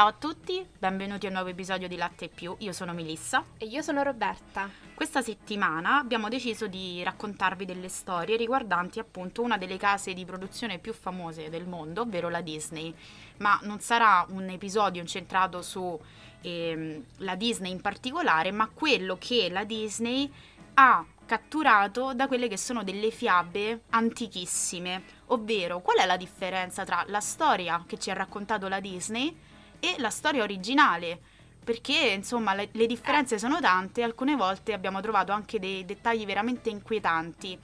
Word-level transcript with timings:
Ciao 0.00 0.08
a 0.08 0.14
tutti, 0.14 0.66
benvenuti 0.78 1.26
a 1.26 1.28
un 1.28 1.34
nuovo 1.34 1.50
episodio 1.50 1.86
di 1.86 1.96
Latte 1.96 2.24
e 2.24 2.28
Più. 2.28 2.54
Io 2.60 2.72
sono 2.72 2.94
Melissa. 2.94 3.44
E 3.58 3.66
io 3.66 3.82
sono 3.82 4.02
Roberta. 4.02 4.66
Questa 4.94 5.20
settimana 5.20 5.98
abbiamo 5.98 6.30
deciso 6.30 6.66
di 6.68 7.02
raccontarvi 7.02 7.66
delle 7.66 7.90
storie 7.90 8.38
riguardanti 8.38 8.98
appunto 8.98 9.42
una 9.42 9.58
delle 9.58 9.76
case 9.76 10.14
di 10.14 10.24
produzione 10.24 10.78
più 10.78 10.94
famose 10.94 11.50
del 11.50 11.66
mondo, 11.66 12.00
ovvero 12.00 12.30
la 12.30 12.40
Disney. 12.40 12.94
Ma 13.40 13.60
non 13.64 13.80
sarà 13.80 14.24
un 14.30 14.48
episodio 14.48 15.02
incentrato 15.02 15.60
su 15.60 16.00
ehm, 16.40 17.04
la 17.18 17.34
Disney 17.34 17.70
in 17.70 17.82
particolare, 17.82 18.52
ma 18.52 18.70
quello 18.72 19.18
che 19.18 19.50
la 19.50 19.64
Disney 19.64 20.32
ha 20.74 21.04
catturato 21.26 22.14
da 22.14 22.26
quelle 22.26 22.48
che 22.48 22.56
sono 22.56 22.84
delle 22.84 23.10
fiabe 23.10 23.82
antichissime, 23.90 25.02
ovvero 25.26 25.82
qual 25.82 25.98
è 25.98 26.06
la 26.06 26.16
differenza 26.16 26.84
tra 26.84 27.04
la 27.08 27.20
storia 27.20 27.84
che 27.86 27.98
ci 27.98 28.10
ha 28.10 28.14
raccontato 28.14 28.66
la 28.66 28.80
Disney 28.80 29.48
e 29.80 29.96
la 29.98 30.10
storia 30.10 30.42
originale. 30.42 31.18
Perché 31.62 32.12
insomma 32.14 32.54
le, 32.54 32.68
le 32.72 32.86
differenze 32.86 33.38
sono 33.38 33.60
tante, 33.60 34.02
alcune 34.02 34.34
volte 34.34 34.72
abbiamo 34.72 35.00
trovato 35.00 35.32
anche 35.32 35.58
dei 35.58 35.84
dettagli 35.84 36.24
veramente 36.24 36.70
inquietanti 36.70 37.58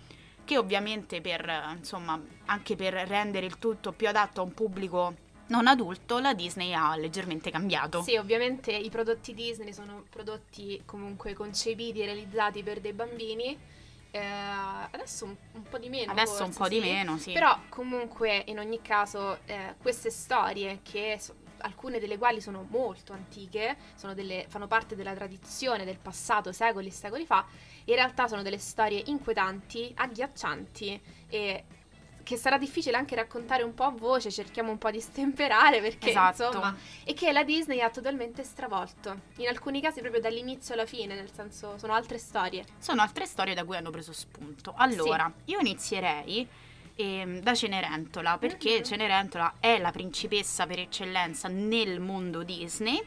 che 0.46 0.56
ovviamente 0.56 1.20
per, 1.20 1.74
insomma, 1.76 2.18
anche 2.46 2.76
per 2.76 2.94
rendere 2.94 3.44
il 3.44 3.58
tutto 3.58 3.92
più 3.92 4.08
adatto 4.08 4.40
a 4.40 4.44
un 4.44 4.54
pubblico 4.54 5.14
non 5.48 5.66
adulto, 5.66 6.18
la 6.18 6.34
Disney 6.34 6.72
ha 6.72 6.96
leggermente 6.96 7.50
cambiato. 7.50 8.02
Sì, 8.02 8.16
ovviamente 8.16 8.72
i 8.72 8.88
prodotti 8.88 9.34
Disney 9.34 9.72
sono 9.72 10.04
prodotti 10.08 10.82
comunque 10.86 11.34
concepiti 11.34 12.00
e 12.00 12.06
realizzati 12.06 12.62
per 12.62 12.80
dei 12.80 12.92
bambini. 12.92 13.58
Eh, 14.10 14.18
adesso 14.90 15.24
un, 15.26 15.36
un, 15.52 15.62
po' 15.64 15.78
di 15.78 15.88
meno. 15.88 16.12
Adesso 16.12 16.36
forse, 16.36 16.44
un 16.44 16.54
po' 16.54 16.64
sì. 16.64 16.70
di 16.70 16.80
meno, 16.80 17.18
sì. 17.18 17.32
Però 17.32 17.58
comunque 17.68 18.44
in 18.46 18.58
ogni 18.58 18.80
caso 18.80 19.38
eh, 19.46 19.74
queste 19.80 20.10
storie 20.10 20.80
che 20.82 21.16
so, 21.20 21.34
alcune 21.58 21.98
delle 21.98 22.18
quali 22.18 22.40
sono 22.40 22.66
molto 22.68 23.12
antiche, 23.12 23.76
delle, 24.14 24.46
fanno 24.48 24.66
parte 24.66 24.96
della 24.96 25.14
tradizione 25.14 25.84
del 25.84 25.98
passato 25.98 26.52
secoli 26.52 26.88
e 26.88 26.92
secoli 26.92 27.26
fa, 27.26 27.44
in 27.84 27.94
realtà 27.94 28.28
sono 28.28 28.42
delle 28.42 28.58
storie 28.58 29.02
inquietanti, 29.06 29.92
agghiaccianti 29.96 31.00
e 31.28 31.64
che 32.26 32.36
sarà 32.36 32.58
difficile 32.58 32.96
anche 32.96 33.14
raccontare 33.14 33.62
un 33.62 33.72
po' 33.72 33.84
a 33.84 33.90
voce, 33.90 34.32
cerchiamo 34.32 34.72
un 34.72 34.78
po' 34.78 34.90
di 34.90 34.98
stemperare 35.00 35.80
perché 35.80 36.08
esatto. 36.08 36.46
insomma, 36.46 36.76
e 37.04 37.14
che 37.14 37.30
la 37.30 37.44
Disney 37.44 37.80
ha 37.80 37.88
totalmente 37.88 38.42
stravolto. 38.42 39.20
In 39.36 39.46
alcuni 39.46 39.80
casi 39.80 40.00
proprio 40.00 40.20
dall'inizio 40.20 40.74
alla 40.74 40.86
fine, 40.86 41.14
nel 41.14 41.30
senso 41.32 41.78
sono 41.78 41.92
altre 41.94 42.18
storie. 42.18 42.64
Sono 42.78 43.00
altre 43.00 43.26
storie 43.26 43.54
da 43.54 43.64
cui 43.64 43.76
hanno 43.76 43.90
preso 43.90 44.12
spunto. 44.12 44.74
Allora, 44.76 45.32
sì. 45.44 45.52
io 45.52 45.60
inizierei 45.60 46.48
eh, 46.96 47.40
da 47.42 47.54
Cenerentola, 47.54 48.38
perché 48.38 48.74
mm-hmm. 48.74 48.82
Cenerentola 48.82 49.54
è 49.60 49.78
la 49.78 49.92
principessa 49.92 50.66
per 50.66 50.80
eccellenza 50.80 51.48
nel 51.48 52.00
mondo 52.00 52.42
Disney. 52.42 53.00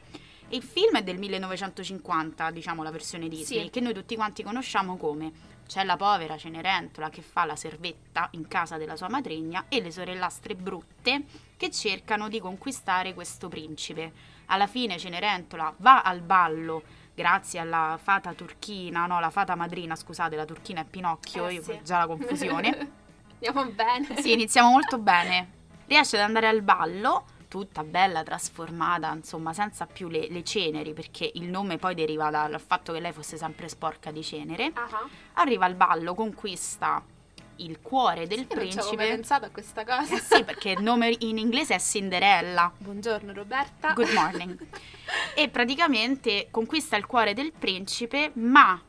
Il 0.50 0.64
film 0.64 0.98
è 0.98 1.04
del 1.04 1.20
1950, 1.20 2.50
diciamo 2.52 2.82
la 2.82 2.92
versione 2.92 3.28
Disney, 3.28 3.66
sì. 3.66 3.70
che 3.70 3.80
noi 3.82 3.94
tutti 3.94 4.16
quanti 4.16 4.42
conosciamo 4.42 4.98
come 4.98 5.58
c'è 5.68 5.84
la 5.84 5.98
povera 5.98 6.36
Cenerentola 6.36 7.10
che 7.10 7.22
fa 7.22 7.46
la 7.46 7.56
servetta 7.56 8.28
in 8.32 8.48
casa 8.48 8.78
della 8.78 8.96
sua 8.96 9.08
madrigna 9.08 9.66
e 9.70 9.82
le 9.82 9.92
sorellastre 9.92 10.56
brutte 10.56 11.26
che 11.58 11.70
cercano 11.70 12.28
di 12.30 12.40
conquistare 12.40 13.14
questo 13.14 13.50
principe. 13.50 14.12
Alla 14.48 14.66
fine 14.66 14.98
Cenerentola 14.98 15.72
va 15.78 16.02
al 16.02 16.22
ballo 16.22 16.82
grazie 17.14 17.60
alla 17.60 18.00
fata 18.02 18.34
turchina, 18.34 19.06
no, 19.06 19.20
la 19.20 19.30
fata 19.30 19.54
madrina, 19.54 19.96
scusate, 19.96 20.36
la 20.36 20.46
turchina 20.46 20.82
è 20.82 20.86
Pinocchio, 20.86 21.48
eh, 21.48 21.54
io 21.54 21.62
sì. 21.62 21.80
già 21.84 22.00
la 22.00 22.08
confusione. 22.08 22.92
Andiamo 23.42 23.72
bene. 23.72 24.22
Sì, 24.22 24.34
iniziamo 24.34 24.70
molto 24.70 24.98
bene. 24.98 25.58
Riesce 25.88 26.18
ad 26.18 26.24
andare 26.24 26.48
al 26.48 26.62
ballo 26.62 27.26
tutta 27.48 27.84
bella, 27.84 28.22
trasformata, 28.22 29.12
insomma, 29.14 29.54
senza 29.54 29.88
più 29.88 30.08
le, 30.08 30.28
le, 30.30 30.44
ceneri, 30.44 30.94
perché 30.94 31.32
il 31.34 31.46
nome 31.46 31.78
poi 31.78 31.96
deriva 31.96 32.30
dal 32.30 32.62
fatto 32.64 32.94
che 32.94 33.00
lei 33.00 33.12
fosse 33.12 33.38
sempre 33.38 33.68
sporca 33.70 34.12
di 34.12 34.24
cenere. 34.24 34.66
Uh-huh. 34.68 35.10
Arriva 35.34 35.66
al 35.66 35.74
ballo, 35.74 36.14
conquista 36.14 37.04
il 37.56 37.80
cuore 37.82 38.28
del 38.28 38.40
sì, 38.40 38.46
principe. 38.46 38.86
Non 38.86 39.00
avevo 39.00 39.16
pensato 39.16 39.46
a 39.46 39.50
questa 39.50 39.84
cosa. 39.84 40.16
Eh 40.16 40.20
sì, 40.20 40.44
perché 40.44 40.72
il 40.72 40.82
nome 40.82 41.16
in 41.20 41.38
inglese 41.38 41.76
è 41.76 41.80
Cinderella. 41.80 42.72
Buongiorno 42.78 43.34
Roberta. 43.34 43.94
Good 43.94 44.12
morning. 44.12 44.58
e 45.34 45.50
praticamente 45.50 46.48
conquista 46.52 46.96
il 46.98 47.06
cuore 47.06 47.34
del 47.34 47.52
principe, 47.52 48.32
ma 48.36 48.80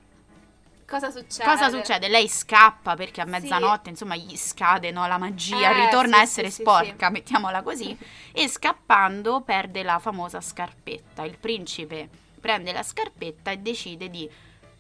Cosa 0.90 1.12
succede? 1.12 1.44
Cosa 1.44 1.70
succede? 1.70 2.08
Lei 2.08 2.26
scappa 2.26 2.96
perché 2.96 3.20
a 3.20 3.24
mezzanotte, 3.24 3.84
sì. 3.84 3.88
insomma, 3.90 4.16
gli 4.16 4.36
scade 4.36 4.90
no, 4.90 5.06
la 5.06 5.18
magia, 5.18 5.70
eh, 5.70 5.84
ritorna 5.84 6.16
sì, 6.16 6.18
a 6.18 6.22
essere 6.22 6.50
sì, 6.50 6.62
sporca, 6.62 7.10
mettiamola 7.10 7.62
così, 7.62 7.96
e 8.32 8.48
scappando 8.48 9.40
perde 9.42 9.84
la 9.84 10.00
famosa 10.00 10.40
scarpetta. 10.40 11.22
Il 11.22 11.38
principe 11.38 12.08
prende 12.40 12.72
la 12.72 12.82
scarpetta 12.82 13.52
e 13.52 13.58
decide 13.58 14.10
di 14.10 14.28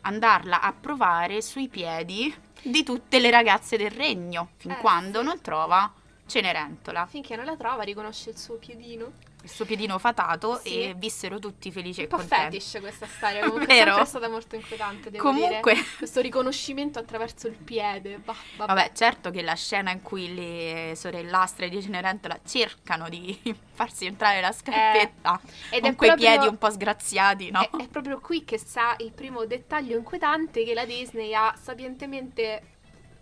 andarla 0.00 0.60
a 0.60 0.72
provare 0.72 1.40
sui 1.42 1.68
piedi 1.68 2.34
di 2.60 2.82
tutte 2.82 3.20
le 3.20 3.30
ragazze 3.30 3.76
del 3.76 3.92
regno, 3.92 4.48
fin 4.56 4.72
eh, 4.72 4.78
quando 4.78 5.22
non 5.22 5.40
trova 5.40 5.92
Cenerentola. 6.26 7.06
Finché 7.06 7.36
non 7.36 7.44
la 7.44 7.56
trova, 7.56 7.84
riconosce 7.84 8.30
il 8.30 8.36
suo 8.36 8.56
piedino 8.56 9.12
il 9.42 9.48
suo 9.50 9.64
piedino 9.64 9.98
fatato 9.98 10.60
sì. 10.62 10.82
e 10.82 10.94
vissero 10.96 11.38
tutti 11.38 11.70
felici 11.72 12.00
un 12.00 12.06
e 12.06 12.08
po' 12.08 12.16
contenti. 12.16 12.58
fetish 12.58 12.80
questa 12.80 13.06
storia, 13.06 13.40
comunque 13.48 13.66
Vero? 13.66 13.96
è 13.98 14.04
stata 14.04 14.28
molto 14.28 14.54
inquietante, 14.54 15.10
devo 15.10 15.22
Comunque... 15.22 15.74
dire. 15.74 15.86
Questo 15.96 16.20
riconoscimento 16.20 16.98
attraverso 16.98 17.46
il 17.46 17.56
piede. 17.56 18.18
Bah, 18.18 18.34
vabbè. 18.56 18.74
vabbè. 18.74 18.92
certo 18.94 19.30
che 19.30 19.42
la 19.42 19.54
scena 19.54 19.90
in 19.90 20.02
cui 20.02 20.34
le 20.34 20.94
sorellastre 20.94 21.68
di 21.68 21.82
Cenerentola 21.82 22.38
cercano 22.46 23.08
di 23.08 23.38
farsi 23.72 24.06
entrare 24.06 24.40
la 24.40 24.52
scarpetta 24.52 25.40
eh, 25.70 25.80
con 25.80 25.94
quei 25.94 26.10
proprio, 26.10 26.28
piedi 26.30 26.46
un 26.46 26.58
po' 26.58 26.70
sgraziati, 26.70 27.50
no? 27.50 27.60
È, 27.60 27.70
è 27.82 27.88
proprio 27.88 28.20
qui 28.20 28.44
che 28.44 28.58
sta 28.58 28.94
il 28.98 29.12
primo 29.12 29.44
dettaglio 29.46 29.96
inquietante 29.96 30.64
che 30.64 30.74
la 30.74 30.84
Disney 30.84 31.32
ha 31.34 31.54
sapientemente 31.60 32.62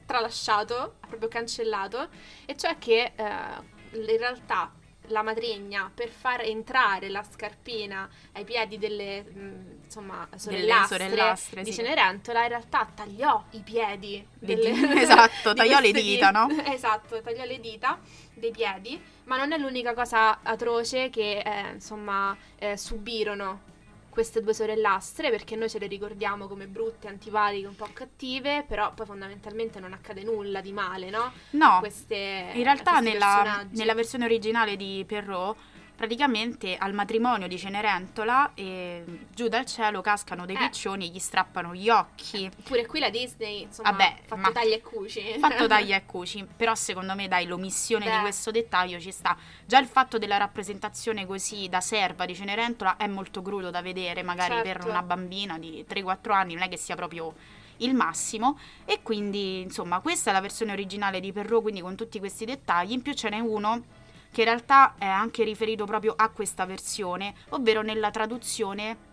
tralasciato, 0.07 0.97
ha 1.01 1.07
proprio 1.07 1.29
cancellato, 1.29 2.09
e 2.47 2.57
cioè 2.57 2.79
che 2.79 3.13
eh, 3.15 3.23
in 3.93 4.17
realtà 4.19 4.73
la 5.09 5.23
madrigna 5.23 5.91
per 5.93 6.09
far 6.09 6.43
entrare 6.43 7.09
la 7.09 7.23
scarpina 7.23 8.09
ai 8.33 8.45
piedi 8.45 8.79
delle 8.79 9.23
mh, 9.23 9.81
insomma 9.85 10.29
sorellastre, 10.37 11.09
sorellastre 11.09 11.63
di 11.63 11.73
sì. 11.73 11.79
Cenerentola 11.79 12.43
in 12.43 12.49
realtà 12.49 12.89
tagliò 12.95 13.45
i 13.51 13.61
piedi 13.61 14.27
delle, 14.39 14.71
esatto 15.01 15.55
tagliò 15.55 15.81
le 15.81 15.93
dita 15.93 16.31
no? 16.31 16.49
esatto 16.67 17.21
tagliò 17.21 17.45
le 17.45 17.61
dita 17.61 17.99
dei 18.35 18.51
piedi 18.51 19.01
ma 19.25 19.37
non 19.37 19.53
è 19.53 19.59
l'unica 19.59 19.95
cosa 19.95 20.41
atroce 20.43 21.11
che 21.11 21.39
eh, 21.39 21.73
insomma 21.73 22.37
eh, 22.59 22.77
subirono 22.77 23.68
queste 24.19 24.43
due 24.43 24.53
sorellastre 24.53 25.31
perché 25.31 25.55
noi 25.55 25.71
ce 25.71 25.79
le 25.79 25.87
ricordiamo 25.87 26.49
come 26.49 26.67
brutte, 26.67 27.07
antipatiche, 27.07 27.69
un 27.69 27.77
po' 27.77 27.87
cattive, 27.93 28.65
però 28.67 28.93
poi 28.93 29.07
fondamentalmente 29.07 29.79
non 29.79 29.93
accade 29.93 30.25
nulla 30.25 30.61
di 30.61 30.73
male, 30.73 31.09
no? 31.09 31.31
No, 31.51 31.79
queste, 31.79 32.51
in 32.53 32.65
realtà 32.65 32.99
nella, 32.99 33.65
nella, 33.71 33.95
versione 33.95 34.25
originale 34.25 34.75
di 34.75 35.05
Perrault 35.07 35.57
praticamente 35.99 36.77
al 36.77 36.95
matrimonio 36.95 37.49
di 37.49 37.59
Cenerentola 37.59 38.53
eh, 38.55 39.05
giù 39.35 39.49
dal 39.49 39.67
cielo 39.67 40.01
cascano 40.01 40.47
dei 40.47 40.55
Eh. 40.55 40.59
piccioni 40.61 41.07
e 41.07 41.09
gli 41.09 41.19
strappano 41.19 41.75
gli 41.75 41.89
occhi. 41.91 42.49
Pure 42.63 42.87
qui 42.87 43.01
la 43.01 43.11
Disney, 43.11 43.63
insomma, 43.63 43.91
Vabbè, 43.91 44.15
ha 44.29 44.37
fatto 44.37 44.53
taglia 44.53 44.77
e 44.77 44.81
cuci. 44.81 45.21
Fatto 45.41 45.67
taglia 45.67 45.97
e 45.97 46.07
cuci, 46.07 46.47
però 46.57 46.77
secondo 46.77 47.17
me 47.17 47.27
dai 47.27 47.47
l'omissione 47.47 48.05
di 48.05 48.13
Beh. 48.13 48.21
questo 48.21 48.53
dettaglio 48.53 49.01
ci 49.01 49.11
sta. 49.11 49.37
Già 49.67 49.81
il 49.81 49.89
fatto 49.89 50.19
della 50.19 50.37
rappresentazione 50.37 51.27
così 51.27 51.69
da 51.69 51.81
serva 51.81 52.27
di 52.27 52.37
Cenerentola 52.37 52.97
è 52.97 53.09
molto 53.09 53.43
crudo 53.43 53.71
da 53.71 53.83
vedere, 53.83 54.23
magari 54.23 54.55
per 54.63 54.67
Certo. 54.77 54.89
una 54.91 55.03
bambina 55.03 55.59
di 55.59 55.85
3-4 55.85 56.31
anni, 56.31 56.55
non 56.55 56.63
è 56.63 56.69
che 56.69 56.77
sia 56.77 56.95
proprio 56.95 57.35
il 57.79 57.95
massimo 57.95 58.57
e 58.85 59.01
quindi 59.03 59.61
insomma 59.63 59.99
questa 60.01 60.31
è 60.31 60.33
la 60.33 60.41
versione 60.41 60.73
originale 60.73 61.19
di 61.21 61.33
Perrault 61.33 61.63
quindi 61.63 61.81
con 61.81 61.95
tutti 61.95 62.19
questi 62.19 62.45
dettagli 62.45 62.91
in 62.91 63.03
più 63.03 63.13
ce 63.15 63.29
n'è 63.29 63.39
uno 63.39 63.85
che 64.39 64.45
in 64.45 64.51
realtà 64.51 64.95
è 64.99 65.05
anche 65.05 65.43
riferito 65.43 65.85
proprio 65.85 66.15
a 66.17 66.29
questa 66.29 66.65
versione 66.65 67.35
ovvero 67.49 67.83
nella 67.83 68.13
traduzione 68.13 69.07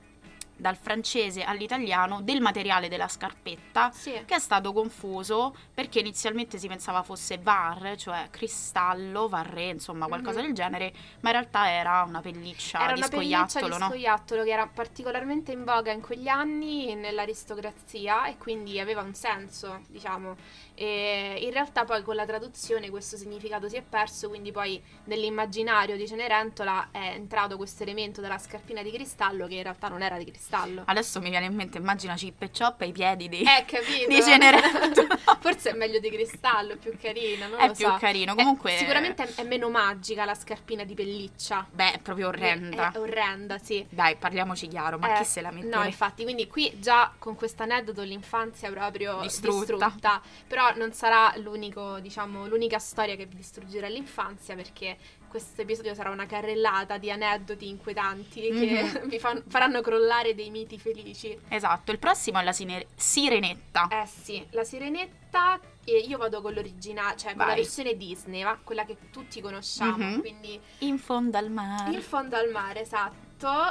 dal 0.58 0.78
francese 0.78 1.44
all'italiano 1.44 2.22
del 2.22 2.40
materiale 2.40 2.88
della 2.88 3.10
scarpetta 3.10 3.92
Sì. 3.92 4.14
che 4.24 4.36
è 4.36 4.40
stato 4.40 4.72
confuso 4.72 5.54
perché 5.74 6.00
inizialmente 6.00 6.58
si 6.60 6.68
pensava 6.70 7.02
fosse 7.04 7.40
var, 7.40 7.96
cioè 7.98 8.28
cristallo, 8.30 9.28
varre, 9.28 9.66
insomma 9.70 10.06
qualcosa 10.06 10.40
Mhm. 10.40 10.46
del 10.46 10.54
genere, 10.54 10.94
ma 11.22 11.30
in 11.32 11.36
realtà 11.36 11.70
era 11.70 12.04
una 12.08 12.22
pelliccia 12.22 12.80
Era 12.80 12.94
di 12.94 13.00
una 13.00 13.08
pelliccia 13.10 13.42
di 13.44 13.50
scoiattolo, 13.50 13.78
no? 13.80 13.86
scoiattolo 13.90 14.44
che 14.44 14.52
era 14.52 14.68
particolarmente 14.68 15.52
in 15.52 15.66
voga 15.66 15.92
in 15.92 16.00
quegli 16.02 16.28
anni 16.30 16.94
nell'aristocrazia 16.96 18.28
e 18.28 18.38
quindi 18.38 18.80
aveva 18.80 19.02
un 19.02 19.14
senso, 19.14 19.82
diciamo. 19.90 20.38
E 20.76 21.40
in 21.42 21.52
realtà 21.52 21.86
poi 21.86 22.04
con 22.04 22.16
la 22.16 22.26
traduzione 22.26 22.90
questo 22.90 23.18
significato 23.18 23.70
si 23.70 23.78
è 23.78 23.82
perso, 23.82 24.28
quindi 24.30 24.52
poi 24.52 24.82
nell'immaginario 25.06 25.96
di 25.96 26.08
Cenerentola 26.08 26.90
è 26.92 27.14
entrato 27.16 27.58
questo 27.58 27.84
elemento 27.84 28.22
della 28.22 28.38
scarpina 28.38 28.84
di 28.84 28.92
cristallo 28.92 29.48
che 29.48 29.56
in 29.56 29.64
realtà 29.64 29.88
non 29.88 30.02
era 30.02 30.18
di 30.18 30.26
cristallo. 30.26 30.84
Adesso 30.86 31.20
mi 31.22 31.30
viene 31.30 31.46
in 31.46 31.56
mente, 31.56 31.78
immagina 31.78 32.14
Chip 32.16 32.42
e 32.42 32.50
Chop 32.58 32.82
ai 32.82 32.92
piedi 32.92 33.30
di, 33.30 33.42
Eh, 33.42 33.66
di 34.08 34.22
Cenerentola. 34.22 35.05
Forse 35.46 35.70
è 35.70 35.74
meglio 35.74 36.00
di 36.00 36.10
cristallo, 36.10 36.74
è 36.74 36.78
più 36.78 36.98
carino, 37.00 37.48
non 37.48 37.60
È 37.60 37.72
più 37.72 37.86
so. 37.88 37.98
carino, 38.00 38.34
comunque- 38.34 38.78
sicuramente 38.78 39.22
è, 39.24 39.36
è 39.36 39.44
meno 39.44 39.70
magica 39.70 40.26
la 40.26 40.34
scarpina 40.34 40.84
di 40.84 40.96
pelliccia. 40.96 41.68
Beh, 41.72 41.94
è 41.94 42.00
proprio 42.00 42.30
orrenda. 42.30 42.90
È, 42.90 42.96
è 42.96 43.00
orrenda, 43.00 43.60
sì. 43.60 43.86
Dai, 43.88 44.16
parliamoci 44.16 44.68
chiaro, 44.68 44.98
ma 44.98 45.14
Eh, 45.14 45.18
chi 45.20 45.26
se 45.26 45.42
la 45.42 45.52
mette? 45.52 45.68
No, 45.68 45.84
infatti, 45.84 46.24
quindi 46.24 46.48
qui 46.48 46.80
già 46.80 47.14
con 47.20 47.36
questo 47.36 47.62
aneddoto 47.62 48.02
l'infanzia 48.02 48.70
è 48.70 48.72
proprio 48.72 49.20
Distrutta. 49.22 49.76
distrutta. 49.76 50.22
Però 50.48 50.74
non 50.78 50.92
sarà 50.94 51.32
l'unico, 51.38 52.00
diciamo, 52.00 52.48
l'unica 52.48 52.80
storia 52.80 53.16
che 53.16 53.28
vi 53.28 53.36
distruggerà 53.36 53.88
l'infanzia 53.88 54.56
perché 54.56 54.98
questo 55.28 55.62
episodio 55.62 55.94
sarà 55.94 56.10
una 56.10 56.26
carrellata 56.26 56.98
di 56.98 57.10
aneddoti 57.12 57.68
inquietanti 57.68 58.42
che 58.42 58.84
Mhm. 58.84 59.08
vi 59.10 59.20
fan- 59.20 59.44
faranno 59.48 59.82
crollare 59.82 60.34
dei 60.36 60.50
miti 60.50 60.78
felici. 60.80 61.38
Esatto, 61.50 61.92
il 61.92 62.00
prossimo 62.00 62.40
è 62.40 62.44
la 62.44 62.54
sine- 62.54 62.88
Sirenetta. 62.96 63.88
Eh 63.90 64.06
sì, 64.08 64.46
la 64.52 64.64
sirenetta, 64.64 65.60
e 65.84 65.98
io 66.00 66.18
vado 66.18 66.42
con 66.42 66.54
l'originale, 66.54 67.18
cioè 67.18 67.36
con 67.36 67.46
la 67.48 67.54
versione 67.56 67.96
Disney, 67.98 68.44
va? 68.44 68.58
quella 68.64 68.86
che 68.86 68.98
tutti 69.12 69.42
conosciamo, 69.42 69.98
Mhm. 70.06 70.20
quindi 70.20 70.60
In 70.80 70.98
fondo 70.98 71.38
al 71.38 71.50
mare. 71.52 71.94
in 71.94 72.02
fondo 72.02 72.36
al 72.36 72.50
mare, 72.50 72.82
esatto. 72.82 73.24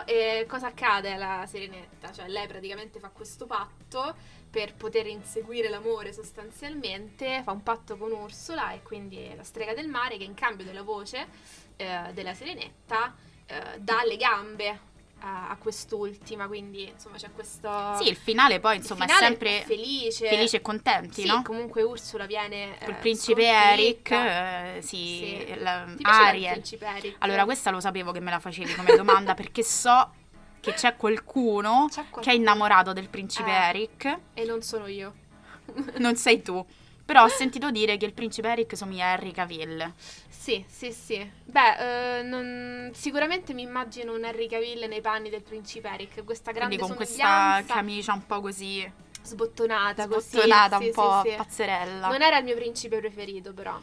E 0.06 0.45
cosa 0.49 0.69
accade 0.69 1.12
alla 1.15 1.47
sirenetta? 1.47 2.12
Cioè 2.12 2.29
lei 2.29 2.47
praticamente 2.47 2.99
fa 3.01 3.09
questo 3.09 3.47
patto 3.47 4.15
per 4.55 4.73
poter 4.77 5.09
inseguire 5.09 5.69
l'amore 5.69 6.12
sostanzialmente, 6.12 7.43
fa 7.43 7.51
un 7.51 7.65
patto 7.65 7.97
con 7.97 8.12
Ursula 8.12 8.71
e 8.71 8.83
quindi 8.85 9.29
la 9.35 9.43
strega 9.43 9.75
del 9.75 9.89
mare 9.89 10.17
che 10.17 10.23
in 10.23 10.35
cambio 10.35 10.65
della 10.65 10.83
voce 10.83 11.27
eh, 11.75 12.12
della 12.12 12.35
sirenetta 12.35 13.12
eh, 13.47 13.81
dà 13.81 14.05
le 14.06 14.17
gambe 14.17 14.79
a, 15.19 15.49
a 15.49 15.56
quest'ultima, 15.56 16.47
quindi 16.47 16.89
insomma 16.89 17.17
c'è 17.17 17.33
questo... 17.33 17.97
Sì, 18.01 18.09
il 18.09 18.15
finale 18.15 18.61
poi 18.61 18.77
insomma 18.77 19.06
è 19.06 19.09
finale 19.09 19.27
sempre 19.27 19.62
felice. 19.67 20.29
felici 20.29 20.55
e 20.55 20.62
contenti, 20.62 21.23
Sì, 21.23 21.27
no? 21.27 21.43
comunque 21.43 21.83
Ursula 21.83 22.27
viene 22.27 22.77
Il 22.83 22.91
eh, 22.91 22.95
principe. 22.95 23.43
Eric, 23.49 24.11
eh, 24.12 24.79
sì, 24.83 25.45
Sì. 25.49 25.55
la- 25.59 25.85
Ti 25.97 26.03
Ariel. 26.05 26.53
principe 26.53 26.87
Eric? 26.87 27.17
Allora, 27.19 27.43
questa 27.45 27.71
lo 27.71 27.81
sapevo 27.81 28.12
che 28.12 28.21
me 28.21 28.31
la 28.31 28.39
facevi 28.39 28.73
come 28.77 28.95
domanda 28.95 29.35
perché 29.35 29.65
so 29.65 30.12
che 30.64 30.72
c'è 30.72 30.96
qualcuno 30.96 31.87
C'è 31.88 32.00
che 32.02 32.06
è 32.06 32.11
qualcuno. 32.11 32.37
innamorato 32.37 32.93
del 32.93 33.08
principe 33.08 33.50
Eh. 33.50 33.69
Eric. 33.69 34.19
E 34.34 34.44
non 34.44 34.62
sono 34.62 34.87
io. 34.87 35.14
Non 35.99 36.16
sei 36.16 36.43
tu. 36.43 36.64
Però 37.05 37.22
ho 37.22 37.28
sentito 37.28 37.70
dire 37.70 37.99
che 37.99 38.06
il 38.06 38.14
principe 38.14 38.49
Eric 38.49 38.76
somiglia 38.76 39.06
a 39.06 39.12
Henry 39.12 39.31
Cavill. 39.32 39.93
Sì, 40.28 40.64
sì, 40.66 40.90
sì. 40.93 41.31
Beh, 41.44 42.19
eh, 42.19 42.22
non- 42.22 42.90
sicuramente 42.94 43.52
mi 43.52 43.62
immagino 43.62 44.14
un 44.14 44.25
Henry 44.25 44.49
Cavill 44.49 44.87
nei 44.88 45.00
panni 45.02 45.28
del 45.31 45.43
principe 45.43 45.88
Eric, 45.88 46.25
questa 46.25 46.50
grande 46.52 46.76
Quindi 46.76 46.87
con 46.87 46.96
questa 46.96 47.62
camicia 47.67 48.12
un 48.14 48.25
po' 48.26 48.40
così 48.40 48.90
sbottonata, 49.22 50.06
così. 50.06 50.28
sbottonata, 50.31 50.78
sì, 50.78 50.84
un 50.87 50.93
po' 50.93 51.20
sì, 51.25 51.31
sì. 51.31 51.37
pazzerella. 51.37 52.08
Non 52.08 52.22
era 52.22 52.38
il 52.38 52.44
mio 52.44 52.55
principe 52.56 52.99
preferito, 52.99 53.52
però. 53.52 53.78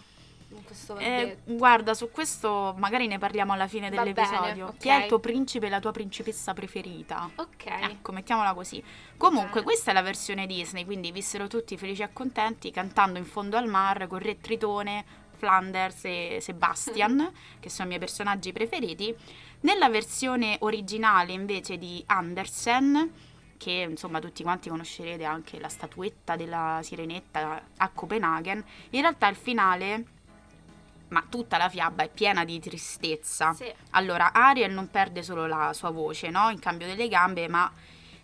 Eh, 0.98 1.38
guarda, 1.44 1.94
su 1.94 2.12
questo 2.12 2.76
magari 2.78 3.08
ne 3.08 3.18
parliamo 3.18 3.54
alla 3.54 3.68
fine 3.68 3.90
Va 3.90 3.98
dell'episodio. 3.98 4.40
bene, 4.40 4.64
ok. 4.64 4.78
Chi 4.78 4.90
è 4.90 5.02
il 5.02 5.08
tuo 5.08 5.20
principe 5.20 5.68
e 5.68 5.70
la 5.70 5.80
tua 5.80 5.92
principessa 5.92 6.54
preferita? 6.54 7.30
Ok. 7.36 7.66
Ecco, 7.66 8.12
mettiamola 8.12 8.54
così. 8.54 8.84
Comunque, 9.18 9.64
questa 9.64 9.92
è 9.92 9.94
la 9.94 10.02
versione 10.02 10.46
Disney, 10.48 10.86
quindi 10.86 11.12
vissero 11.12 11.48
tutti 11.48 11.78
felici 11.78 12.02
e 12.02 12.10
contenti 12.14 12.72
cantando 12.72 13.18
in 13.18 13.26
fondo 13.26 13.58
al 13.58 13.68
mar 13.68 14.08
con 14.08 14.20
Re 14.20 14.40
Tritone, 14.40 15.06
Flanders 15.36 16.06
e 16.06 16.38
Sebastian, 16.42 17.32
che 17.60 17.70
sono 17.70 17.86
i 17.86 17.88
miei 17.88 18.00
personaggi 18.00 18.52
preferiti. 18.52 19.16
Nella 19.62 19.90
versione 19.90 20.58
originale, 20.60 21.32
invece, 21.34 21.78
di 21.78 22.04
Andersen, 22.08 23.12
che 23.58 23.86
insomma 23.88 24.20
tutti 24.20 24.42
quanti 24.42 24.70
conoscerete 24.70 25.24
anche 25.24 25.60
la 25.60 25.70
statuetta 25.70 26.36
della 26.36 26.80
sirenetta 26.82 27.62
a 27.78 27.90
Copenaghen, 27.90 28.64
in 28.92 29.02
realtà 29.02 29.28
il 29.28 29.36
finale, 29.36 30.04
ma 31.12 31.24
tutta 31.28 31.58
la 31.58 31.70
fiaba 31.70 32.04
è 32.04 32.10
piena 32.10 32.44
di 32.44 32.60
tristezza. 32.60 33.54
Sì. 33.54 33.72
Allora, 33.92 34.34
Ariel 34.34 34.72
non 34.72 34.90
perde 34.90 35.24
solo 35.24 35.46
la 35.46 35.72
sua 35.74 35.90
voce, 35.90 36.30
no? 36.30 36.50
In 36.50 36.60
cambio 36.60 36.88
delle 36.88 37.08
gambe, 37.08 37.48
ma 37.48 37.72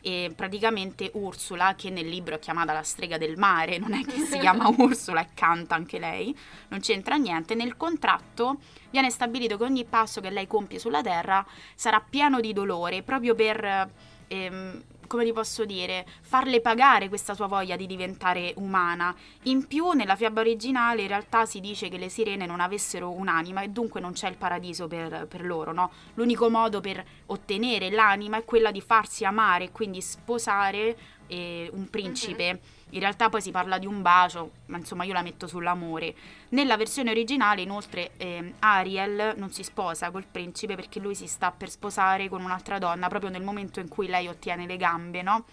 eh, 0.02 0.32
praticamente 0.34 1.12
Ursula, 1.14 1.76
che 1.76 1.90
nel 1.90 2.08
libro 2.08 2.36
è 2.36 2.40
chiamata 2.40 2.72
la 2.72 2.84
strega 2.84 3.18
del 3.18 3.38
mare, 3.38 3.78
non 3.78 3.94
è 3.94 4.06
che 4.06 4.20
si 4.20 4.38
chiama 4.40 4.70
Ursula 4.78 5.22
e 5.22 5.28
canta 5.34 5.76
anche 5.76 6.00
lei, 6.00 6.36
non 6.70 6.80
c'entra 6.80 7.16
niente. 7.16 7.56
Nel 7.56 7.76
contratto 7.76 8.60
viene 8.90 9.10
stabilito 9.10 9.58
che 9.58 9.64
ogni 9.64 9.84
passo 9.84 10.22
che 10.22 10.30
lei 10.30 10.48
compie 10.48 10.80
sulla 10.80 11.02
terra 11.02 11.46
sarà 11.76 12.00
pieno 12.00 12.40
di 12.40 12.54
dolore, 12.54 13.04
proprio 13.04 13.36
per, 13.36 13.90
ehm, 14.28 14.84
come 15.08 15.24
ti 15.24 15.34
posso 15.34 15.66
dire, 15.66 16.06
farle 16.22 16.62
pagare 16.62 17.08
questa 17.08 17.34
sua 17.34 17.48
voglia 17.48 17.76
di 17.76 17.88
diventare 17.88 18.54
umana. 18.58 19.16
In 19.44 19.66
più, 19.66 19.92
nella 19.92 20.16
fiaba 20.16 20.42
originale, 20.42 21.02
in 21.02 21.08
realtà 21.08 21.46
si 21.46 21.60
dice 21.60 21.90
che 21.90 21.98
le 21.98 22.10
sirene 22.10 22.46
non 22.46 22.60
avessero 22.60 23.12
un'anima 23.12 23.62
e 23.62 23.70
dunque 23.70 24.00
non 24.00 24.14
c'è 24.14 24.30
il 24.30 24.36
paradiso 24.36 24.88
per, 24.88 25.26
per 25.28 25.46
loro, 25.46 25.72
no? 25.72 25.92
L'unico 26.16 26.50
modo 26.50 26.82
per 26.82 27.04
ottenere 27.28 27.90
l'anima 27.90 28.38
è 28.38 28.46
quella 28.46 28.72
di 28.72 28.82
farsi 28.82 29.26
amare 29.26 29.66
e 29.66 29.72
quindi 29.72 30.02
sposare 30.02 30.98
eh, 31.28 31.70
un 31.74 31.90
principe. 31.90 32.60
In 32.92 33.00
realtà 33.00 33.30
poi 33.30 33.42
si 33.42 33.52
parla 33.52 33.78
di 33.78 33.86
un 33.86 34.02
bacio, 34.02 34.52
ma 34.68 34.78
insomma 34.78 35.04
io 35.04 35.14
la 35.14 35.22
metto 35.22 35.46
sull'amore. 35.46 36.16
Nella 36.50 36.78
versione 36.78 37.12
originale, 37.12 37.62
inoltre, 37.62 38.12
ehm, 38.18 38.54
Ariel 38.60 39.34
non 39.36 39.52
si 39.52 39.64
sposa 39.64 40.10
col 40.10 40.26
principe 40.30 40.76
perché 40.76 41.00
lui 41.00 41.14
si 41.14 41.28
sta 41.28 41.52
per 41.52 41.70
sposare 41.70 42.30
con 42.30 42.42
un'altra 42.42 42.78
donna 42.78 43.10
proprio 43.10 43.30
nel 43.30 43.44
momento 43.44 43.80
in 43.82 43.90
cui 43.90 44.08
lei 44.08 44.28
ottiene 44.28 44.66
le 44.66 44.78
gambe, 44.78 45.22
no? 45.22 45.46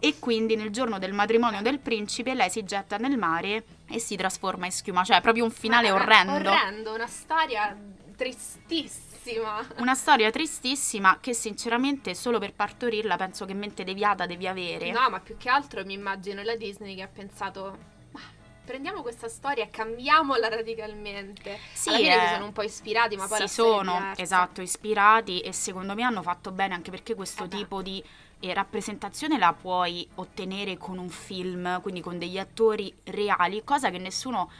E 0.00 0.18
quindi 0.18 0.54
nel 0.54 0.70
giorno 0.70 0.98
del 0.98 1.12
matrimonio 1.12 1.60
del 1.60 1.80
principe 1.80 2.32
lei 2.32 2.48
si 2.50 2.64
getta 2.64 2.96
nel 2.98 3.18
mare 3.18 3.64
e 3.88 3.98
si 3.98 4.16
trasforma 4.16 4.64
in 4.64 4.72
schiuma, 4.72 5.04
cioè 5.04 5.18
è 5.18 5.20
proprio 5.20 5.44
un 5.44 5.50
finale 5.50 5.90
orrendo. 5.90 6.34
Orrendo, 6.34 6.94
una 6.94 7.06
storia 7.06 7.76
tristissima. 8.16 9.07
Una 9.76 9.94
storia 9.94 10.30
tristissima 10.30 11.18
che 11.20 11.34
sinceramente 11.34 12.14
solo 12.14 12.38
per 12.38 12.54
partorirla 12.54 13.16
penso 13.16 13.44
che 13.44 13.54
mente 13.54 13.84
deviata 13.84 14.26
devi 14.26 14.46
avere. 14.46 14.90
No, 14.90 15.08
ma 15.10 15.20
più 15.20 15.36
che 15.36 15.48
altro 15.48 15.84
mi 15.84 15.94
immagino 15.94 16.42
la 16.42 16.56
Disney 16.56 16.94
che 16.94 17.02
ha 17.02 17.08
pensato. 17.08 17.78
"Ma 18.12 18.20
Prendiamo 18.64 19.00
questa 19.02 19.28
storia 19.28 19.64
e 19.64 19.70
cambiamola 19.70 20.48
radicalmente. 20.48 21.58
Sì, 21.72 21.88
Alla 21.88 21.98
fine 21.98 22.16
eh, 22.16 22.26
si 22.28 22.32
sono 22.34 22.44
un 22.44 22.52
po' 22.52 22.62
ispirati, 22.62 23.16
ma 23.16 23.26
poi 23.26 23.38
si 23.40 23.48
sono 23.48 24.12
esatto 24.16 24.60
ispirati 24.60 25.40
e 25.40 25.52
secondo 25.52 25.94
me 25.94 26.02
hanno 26.02 26.20
fatto 26.22 26.50
bene 26.50 26.74
anche 26.74 26.90
perché 26.90 27.14
questo 27.14 27.44
Eh 27.44 27.48
beh. 27.48 27.56
tipo 27.56 27.80
di 27.82 28.02
eh, 28.40 28.52
rappresentazione 28.54 29.38
la 29.38 29.54
puoi 29.54 30.06
ottenere 30.16 30.76
con 30.76 30.98
un 30.98 31.08
film, 31.08 31.80
quindi 31.80 32.00
con 32.02 32.18
degli 32.18 32.38
attori 32.38 32.94
reali, 33.04 33.62
cosa 33.64 33.88
che 33.90 33.98
nessuno 33.98 34.50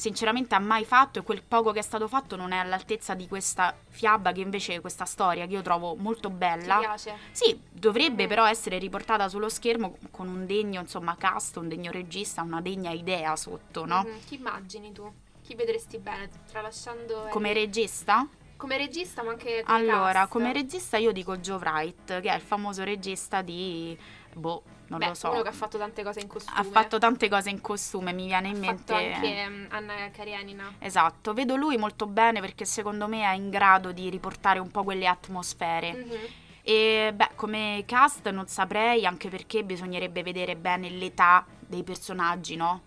sinceramente 0.00 0.54
ha 0.54 0.58
mai 0.58 0.84
fatto 0.86 1.18
e 1.18 1.22
quel 1.22 1.42
poco 1.46 1.72
che 1.72 1.80
è 1.80 1.82
stato 1.82 2.08
fatto 2.08 2.34
non 2.34 2.52
è 2.52 2.56
all'altezza 2.56 3.12
di 3.14 3.28
questa 3.28 3.76
fiaba 3.88 4.32
che 4.32 4.40
invece 4.40 4.80
questa 4.80 5.04
storia 5.04 5.46
che 5.46 5.52
io 5.52 5.62
trovo 5.62 5.94
molto 5.94 6.28
Ti 6.28 6.34
bella. 6.34 6.78
piace? 6.78 7.14
Sì, 7.32 7.60
dovrebbe 7.70 8.22
Mhm. 8.22 8.28
però 8.28 8.46
essere 8.46 8.78
riportata 8.78 9.28
sullo 9.28 9.48
schermo 9.50 9.96
con 10.10 10.28
un 10.28 10.46
degno, 10.46 10.80
insomma, 10.80 11.16
cast, 11.18 11.56
un 11.58 11.68
degno 11.68 11.90
regista, 11.90 12.40
una 12.42 12.60
degna 12.62 12.90
idea 12.90 13.36
sotto, 13.36 13.84
no? 13.84 14.04
Mhm. 14.06 14.18
Chi 14.26 14.34
immagini 14.36 14.92
tu? 14.92 15.12
Chi 15.42 15.54
vedresti 15.54 15.98
bene? 15.98 16.30
Tralasciando. 16.50 17.26
Come 17.30 17.52
regista? 17.52 18.26
Come 18.60 18.76
regista, 18.76 19.22
ma 19.22 19.30
anche 19.30 19.62
come 19.64 19.78
Allora, 19.78 20.12
cast. 20.12 20.28
come 20.32 20.52
regista 20.52 20.98
io 20.98 21.12
dico 21.12 21.38
Joe 21.38 21.56
Wright, 21.56 22.20
che 22.20 22.30
è 22.30 22.34
il 22.34 22.42
famoso 22.42 22.84
regista 22.84 23.40
di... 23.40 23.96
boh, 24.34 24.62
non 24.88 24.98
Beh, 24.98 25.06
lo 25.06 25.14
so. 25.14 25.30
uno 25.30 25.40
che 25.40 25.48
ha 25.48 25.52
fatto 25.52 25.78
tante 25.78 26.02
cose 26.02 26.20
in 26.20 26.26
costume. 26.26 26.58
Ha 26.60 26.62
fatto 26.64 26.98
tante 26.98 27.28
cose 27.30 27.48
in 27.48 27.62
costume, 27.62 28.12
mi 28.12 28.26
viene 28.26 28.48
in 28.48 28.56
Ha 28.56 28.58
mente... 28.58 28.92
fatto 28.92 29.02
anche 29.02 29.48
mm, 29.48 29.64
Anna 29.70 30.10
Karenina. 30.12 30.74
Esatto, 30.78 31.32
vedo 31.32 31.56
lui 31.56 31.78
molto 31.78 32.06
bene 32.06 32.40
perché 32.40 32.66
secondo 32.66 33.08
me 33.08 33.22
è 33.22 33.32
in 33.34 33.48
grado 33.48 33.92
di 33.92 34.10
riportare 34.10 34.58
un 34.58 34.70
po' 34.70 34.84
quelle 34.84 35.06
atmosfere. 35.06 35.92
Mhm. 35.92 36.18
E 36.62 37.12
beh, 37.14 37.30
come 37.36 37.84
cast 37.86 38.28
non 38.28 38.46
saprei, 38.46 39.06
anche 39.06 39.30
perché 39.30 39.64
bisognerebbe 39.64 40.22
vedere 40.22 40.54
bene 40.56 40.90
l'età 40.90 41.46
dei 41.58 41.82
personaggi, 41.82 42.56
no? 42.56 42.82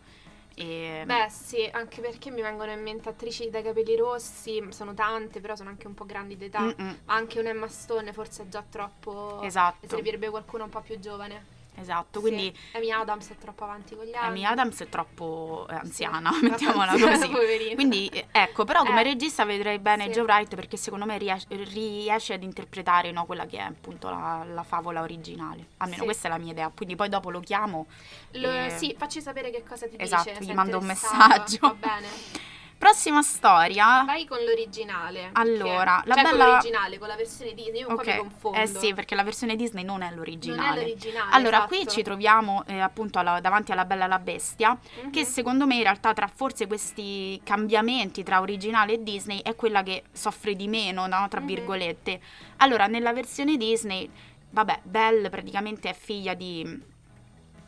E... 0.55 1.03
Beh, 1.05 1.27
sì, 1.29 1.67
anche 1.71 2.01
perché 2.01 2.29
mi 2.29 2.41
vengono 2.41 2.71
in 2.71 2.81
mente 2.81 3.09
attrici 3.09 3.49
dai 3.49 3.63
capelli 3.63 3.95
rossi, 3.95 4.63
sono 4.69 4.93
tante, 4.93 5.39
però 5.41 5.55
sono 5.55 5.69
anche 5.69 5.87
un 5.87 5.93
po' 5.93 6.05
grandi 6.05 6.37
d'età. 6.37 6.61
Mm-mm, 6.61 6.99
Anche 7.05 7.39
un 7.39 7.47
Emma 7.47 7.67
Stone 7.67 8.13
forse 8.13 8.43
è 8.43 8.47
già 8.47 8.63
troppo... 8.67 9.41
Esatto. 9.41 9.77
Ne 9.81 9.87
servirebbe 9.87 10.29
qualcuno 10.29 10.65
un 10.65 10.69
po' 10.69 10.81
più 10.81 10.99
giovane. 10.99 11.61
Esatto, 11.75 12.19
Sì. 12.19 12.25
quindi 12.27 12.57
Amy 12.73 12.91
Adams 12.91 13.29
è 13.29 13.35
troppo 13.37 13.63
avanti 13.63 13.95
con 13.95 14.05
gli 14.05 14.13
anni. 14.13 14.27
Amy 14.27 14.43
Adams 14.45 14.79
è 14.81 14.89
troppo 14.89 15.65
eh, 15.69 15.75
anziana, 15.75 16.31
Sì, 16.33 16.45
mettiamola 16.49 16.91
anziana, 16.91 17.17
così. 17.17 17.29
poverina. 17.31 17.75
Quindi 17.75 18.07
eh, 18.07 18.27
ecco, 18.31 18.63
però 18.65 18.83
come 18.83 19.01
Eh, 19.01 19.03
regista 19.03 19.43
vedrei 19.45 19.79
bene 19.79 20.05
sì. 20.05 20.11
Joe 20.11 20.23
Wright 20.23 20.55
perché 20.55 20.77
secondo 20.77 21.05
me 21.05 21.17
riesce, 21.17 21.47
riesce 21.49 22.33
ad 22.33 22.43
interpretare 22.43 23.11
no, 23.11 23.25
quella 23.25 23.45
che 23.45 23.57
è 23.57 23.61
appunto 23.61 24.09
la, 24.09 24.45
la 24.47 24.63
favola 24.63 25.01
originale. 25.01 25.65
Almeno 25.77 25.99
Sì. 25.99 26.05
questa 26.05 26.27
è 26.27 26.31
la 26.31 26.37
mia 26.37 26.51
idea. 26.51 26.71
Quindi 26.75 26.95
poi 26.95 27.09
dopo 27.09 27.29
lo 27.29 27.39
chiamo. 27.39 27.87
Lo- 28.31 28.51
eh, 28.51 28.69
Sì, 28.77 28.95
facci 28.97 29.21
sapere 29.21 29.49
che 29.51 29.63
cosa 29.67 29.87
ti 29.87 29.95
esatto, 29.97 30.29
dice. 30.29 30.41
gli 30.41 30.45
sei 30.45 30.55
mando 30.55 30.77
un 30.77 30.85
messaggio. 30.85 31.57
Va 31.61 31.73
bene. 31.73 32.07
Prossima 32.83 33.21
storia. 33.21 34.03
Vai 34.05 34.25
con 34.25 34.39
l'originale. 34.43 35.29
Allora, 35.33 36.01
la 36.05 36.15
cioè 36.15 36.23
bella- 36.23 36.43
con 36.43 36.53
l'originale, 36.53 36.97
con 36.97 37.07
la 37.07 37.15
versione 37.15 37.53
Disney, 37.53 37.79
io 37.79 37.87
un 37.87 37.95
po' 37.95 38.01
mi 38.03 38.09
Ok. 38.11 38.17
confondo. 38.17 38.57
Eh 38.59 38.67
sì, 38.67 38.93
perché 38.93 39.15
la 39.15 39.23
versione 39.23 39.55
Disney 39.55 39.85
non 39.85 40.01
è 40.01 40.07
non 40.07 40.15
l'originale. 40.17 40.81
è 40.81 40.83
l'originale. 40.87 41.31
Allora, 41.31 41.57
esatto. 41.59 41.75
qui 41.75 41.87
ci 41.87 42.03
troviamo 42.03 42.63
eh, 42.67 42.79
appunto 42.81 43.19
alla- 43.19 43.39
davanti 43.39 43.71
alla 43.71 43.85
Bella 43.85 44.03
e 44.03 44.07
la 44.09 44.19
Bestia, 44.19 44.77
Mhm. 45.03 45.11
che 45.11 45.23
secondo 45.23 45.65
me 45.65 45.75
in 45.75 45.83
realtà 45.83 46.11
tra 46.11 46.27
forse 46.27 46.67
questi 46.67 47.39
cambiamenti 47.45 48.21
tra 48.21 48.41
originale 48.41 48.93
e 48.93 49.03
Disney 49.03 49.39
è 49.41 49.55
quella 49.55 49.81
che 49.81 50.03
soffre 50.11 50.53
di 50.53 50.67
meno, 50.67 51.07
no? 51.07 51.25
Tra 51.29 51.39
Mhm. 51.39 51.45
virgolette. 51.47 52.19
Allora, 52.57 52.87
nella 52.87 53.13
versione 53.13 53.55
Disney, 53.55 54.09
vabbè, 54.49 54.81
Belle 54.83 55.29
praticamente 55.29 55.89
è 55.89 55.93
figlia 55.93 56.33
di 56.33 56.91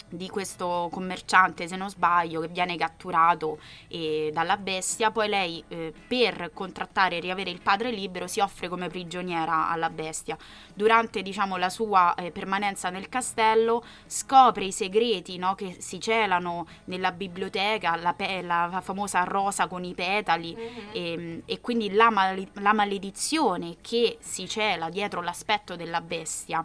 di 0.07 0.29
questo 0.29 0.89
commerciante, 0.91 1.67
se 1.67 1.75
non 1.75 1.89
sbaglio, 1.89 2.39
che 2.41 2.47
viene 2.47 2.77
catturato 2.77 3.59
eh, 3.87 4.29
dalla 4.33 4.57
bestia, 4.57 5.11
poi 5.11 5.27
lei 5.27 5.63
eh, 5.67 5.93
per 6.07 6.51
contrattare 6.53 7.17
e 7.17 7.19
riavere 7.19 7.49
il 7.49 7.61
padre 7.61 7.91
libero 7.91 8.27
si 8.27 8.39
offre 8.39 8.67
come 8.69 8.87
prigioniera 8.87 9.69
alla 9.69 9.89
bestia. 9.89 10.37
Durante 10.73 11.21
diciamo, 11.21 11.57
la 11.57 11.69
sua 11.69 12.13
eh, 12.15 12.31
permanenza 12.31 12.89
nel 12.89 13.09
castello 13.09 13.83
scopre 14.05 14.65
i 14.65 14.71
segreti 14.71 15.37
no, 15.37 15.55
che 15.55 15.77
si 15.79 15.99
celano 15.99 16.65
nella 16.85 17.11
biblioteca, 17.11 17.95
la, 17.95 18.13
pe- 18.13 18.41
la 18.41 18.79
famosa 18.83 19.23
rosa 19.23 19.67
con 19.67 19.83
i 19.83 19.93
petali 19.93 20.53
Mhm. 20.55 20.89
e, 20.93 21.41
e 21.45 21.61
quindi 21.61 21.91
la, 21.91 22.09
male- 22.09 22.47
la 22.53 22.73
maledizione 22.73 23.77
che 23.81 24.17
si 24.19 24.47
cela 24.47 24.89
dietro 24.89 25.21
l'aspetto 25.21 25.75
della 25.75 26.01
bestia 26.01 26.63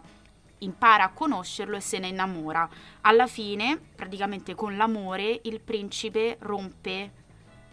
impara 0.61 1.05
a 1.05 1.09
conoscerlo 1.09 1.75
e 1.75 1.81
se 1.81 1.99
ne 1.99 2.07
innamora. 2.07 2.67
Alla 3.01 3.27
fine, 3.27 3.79
praticamente 3.95 4.55
con 4.55 4.75
l'amore, 4.77 5.39
il 5.43 5.59
principe 5.59 6.37
rompe 6.41 7.11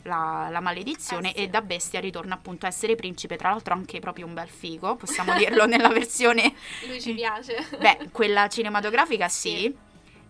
la, 0.02 0.48
la 0.50 0.60
maledizione 0.60 1.32
Eh 1.32 1.38
sì. 1.38 1.44
e 1.44 1.48
da 1.48 1.60
bestia 1.60 2.00
ritorna 2.00 2.34
appunto 2.34 2.66
a 2.66 2.68
essere 2.68 2.94
principe, 2.94 3.36
tra 3.36 3.50
l'altro 3.50 3.74
anche 3.74 3.98
proprio 4.00 4.26
un 4.26 4.34
bel 4.34 4.48
figo, 4.48 4.96
possiamo 4.96 5.34
dirlo 5.36 5.66
nella 5.66 5.88
versione 5.88 6.54
Lui 6.86 7.00
ci 7.00 7.14
piace. 7.14 7.66
Beh, 7.78 8.08
quella 8.12 8.48
cinematografica 8.48 9.28
sì. 9.28 9.50
Sì. 9.56 9.76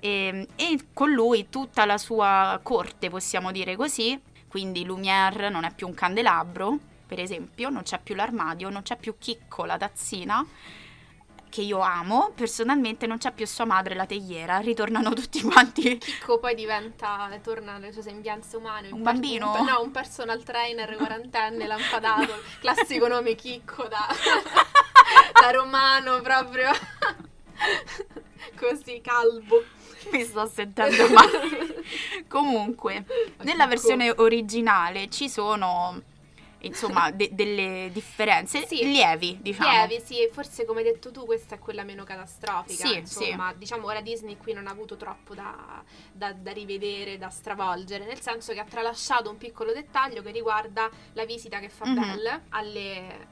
E, 0.00 0.48
e 0.56 0.78
con 0.92 1.10
lui 1.10 1.48
tutta 1.48 1.84
la 1.84 1.98
sua 1.98 2.58
corte, 2.62 3.08
possiamo 3.08 3.50
dire 3.52 3.76
così. 3.76 4.20
Quindi 4.48 4.84
Lumière 4.84 5.50
non 5.50 5.64
è 5.64 5.74
più 5.74 5.86
un 5.86 5.94
candelabro, 5.94 6.78
per 7.06 7.20
esempio, 7.20 7.68
non 7.68 7.82
c'è 7.82 8.00
più 8.02 8.14
l'armadio, 8.14 8.70
non 8.70 8.82
c'è 8.82 8.96
più 8.96 9.16
Chicco, 9.18 9.64
la 9.66 9.76
tazzina, 9.76 10.44
che 11.48 11.62
io 11.62 11.80
amo. 11.80 12.32
Personalmente 12.34 13.06
non 13.06 13.18
c'è 13.18 13.32
più 13.32 13.46
sua 13.46 13.64
madre, 13.64 13.94
la 13.94 14.06
teiera. 14.06 14.58
Ritornano 14.58 15.12
tutti 15.12 15.40
quanti. 15.42 15.98
Chicco 15.98 16.38
poi 16.38 16.54
diventa, 16.54 17.28
torna 17.42 17.74
alle 17.74 17.92
sue 17.92 18.02
sembianze 18.02 18.56
umane. 18.56 18.88
Un 18.90 19.02
per- 19.02 19.12
bambino? 19.12 19.54
un- 19.58 19.64
no, 19.66 19.80
un 19.82 19.90
personal 19.90 20.42
trainer 20.42 20.94
quarantenne, 20.96 21.66
lampadato. 21.68 22.34
classico 22.60 23.06
nome 23.08 23.34
Chicco 23.34 23.84
da, 23.88 24.06
da 25.40 25.50
romano 25.50 26.20
proprio. 26.20 26.70
Così, 28.56 29.00
calvo. 29.00 29.64
Mi 30.12 30.22
sto 30.24 30.46
sentendo 30.46 31.08
male. 31.08 31.84
Comunque, 32.28 33.04
nella 33.42 33.66
versione 33.66 34.10
originale 34.16 35.08
ci 35.10 35.28
sono, 35.28 36.00
insomma, 36.60 37.10
de- 37.10 37.30
delle 37.32 37.90
differenze 37.92 38.66
Sì. 38.66 38.84
lievi, 38.84 39.38
diciamo. 39.40 39.70
Lievi, 39.86 40.00
sì, 40.04 40.28
forse 40.32 40.64
come 40.64 40.80
hai 40.80 40.86
detto 40.86 41.10
tu 41.10 41.24
questa 41.24 41.54
è 41.56 41.58
quella 41.58 41.84
meno 41.84 42.04
catastrofica, 42.04 42.86
Sì, 42.88 42.96
insomma, 42.96 43.52
diciamo 43.52 43.86
ora 43.86 44.00
Disney 44.00 44.36
qui 44.36 44.52
non 44.52 44.66
ha 44.66 44.70
avuto 44.70 44.96
troppo 44.96 45.34
da, 45.34 45.82
da- 46.12 46.32
da 46.32 46.52
rivedere, 46.52 47.18
da 47.18 47.28
stravolgere, 47.28 48.04
nel 48.06 48.20
senso 48.20 48.52
che 48.52 48.60
ha 48.60 48.64
tralasciato 48.64 49.30
un 49.30 49.38
piccolo 49.38 49.72
dettaglio 49.72 50.22
che 50.22 50.30
riguarda 50.30 50.90
la 51.12 51.24
visita 51.24 51.58
che 51.60 51.68
fa 51.68 51.86
Mhm. 51.86 51.94
Belle 51.94 52.42
alle, 52.50 53.26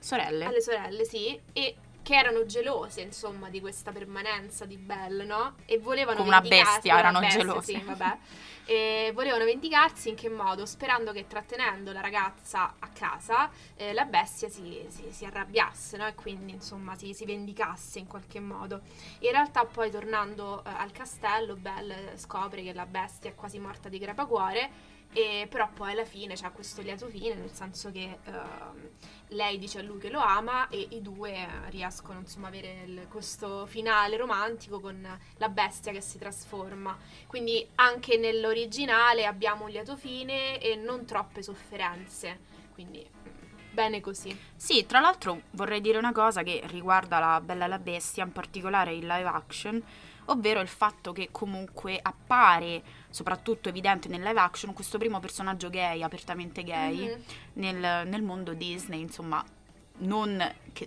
Sorelle. 0.00 0.44
alle 0.44 0.60
sorelle, 0.60 1.04
sì, 1.04 1.40
e 1.52 1.76
che 2.02 2.14
erano 2.16 2.44
gelose, 2.44 3.00
insomma, 3.00 3.48
di 3.48 3.60
questa 3.60 3.90
permanenza 3.90 4.66
di 4.66 4.76
Belle, 4.76 5.24
no? 5.24 5.54
E 5.64 5.78
volevano 5.78 6.18
Come 6.18 6.28
una 6.28 6.40
bestia, 6.42 6.98
erano 6.98 7.20
bestia, 7.20 7.40
gelose. 7.40 7.72
Sì, 7.72 7.82
vabbè. 7.82 8.18
E 8.66 9.10
volevano 9.14 9.44
vendicarsi 9.44 10.08
in 10.08 10.14
che 10.14 10.30
modo? 10.30 10.64
Sperando 10.64 11.12
che 11.12 11.26
trattenendo 11.26 11.92
la 11.92 12.00
ragazza 12.00 12.76
a 12.78 12.88
casa 12.88 13.50
eh, 13.76 13.92
la 13.92 14.06
bestia 14.06 14.48
si, 14.48 14.82
si- 14.88 15.12
si 15.12 15.24
arrabbiasse, 15.26 15.98
no? 15.98 16.06
E 16.06 16.14
quindi, 16.14 16.52
insomma, 16.52 16.94
si, 16.96 17.12
si 17.12 17.26
vendicasse 17.26 17.98
in 17.98 18.06
qualche 18.06 18.40
modo. 18.40 18.80
In 19.20 19.32
realtà 19.32 19.64
poi 19.66 19.90
tornando 19.90 20.64
eh, 20.64 20.70
al 20.70 20.92
castello, 20.92 21.56
Belle 21.56 22.12
scopre 22.16 22.62
che 22.62 22.72
la 22.72 22.86
bestia 22.86 23.30
è 23.30 23.34
quasi 23.34 23.58
morta 23.58 23.88
di 23.90 23.98
crepacuore. 23.98 24.92
E 25.12 25.46
però 25.48 25.68
poi 25.72 25.92
alla 25.92 26.04
fine 26.04 26.34
c'è 26.34 26.50
questo 26.50 26.80
lieto 26.82 27.06
fine, 27.06 27.34
nel 27.34 27.52
senso 27.52 27.92
che 27.92 28.18
ehm, 28.24 28.88
lei 29.34 29.58
dice 29.58 29.80
a 29.80 29.82
lui 29.82 29.98
che 29.98 30.08
lo 30.10 30.20
ama 30.20 30.68
e 30.68 30.86
i 30.90 31.02
due 31.02 31.46
riescono 31.68 32.20
insomma 32.20 32.46
a 32.46 32.48
avere 32.50 32.82
il- 32.86 33.06
questo 33.08 33.66
finale 33.66 34.16
romantico 34.16 34.80
con 34.80 35.06
la 35.36 35.48
bestia 35.48 35.92
che 35.92 36.00
si 36.00 36.18
trasforma. 36.18 36.96
Quindi 37.26 37.66
anche 37.76 38.16
nell'originale 38.16 39.26
abbiamo 39.26 39.64
un 39.64 39.70
lieto 39.70 39.96
fine 39.96 40.58
e 40.60 40.76
non 40.76 41.04
troppe 41.04 41.42
sofferenze. 41.42 42.38
Quindi 42.72 43.06
bene 43.70 44.00
così. 44.00 44.36
Sì, 44.56 44.86
tra 44.86 45.00
l'altro 45.00 45.42
vorrei 45.50 45.80
dire 45.80 45.98
una 45.98 46.12
cosa 46.12 46.42
che 46.42 46.62
riguarda 46.66 47.18
la 47.18 47.40
Bella 47.40 47.64
e 47.64 47.68
la 47.68 47.78
Bestia, 47.78 48.24
in 48.24 48.32
particolare 48.32 48.94
il 48.94 49.06
live 49.06 49.28
action, 49.28 49.82
ovvero 50.26 50.60
il 50.60 50.68
fatto 50.68 51.12
che 51.12 51.28
comunque 51.30 51.98
appare, 52.00 52.82
soprattutto 53.10 53.68
evidente 53.68 54.08
nel 54.08 54.22
live 54.22 54.40
action, 54.40 54.72
questo 54.72 54.98
primo 54.98 55.20
personaggio 55.20 55.68
gay, 55.70 56.02
apertamente 56.02 56.62
gay, 56.62 57.08
Mhm. 57.08 57.22
nel, 57.54 58.08
nel 58.08 58.22
mondo 58.22 58.52
Disney, 58.54 59.00
insomma. 59.00 59.44
Non, 59.96 60.36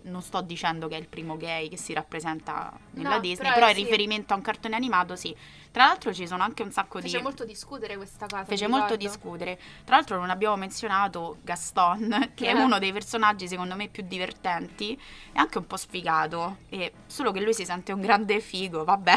non 0.04 0.22
sto 0.22 0.42
dicendo 0.42 0.90
che 0.90 0.96
è 0.96 1.00
il 1.00 1.08
primo 1.08 1.38
gay 1.38 1.70
che 1.70 1.78
si 1.78 1.94
rappresenta 1.94 2.78
nella 2.92 3.12
No, 3.16 3.20
Disney, 3.20 3.48
però 3.48 3.54
però, 3.54 3.68
sì. 3.74 3.84
riferimento 3.84 4.34
a 4.34 4.36
un 4.36 4.42
cartone 4.42 4.76
animato, 4.76 5.16
sì. 5.16 5.34
Tra 5.72 5.86
l'altro 5.86 6.14
ci 6.14 6.28
sono 6.28 6.44
anche 6.44 6.62
un 6.64 6.72
sacco 6.72 7.00
Fece 7.00 7.18
di... 7.18 7.24
molto 7.24 7.46
discutere 7.46 7.96
questa 7.96 8.26
cosa. 8.28 8.44
Fece 8.44 8.68
molto 8.68 8.96
discutere. 8.98 9.58
Tra 9.86 9.96
l'altro 9.96 10.18
non 10.20 10.30
abbiamo 10.30 10.58
menzionato 10.58 11.38
Gaston, 11.42 12.32
che 12.36 12.48
è 12.48 12.56
Eh. 12.56 12.62
uno 12.62 12.80
dei 12.80 12.92
personaggi 12.92 13.48
secondo 13.48 13.76
me 13.76 13.88
più 13.88 14.04
divertenti 14.06 14.94
e 14.94 15.40
anche 15.40 15.58
un 15.58 15.68
po' 15.68 15.78
sfigato. 15.78 16.58
E 16.70 16.92
solo 17.06 17.32
che 17.32 17.40
lui 17.40 17.54
si 17.54 17.64
sente 17.64 17.94
un 17.94 18.02
grande 18.02 18.40
figo, 18.42 18.84
vabbè. 18.84 19.14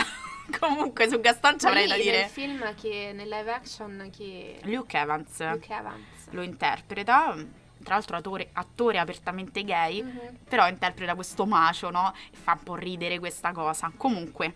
Comunque 0.61 1.09
su 1.09 1.19
Gaston 1.21 1.59
ci 1.59 1.67
avrei 1.67 1.87
da 1.89 1.97
dire. 1.97 2.29
film 2.29 2.75
che 2.75 3.13
nel 3.15 3.29
live 3.29 3.53
action 3.53 4.09
che 4.17 4.59
Luke 4.65 4.97
Evans 4.97 5.41
Luke 5.51 5.73
Evans. 5.73 6.29
lo 6.31 6.43
interpreta, 6.43 7.35
tra 7.83 7.95
l'altro 7.95 8.17
attore, 8.17 8.51
attore 8.53 8.99
apertamente 8.99 9.65
gay, 9.65 10.03
Mhm. 10.03 10.39
però 10.49 10.69
interpreta 10.69 11.15
questo 11.15 11.47
macio, 11.47 11.91
no? 11.91 12.13
E 12.31 12.37
fa 12.37 12.53
un 12.53 12.63
po' 12.63 12.75
ridere 12.75 13.19
questa 13.19 13.53
cosa. 13.53 13.91
Comunque, 13.97 14.55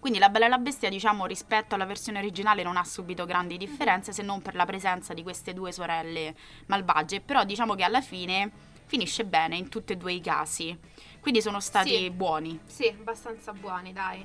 quindi 0.00 0.18
La 0.18 0.28
Bella 0.28 0.46
e 0.46 0.48
la 0.48 0.58
Bestia, 0.58 0.88
diciamo, 0.88 1.26
rispetto 1.26 1.74
alla 1.74 1.84
versione 1.84 2.18
originale 2.18 2.62
non 2.62 2.76
ha 2.76 2.84
subito 2.84 3.24
grandi 3.24 3.56
differenze 3.56 4.12
se 4.12 4.22
non 4.22 4.40
per 4.42 4.54
la 4.54 4.64
presenza 4.64 5.12
di 5.14 5.22
queste 5.22 5.52
due 5.54 5.72
sorelle 5.72 6.34
malvagie, 6.66 7.20
però 7.20 7.44
diciamo 7.44 7.74
che 7.74 7.82
alla 7.82 8.00
fine 8.00 8.50
finisce 8.86 9.24
bene 9.24 9.56
in 9.56 9.68
tutti 9.68 9.92
e 9.92 9.96
due 9.96 10.12
i 10.12 10.20
casi. 10.20 10.76
Quindi 11.20 11.42
sono 11.42 11.60
stati 11.60 11.90
Sì. 11.96 12.10
buoni. 12.10 12.58
Sì, 12.64 12.86
abbastanza 12.88 13.52
buoni, 13.52 13.92
dai. 13.92 14.24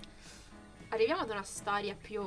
Arriviamo 0.90 1.22
ad 1.22 1.30
una 1.32 1.44
storia 1.44 1.96
più 2.00 2.22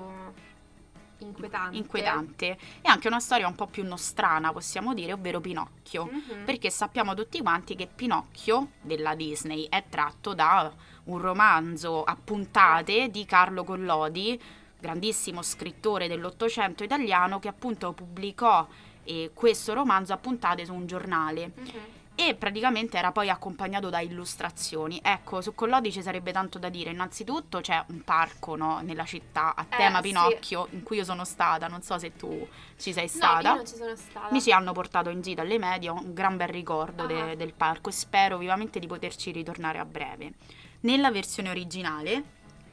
inquietante. 1.18 1.76
Inquietante 1.76 2.58
e 2.82 2.88
anche 2.88 3.08
una 3.08 3.20
storia 3.20 3.46
un 3.46 3.54
po' 3.54 3.66
più 3.66 3.84
nostrana, 3.84 4.52
possiamo 4.52 4.94
dire, 4.94 5.12
ovvero 5.12 5.40
Pinocchio. 5.40 6.06
Mhm. 6.10 6.44
Perché 6.44 6.70
sappiamo 6.70 7.14
tutti 7.14 7.40
quanti 7.40 7.74
che 7.74 7.86
Pinocchio 7.86 8.70
della 8.80 9.14
Disney 9.14 9.66
è 9.68 9.84
tratto 9.88 10.34
da 10.34 10.72
un 11.04 11.18
romanzo 11.18 12.02
a 12.04 12.16
puntate 12.22 13.10
di 13.10 13.24
Carlo 13.24 13.64
Collodi, 13.64 14.40
grandissimo 14.78 15.42
scrittore 15.42 16.08
dell'Ottocento 16.08 16.84
italiano, 16.84 17.38
che 17.38 17.48
appunto 17.48 17.92
pubblicò 17.92 18.66
eh, 19.04 19.30
questo 19.32 19.72
romanzo 19.72 20.12
a 20.12 20.16
puntate 20.16 20.64
su 20.64 20.74
un 20.74 20.86
giornale 20.86 21.52
Mhm. 21.54 21.70
E 22.18 22.34
praticamente 22.34 22.96
era 22.96 23.12
poi 23.12 23.28
accompagnato 23.28 23.90
da 23.90 24.00
illustrazioni. 24.00 24.98
Ecco, 25.02 25.40
su 25.42 25.54
Collodi 25.54 25.92
ci 25.92 26.02
sarebbe 26.02 26.32
tanto 26.32 26.58
da 26.58 26.68
dire. 26.70 26.90
Innanzitutto 26.90 27.60
c'è 27.60 27.84
un 27.88 28.02
parco 28.02 28.56
no, 28.56 28.80
nella 28.80 29.04
città 29.04 29.54
a 29.54 29.66
Eh, 29.68 29.76
tema 29.76 29.96
sì. 29.98 30.08
Pinocchio 30.08 30.66
in 30.70 30.82
cui 30.82 30.96
io 30.96 31.04
sono 31.04 31.24
stata, 31.26 31.68
non 31.68 31.82
so 31.82 31.98
se 31.98 32.16
tu 32.16 32.48
ci 32.78 32.92
sei 32.92 33.04
No, 33.04 33.10
stata. 33.10 33.48
io 33.50 33.54
non 33.56 33.66
ci 33.66 33.74
sono 33.76 33.94
stata. 33.94 34.28
Mi 34.32 34.40
ci 34.40 34.50
hanno 34.50 34.72
portato 34.72 35.10
in 35.10 35.20
gita 35.20 35.42
alle 35.42 35.58
medie, 35.58 35.90
ho 35.90 35.94
un 35.94 36.14
gran 36.14 36.36
bel 36.36 36.48
ricordo 36.48 37.04
de- 37.06 37.32
Ah. 37.32 37.34
del 37.34 37.52
parco 37.52 37.90
e 37.90 37.92
spero 37.92 38.38
vivamente 38.38 38.78
di 38.78 38.86
poterci 38.86 39.30
ritornare 39.30 39.78
a 39.78 39.84
breve. 39.84 40.32
Nella 40.80 41.10
versione 41.10 41.50
originale, 41.50 42.22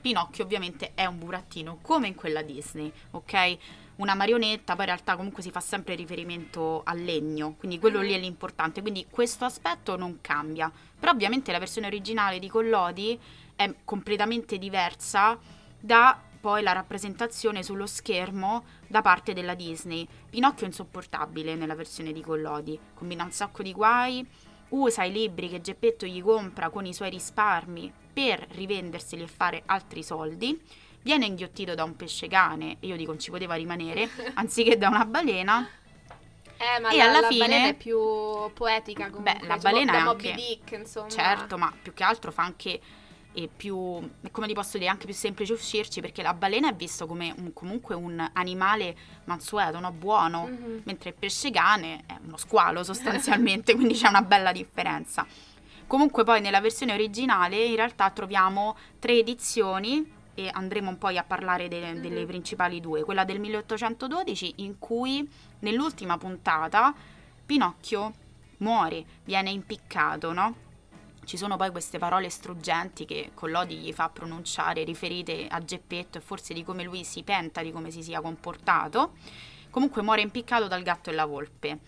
Pinocchio 0.02 0.44
ovviamente 0.44 0.92
è 0.96 1.06
un 1.06 1.18
burattino, 1.20 1.80
come 1.82 2.08
in 2.08 2.16
quella 2.16 2.42
Disney, 2.42 2.92
ok? 3.12 3.58
Una 4.04 4.16
marionetta, 4.16 4.74
poi 4.74 4.84
in 4.84 4.92
realtà 4.92 5.16
comunque 5.16 5.42
si 5.42 5.50
fa 5.50 5.62
sempre 5.62 5.96
riferimento 5.96 6.82
al 6.84 7.00
legno, 7.00 7.56
quindi 7.58 7.80
quello 7.80 8.02
lì 8.02 8.12
è 8.12 8.18
l'importante, 8.18 8.82
quindi 8.82 9.08
questo 9.10 9.46
aspetto 9.46 9.96
non 9.96 10.18
cambia. 10.20 10.70
Però 11.00 11.14
ovviamente 11.14 11.54
la 11.54 11.58
versione 11.60 11.88
originale 11.88 12.38
di 12.38 12.50
Collodi 12.50 13.18
è 13.56 13.74
completamente 13.86 14.58
diversa 14.58 15.40
da 15.80 16.20
poi 16.42 16.62
la 16.62 16.74
rappresentazione 16.74 17.64
sullo 17.64 17.86
schermo 17.86 18.66
da 18.88 19.02
parte 19.02 19.32
della 19.32 19.54
Disney. 19.54 20.06
Pinocchio 20.30 20.66
è 20.66 20.68
insopportabile 20.68 21.56
nella 21.56 21.74
versione 21.74 22.12
di 22.12 22.20
Collodi, 22.20 22.78
combina 22.94 23.24
un 23.24 23.32
sacco 23.32 23.64
di 23.64 23.72
guai, 23.72 24.28
usa 24.70 25.06
i 25.06 25.14
libri 25.14 25.48
che 25.48 25.62
Geppetto 25.62 26.06
gli 26.06 26.22
compra 26.22 26.70
con 26.70 26.86
i 26.86 26.94
suoi 26.94 27.10
risparmi 27.10 27.90
per 28.12 28.46
rivenderseli 28.50 29.24
e 29.24 29.28
fare 29.28 29.64
altri 29.66 30.04
soldi, 30.04 30.62
viene 31.04 31.26
inghiottito 31.26 31.76
da 31.76 31.84
un 31.84 31.96
pesce 31.96 32.28
cane, 32.28 32.78
e 32.80 32.88
io 32.88 32.96
dico 32.98 33.12
non 33.12 33.20
ci 33.20 33.30
poteva 33.30 33.54
rimanere, 33.56 34.10
anziché 34.36 34.78
da 34.78 34.88
una 34.90 35.06
balena. 35.06 35.68
Eh, 36.58 36.80
ma 36.80 36.90
E 36.92 36.98
la, 36.98 37.04
alla 37.04 37.20
la 37.22 37.28
fine- 37.28 37.48
balena 37.48 37.68
è 37.68 37.74
più 37.76 38.00
poetica 38.54 39.10
comunque. 39.10 39.38
Beh, 39.40 39.48
la 39.48 39.58
balena 39.58 39.94
è 39.94 40.04
Moby 40.04 40.30
anche- 40.30 40.42
Dick, 40.42 40.72
insomma. 40.72 41.10
Certo, 41.10 41.58
ma 41.58 41.72
più 41.82 41.94
che 41.94 42.04
altro 42.04 42.32
fa 42.32 42.44
anche 42.44 42.80
eh, 43.36 43.50
più, 43.54 44.10
come 44.32 44.46
ti 44.48 44.54
posso 44.54 44.78
dire, 44.78 44.90
anche 44.92 45.06
più 45.06 45.14
semplice 45.16 45.54
uscirci 45.54 46.00
perché 46.02 46.22
la 46.22 46.34
balena 46.36 46.70
è 46.70 46.74
visto 46.76 47.08
come 47.08 47.34
un- 47.36 47.52
comunque 47.52 47.96
un 47.96 48.30
animale 48.34 48.96
mansueto, 49.26 49.80
no? 49.80 49.92
buono, 49.92 50.46
Mhm. 50.46 50.82
mentre 50.86 51.10
il 51.10 51.16
pesce 51.18 51.50
cane 51.50 52.04
è 52.06 52.16
uno 52.24 52.38
squalo 52.38 52.84
sostanzialmente, 52.84 53.74
quindi 53.76 53.96
c'è 53.96 54.08
una 54.08 54.22
bella 54.22 54.52
differenza. 54.52 55.26
Comunque 55.88 56.24
poi 56.24 56.40
nella 56.42 56.62
versione 56.62 56.94
originale 56.94 57.58
in 57.66 57.76
realtà 57.76 58.10
troviamo 58.12 58.78
tre 59.00 59.18
edizioni 59.18 60.22
e 60.36 60.50
andremo 60.52 60.96
poi 60.96 61.18
a 61.18 61.24
parlare 61.24 61.68
de- 61.68 62.00
delle 62.00 62.22
Mhm. 62.22 62.28
principali 62.28 62.80
due, 62.80 63.04
quella 63.04 63.24
del 63.24 63.40
1812 63.40 64.54
in 64.58 64.80
cui 64.80 65.28
nell'ultima 65.60 66.18
puntata 66.18 66.94
Pinocchio 67.46 68.14
muore, 68.58 69.06
viene 69.26 69.50
impiccato, 69.50 70.32
no? 70.32 70.56
Ci 71.26 71.38
sono 71.38 71.56
poi 71.56 71.72
queste 71.72 72.00
parole 72.00 72.30
struggenti 72.30 73.06
che 73.06 73.32
Collodi 73.34 73.76
gli 73.76 73.94
fa 73.94 74.10
pronunciare, 74.10 74.84
riferite 74.84 75.48
a 75.48 75.64
Geppetto 75.64 76.18
e 76.18 76.22
forse 76.22 76.54
di 76.54 76.64
come 76.64 76.84
lui 76.84 77.04
si 77.04 77.24
penta 77.24 77.62
di 77.62 77.72
come 77.72 77.92
si 77.92 78.02
sia 78.04 78.22
comportato. 78.22 79.14
Comunque 79.70 80.02
muore 80.02 80.22
impiccato 80.22 80.68
dal 80.68 80.84
gatto 80.84 81.10
e 81.10 81.14
la 81.14 81.26
volpe. 81.26 81.80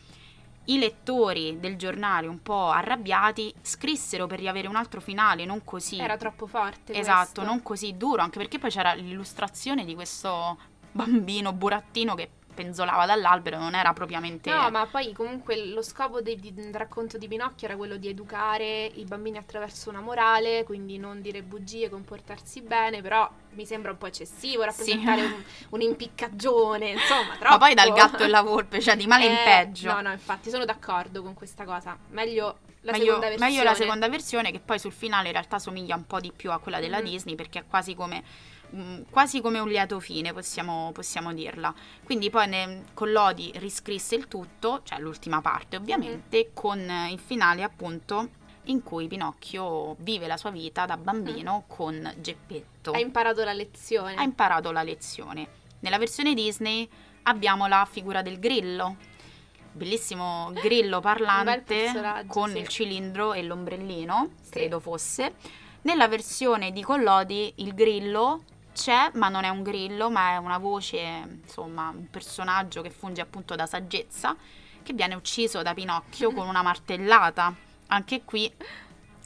I 0.66 0.78
lettori 0.80 1.60
del 1.60 1.78
giornale, 1.78 2.28
un 2.28 2.42
po' 2.42 2.70
arrabbiati, 2.70 3.54
scrissero 3.62 4.28
per 4.28 4.40
riavere 4.40 4.68
un 4.68 4.76
altro 4.76 5.00
finale, 5.00 5.46
non 5.46 5.64
così. 5.64 6.00
Era 6.00 6.18
troppo 6.18 6.48
forte. 6.48 6.94
Esatto, 6.94 7.34
questo. 7.34 7.44
non 7.44 7.62
così 7.62 7.96
duro, 7.98 8.22
anche 8.22 8.40
perché 8.40 8.58
poi 8.58 8.72
c'era 8.72 8.94
l'illustrazione 8.94 9.86
di 9.86 9.94
questo 9.94 10.58
bambino 10.92 11.52
burattino 11.54 12.16
che 12.16 12.30
penzolava 12.56 13.06
dall'albero, 13.06 13.60
non 13.60 13.76
era 13.76 13.94
propriamente... 13.94 14.50
No, 14.50 14.72
ma 14.72 14.88
poi 14.88 15.14
comunque 15.14 15.68
lo 15.68 15.84
scopo 15.84 16.22
del 16.22 16.40
racconto 16.72 17.20
di 17.20 17.28
Pinocchio 17.28 17.68
era 17.68 17.78
quello 17.78 17.98
di 17.98 18.08
educare 18.08 18.86
i 18.86 19.04
bambini 19.04 19.38
attraverso 19.38 19.90
una 19.92 20.00
morale, 20.02 20.64
quindi 20.64 20.98
non 20.98 21.22
dire 21.22 21.44
bugie, 21.44 21.90
comportarsi 21.90 22.62
bene, 22.62 23.02
però 23.04 23.30
mi 23.52 23.66
sembra 23.66 23.92
un 23.92 23.98
po' 23.98 24.08
eccessivo 24.08 24.64
rappresentare 24.64 25.22
un, 25.22 25.44
un 25.70 25.82
impiccagione, 25.82 26.90
insomma, 26.90 27.36
troppo. 27.38 27.50
Ma 27.50 27.58
poi 27.58 27.74
dal 27.76 27.94
gatto 27.94 28.24
e 28.24 28.28
la 28.28 28.42
volpe, 28.42 28.82
cioè 28.82 28.96
di 28.96 29.06
male 29.08 29.26
in 29.26 29.32
Eh, 29.34 29.44
peggio. 29.44 29.92
No, 29.94 30.02
no, 30.02 30.12
infatti 30.12 30.50
sono 30.50 30.66
d'accordo 30.66 31.22
con 31.22 31.34
questa 31.34 31.64
cosa. 31.66 31.98
Meglio 32.10 32.60
la 32.82 32.92
meglio, 32.92 33.06
seconda 33.06 33.28
versione. 33.30 33.50
meglio 33.52 33.64
la 33.64 33.74
seconda 33.74 34.10
versione 34.10 34.52
che 34.52 34.60
poi 34.60 34.78
sul 34.80 34.92
finale 34.92 35.28
in 35.28 35.34
realtà 35.34 35.58
somiglia 35.60 35.96
un 35.96 36.06
po' 36.06 36.20
di 36.20 36.32
più 36.36 36.52
a 36.52 36.60
quella 36.60 36.80
della 36.80 36.98
Mhm. 37.00 37.04
Disney 37.04 37.36
perché 37.36 37.60
è 37.60 37.64
quasi 37.68 37.96
come, 37.96 38.24
mm, 38.74 39.02
quasi 39.10 39.42
come 39.42 39.60
un 39.60 39.68
lieto 39.68 40.00
fine, 40.00 40.34
possiamo, 40.34 40.92
possiamo 40.94 41.34
dirla. 41.34 41.74
Quindi 42.04 42.30
poi 42.30 42.48
ne, 42.48 42.84
Collodi 42.94 43.52
riscrisse 43.56 44.16
il 44.16 44.28
tutto, 44.28 44.82
cioè 44.84 45.00
l'ultima 45.00 45.42
parte 45.42 45.76
ovviamente, 45.76 46.52
con 46.54 46.80
eh, 46.80 47.12
il 47.12 47.20
finale 47.20 47.64
appunto 47.64 48.44
in 48.66 48.82
cui 48.82 49.08
Pinocchio 49.08 49.96
vive 50.00 50.28
la 50.28 50.38
sua 50.38 50.50
vita 50.50 50.86
da 50.86 50.98
bambino 50.98 51.66
con 51.68 52.14
Geppetto. 52.18 52.92
Hai 52.92 53.02
imparato 53.02 53.44
la 53.44 53.54
lezione. 53.54 54.16
ha 54.16 54.24
imparato 54.24 54.72
la 54.72 54.84
lezione. 54.84 55.48
Nella 55.82 55.98
versione 55.98 56.34
Disney 56.34 56.88
abbiamo 57.24 57.68
la 57.68 57.88
figura 57.90 58.22
del 58.22 58.40
grillo, 58.40 58.96
bellissimo 59.72 60.52
grillo 60.54 61.00
parlante 61.00 61.92
con 62.28 62.50
sì. 62.50 62.58
il 62.58 62.68
cilindro 62.68 63.34
e 63.34 63.44
l'ombrellino, 63.44 64.30
Sì. 64.42 64.52
credo 64.52 64.80
fosse. 64.80 65.36
Nella 65.82 66.08
versione 66.08 66.72
di 66.72 66.82
Collodi 66.82 67.54
il 67.58 67.75
grillo 67.75 68.42
c'è, 68.75 69.11
ma 69.14 69.29
non 69.29 69.46
è 69.46 69.50
un 69.50 69.64
grillo, 69.64 70.09
ma 70.09 70.33
è 70.33 70.38
una 70.38 70.57
voce, 70.57 70.98
insomma, 71.00 71.88
un 71.90 72.09
personaggio 72.09 72.81
che 72.81 72.90
funge 72.90 73.22
appunto 73.22 73.55
da 73.55 73.66
saggezza, 73.66 74.35
che 74.83 74.94
viene 74.94 75.16
ucciso 75.16 75.61
da 75.61 75.74
Pinocchio 75.74 76.31
con 76.33 76.46
una 76.48 76.61
martellata. 76.61 77.55
Anche 77.88 78.24
qui 78.25 78.51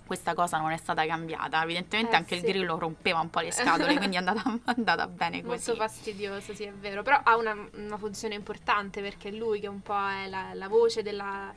questa 0.05 0.33
cosa 0.33 0.57
non 0.57 0.71
è 0.71 0.77
stata 0.77 1.05
cambiata. 1.05 1.62
Evidentemente 1.63 2.13
Eh, 2.13 2.17
anche 2.17 2.35
il 2.35 2.41
sì. 2.41 2.47
grillo 2.47 2.77
rompeva 2.77 3.19
un 3.19 3.29
po' 3.29 3.39
le 3.41 3.51
scatole, 3.51 3.95
quindi 3.97 4.15
è 4.15 4.19
andata, 4.23 4.41
è 4.43 4.73
andata 4.75 5.07
bene 5.07 5.41
Molto 5.43 5.73
così. 5.73 5.75
fastidioso, 5.77 6.53
sì, 6.55 6.63
è 6.63 6.71
vero. 6.73 7.03
Però 7.03 7.19
ha 7.23 7.35
una, 7.35 7.55
una 7.75 7.97
funzione 7.97 8.35
importante 8.35 9.01
perché 9.01 9.29
è 9.29 9.31
lui 9.31 9.59
che 9.59 9.67
un 9.67 9.81
po' 9.81 10.07
è 10.07 10.27
la, 10.27 10.53
la 10.53 10.67
voce 10.67 11.03
della, 11.03 11.53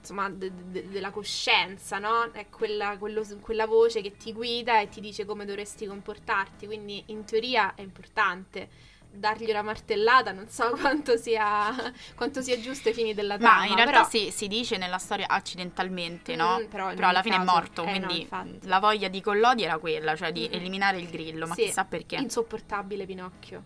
insomma, 0.00 0.28
de- 0.30 0.50
de- 0.70 0.88
della 0.88 1.10
coscienza, 1.10 1.98
no? 1.98 2.30
È 2.32 2.48
quella, 2.48 2.96
quello- 2.98 3.24
quella 3.40 3.66
voce 3.66 4.00
che 4.00 4.16
ti 4.16 4.32
guida 4.32 4.80
e 4.80 4.88
ti 4.88 5.00
dice 5.00 5.24
come 5.24 5.44
dovresti 5.44 5.86
comportarti. 5.86 6.66
Quindi 6.66 7.02
in 7.06 7.24
teoria 7.24 7.74
è 7.74 7.82
importante. 7.82 8.68
Dargli 9.12 9.50
una 9.50 9.62
martellata, 9.62 10.30
non 10.30 10.48
so 10.48 10.70
quanto 10.78 11.16
sia, 11.16 11.74
quanto 12.14 12.40
sia 12.42 12.60
giusto 12.60 12.88
ai 12.88 12.94
fini 12.94 13.12
della 13.12 13.36
trama. 13.36 13.56
Ma 13.58 13.66
in 13.66 13.74
realtà 13.74 13.92
però- 13.92 14.08
si, 14.08 14.30
si 14.30 14.46
dice 14.46 14.76
nella 14.76 14.98
storia 14.98 15.26
accidentalmente, 15.28 16.36
no? 16.36 16.60
Mm, 16.60 16.66
però 16.66 16.94
Però 16.94 17.08
alla 17.08 17.22
fine 17.22 17.34
è 17.34 17.38
caso- 17.38 17.50
morto, 17.50 17.82
eh, 17.82 17.98
no, 17.98 18.06
quindi 18.06 18.20
infatti. 18.22 18.58
la 18.68 18.78
voglia 18.78 19.08
di 19.08 19.20
Collodi 19.20 19.64
era 19.64 19.78
quella, 19.78 20.14
cioè 20.16 20.30
di 20.32 20.48
Mm. 20.48 20.52
eliminare 20.54 20.98
il 20.98 21.08
grillo, 21.08 21.46
ma 21.48 21.54
Sì, 21.54 21.64
chissà 21.64 21.84
perché. 21.84 22.16
Insopportabile 22.16 23.04
Pinocchio. 23.04 23.64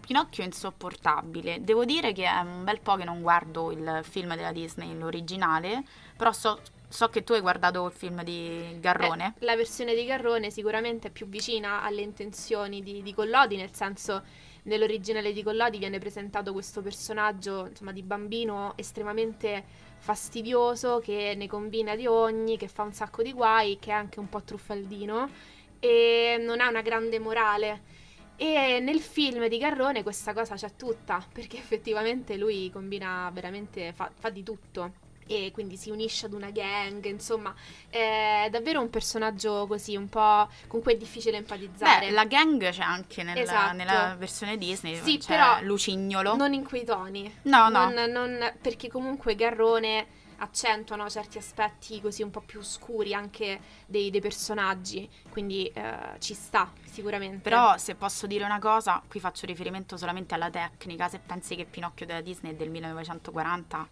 Pinocchio 0.00 0.42
è 0.42 0.46
insopportabile. 0.46 1.62
Devo 1.62 1.84
dire 1.84 2.12
che 2.12 2.24
è 2.24 2.40
un 2.40 2.64
bel 2.64 2.80
po' 2.80 2.96
che 2.96 3.04
non 3.04 3.20
guardo 3.20 3.70
il 3.70 4.00
film 4.02 4.34
della 4.34 4.52
Disney, 4.52 4.96
l'originale, 4.96 5.82
però 6.16 6.32
so, 6.32 6.60
so 6.88 7.08
che 7.08 7.22
tu 7.22 7.34
hai 7.34 7.40
guardato 7.40 7.84
il 7.86 7.92
film 7.92 8.22
di 8.22 8.78
Garrone. 8.80 9.34
Eh, 9.38 9.44
la 9.44 9.56
versione 9.56 9.94
di 9.94 10.04
Garrone 10.04 10.50
sicuramente 10.50 11.08
è 11.08 11.10
più 11.10 11.28
vicina 11.28 11.82
alle 11.82 12.00
intenzioni 12.00 12.82
di, 12.82 13.02
di 13.02 13.12
Collodi, 13.12 13.56
nel 13.56 13.74
senso 13.74 14.22
nell'originale 14.62 15.32
di 15.32 15.42
Collodi 15.42 15.78
viene 15.78 15.98
presentato 15.98 16.52
questo 16.52 16.82
personaggio 16.82 17.66
insomma, 17.66 17.92
di 17.92 18.02
bambino 18.02 18.72
estremamente 18.76 19.64
fastidioso 19.98 21.00
che 21.00 21.34
ne 21.36 21.46
combina 21.46 21.94
di 21.96 22.06
ogni, 22.06 22.56
che 22.56 22.68
fa 22.68 22.82
un 22.82 22.92
sacco 22.92 23.22
di 23.22 23.32
guai, 23.32 23.78
che 23.78 23.90
è 23.90 23.94
anche 23.94 24.18
un 24.18 24.28
po' 24.28 24.42
truffaldino 24.42 25.28
e 25.80 26.36
non 26.40 26.60
ha 26.60 26.68
una 26.68 26.82
grande 26.82 27.18
morale. 27.18 27.96
E 28.40 28.78
nel 28.80 29.00
film 29.00 29.48
di 29.48 29.58
Garrone 29.58 30.04
questa 30.04 30.32
cosa 30.32 30.54
c'è 30.54 30.76
tutta, 30.76 31.24
perché 31.32 31.56
effettivamente 31.58 32.36
lui 32.36 32.70
combina 32.72 33.28
veramente, 33.32 33.92
fa, 33.92 34.10
fa 34.16 34.30
di 34.30 34.42
tutto. 34.44 35.06
E 35.30 35.50
quindi 35.52 35.76
si 35.76 35.90
unisce 35.90 36.24
ad 36.24 36.32
una 36.32 36.48
gang, 36.50 37.04
insomma, 37.04 37.54
è 37.90 38.48
davvero 38.50 38.80
un 38.80 38.88
personaggio 38.88 39.66
così, 39.66 39.94
un 39.94 40.08
po' 40.08 40.48
con 40.68 40.80
cui 40.80 40.94
è 40.94 40.96
difficile 40.96 41.36
empatizzare. 41.36 42.06
Beh, 42.06 42.12
la 42.12 42.24
gang 42.24 42.70
c'è 42.70 42.80
anche 42.80 43.22
nel- 43.22 43.36
Esatto. 43.36 43.76
nella 43.76 44.14
versione 44.18 44.56
Disney, 44.56 44.94
Sì, 44.96 45.20
però 45.26 45.60
Lucignolo. 45.60 46.34
Non 46.34 46.54
in 46.54 46.64
quei 46.64 46.82
toni. 46.84 47.30
No, 47.42 47.68
no. 47.68 47.90
Non- 47.90 48.10
non- 48.10 48.54
perché 48.62 48.88
comunque 48.88 49.34
Garrone 49.34 50.06
accentua 50.38 50.96
no, 50.96 51.08
certi 51.08 51.38
aspetti 51.38 52.00
così 52.00 52.22
un 52.22 52.30
po' 52.30 52.40
più 52.40 52.60
oscuri 52.60 53.14
anche 53.14 53.60
dei, 53.86 54.10
dei 54.10 54.20
personaggi, 54.20 55.08
quindi 55.30 55.66
eh, 55.68 56.16
ci 56.18 56.34
sta 56.34 56.72
sicuramente. 56.84 57.38
Però 57.48 57.76
se 57.76 57.94
posso 57.94 58.26
dire 58.26 58.44
una 58.44 58.58
cosa, 58.58 59.02
qui 59.08 59.20
faccio 59.20 59.46
riferimento 59.46 59.96
solamente 59.96 60.34
alla 60.34 60.50
tecnica, 60.50 61.08
se 61.08 61.18
pensi 61.18 61.56
che 61.56 61.64
Pinocchio 61.64 62.06
della 62.06 62.20
Disney 62.20 62.52
è 62.52 62.54
del 62.54 62.70
1940, 62.70 63.88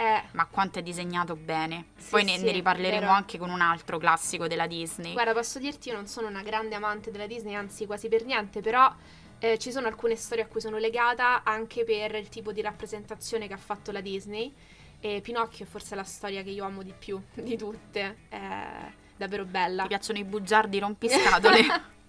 Eh, 0.00 0.22
ma 0.32 0.46
quanto 0.46 0.78
è 0.78 0.82
disegnato 0.82 1.34
bene. 1.34 1.86
Sì, 1.96 2.10
Poi 2.10 2.22
ne, 2.24 2.38
sì, 2.38 2.44
ne 2.44 2.52
riparleremo 2.52 3.00
vero. 3.00 3.12
anche 3.12 3.36
con 3.36 3.50
un 3.50 3.60
altro 3.60 3.98
classico 3.98 4.46
della 4.46 4.68
Disney. 4.68 5.12
Guarda, 5.12 5.32
posso 5.32 5.58
dirti, 5.58 5.88
io 5.88 5.96
non 5.96 6.06
sono 6.06 6.28
una 6.28 6.42
grande 6.42 6.76
amante 6.76 7.10
della 7.10 7.26
Disney, 7.26 7.54
anzi 7.56 7.84
quasi 7.84 8.08
per 8.08 8.24
niente, 8.24 8.60
però 8.60 8.94
eh, 9.40 9.58
ci 9.58 9.72
sono 9.72 9.88
alcune 9.88 10.14
storie 10.14 10.44
a 10.44 10.46
cui 10.46 10.60
sono 10.60 10.78
legata 10.78 11.42
anche 11.42 11.82
per 11.84 12.14
il 12.14 12.28
tipo 12.28 12.52
di 12.52 12.60
rappresentazione 12.60 13.48
che 13.48 13.54
ha 13.54 13.58
fatto 13.58 13.90
la 13.90 14.00
Disney. 14.00 14.54
E 15.00 15.20
Pinocchio 15.20 15.64
è 15.64 15.68
forse 15.68 15.94
la 15.94 16.04
storia 16.04 16.42
che 16.42 16.50
io 16.50 16.64
amo 16.64 16.82
di 16.82 16.92
più 16.96 17.20
di 17.34 17.56
tutte, 17.56 18.16
è 18.28 18.90
davvero 19.16 19.44
bella. 19.44 19.82
Ti 19.82 19.88
piacciono 19.88 20.18
i 20.18 20.24
bugiardi 20.24 20.78
rompiscatole? 20.78 21.96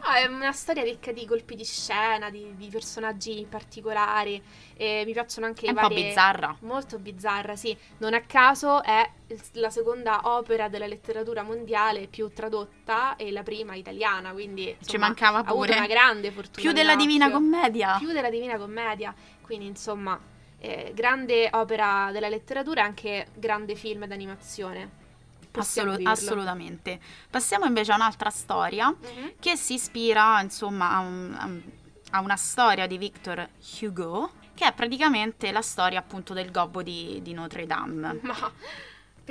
No, 0.00 0.12
è 0.12 0.26
una 0.26 0.52
storia 0.52 0.84
ricca 0.84 1.10
di 1.10 1.26
colpi 1.26 1.56
di 1.56 1.64
scena, 1.64 2.30
di, 2.30 2.54
di 2.56 2.68
personaggi 2.68 3.44
particolari. 3.48 4.40
E 4.76 5.02
mi 5.04 5.12
piacciono 5.12 5.46
anche 5.46 5.62
è 5.62 5.66
i 5.66 5.68
un 5.70 5.74
po' 5.74 5.88
vari... 5.88 5.94
bizzarra. 6.04 6.56
Molto 6.60 6.98
bizzarra, 6.98 7.56
sì. 7.56 7.76
Non 7.98 8.14
a 8.14 8.20
caso 8.20 8.82
è 8.84 9.10
la 9.54 9.70
seconda 9.70 10.20
opera 10.24 10.68
della 10.68 10.86
letteratura 10.86 11.42
mondiale 11.42 12.06
più 12.06 12.32
tradotta 12.32 13.16
e 13.16 13.32
la 13.32 13.42
prima 13.42 13.74
italiana, 13.74 14.30
quindi 14.32 14.66
Ci 14.66 14.76
insomma, 14.78 15.06
mancava 15.06 15.38
ha 15.38 15.40
avuto 15.40 15.56
pure. 15.56 15.76
una 15.76 15.86
grande 15.88 16.30
fortuna. 16.30 16.60
Più 16.60 16.72
della. 16.72 16.94
Divina 16.94 17.30
Commedia. 17.30 17.96
Più 17.98 18.12
della 18.12 18.30
Divina 18.30 18.56
Commedia. 18.56 19.12
Quindi, 19.40 19.66
insomma, 19.66 20.18
eh, 20.60 20.92
grande 20.94 21.48
opera 21.52 22.10
della 22.12 22.28
letteratura 22.28 22.80
e 22.82 22.84
anche 22.84 23.26
grande 23.34 23.74
film 23.74 24.06
d'animazione. 24.06 24.90
Possiamo 25.50 25.90
Assolu- 25.92 25.96
dirlo. 25.96 26.12
assolutamente. 26.12 27.00
Passiamo 27.30 27.64
invece 27.64 27.92
a 27.92 27.96
un'altra 27.96 28.30
storia 28.30 28.88
Mhm. 28.88 29.32
che 29.40 29.56
si 29.56 29.74
ispira, 29.74 30.40
insomma, 30.40 30.90
a 30.92 30.98
un- 31.00 31.62
a 32.10 32.20
una 32.20 32.36
storia 32.36 32.86
di 32.86 32.96
Victor 32.98 33.46
Hugo, 33.80 34.30
che 34.54 34.66
è 34.66 34.72
praticamente 34.72 35.52
la 35.52 35.60
storia 35.62 35.98
appunto 35.98 36.32
del 36.34 36.50
gobbo 36.50 36.82
di, 36.82 37.20
di 37.22 37.32
Notre 37.34 37.66
Dame. 37.66 38.18
Ma 38.22 38.52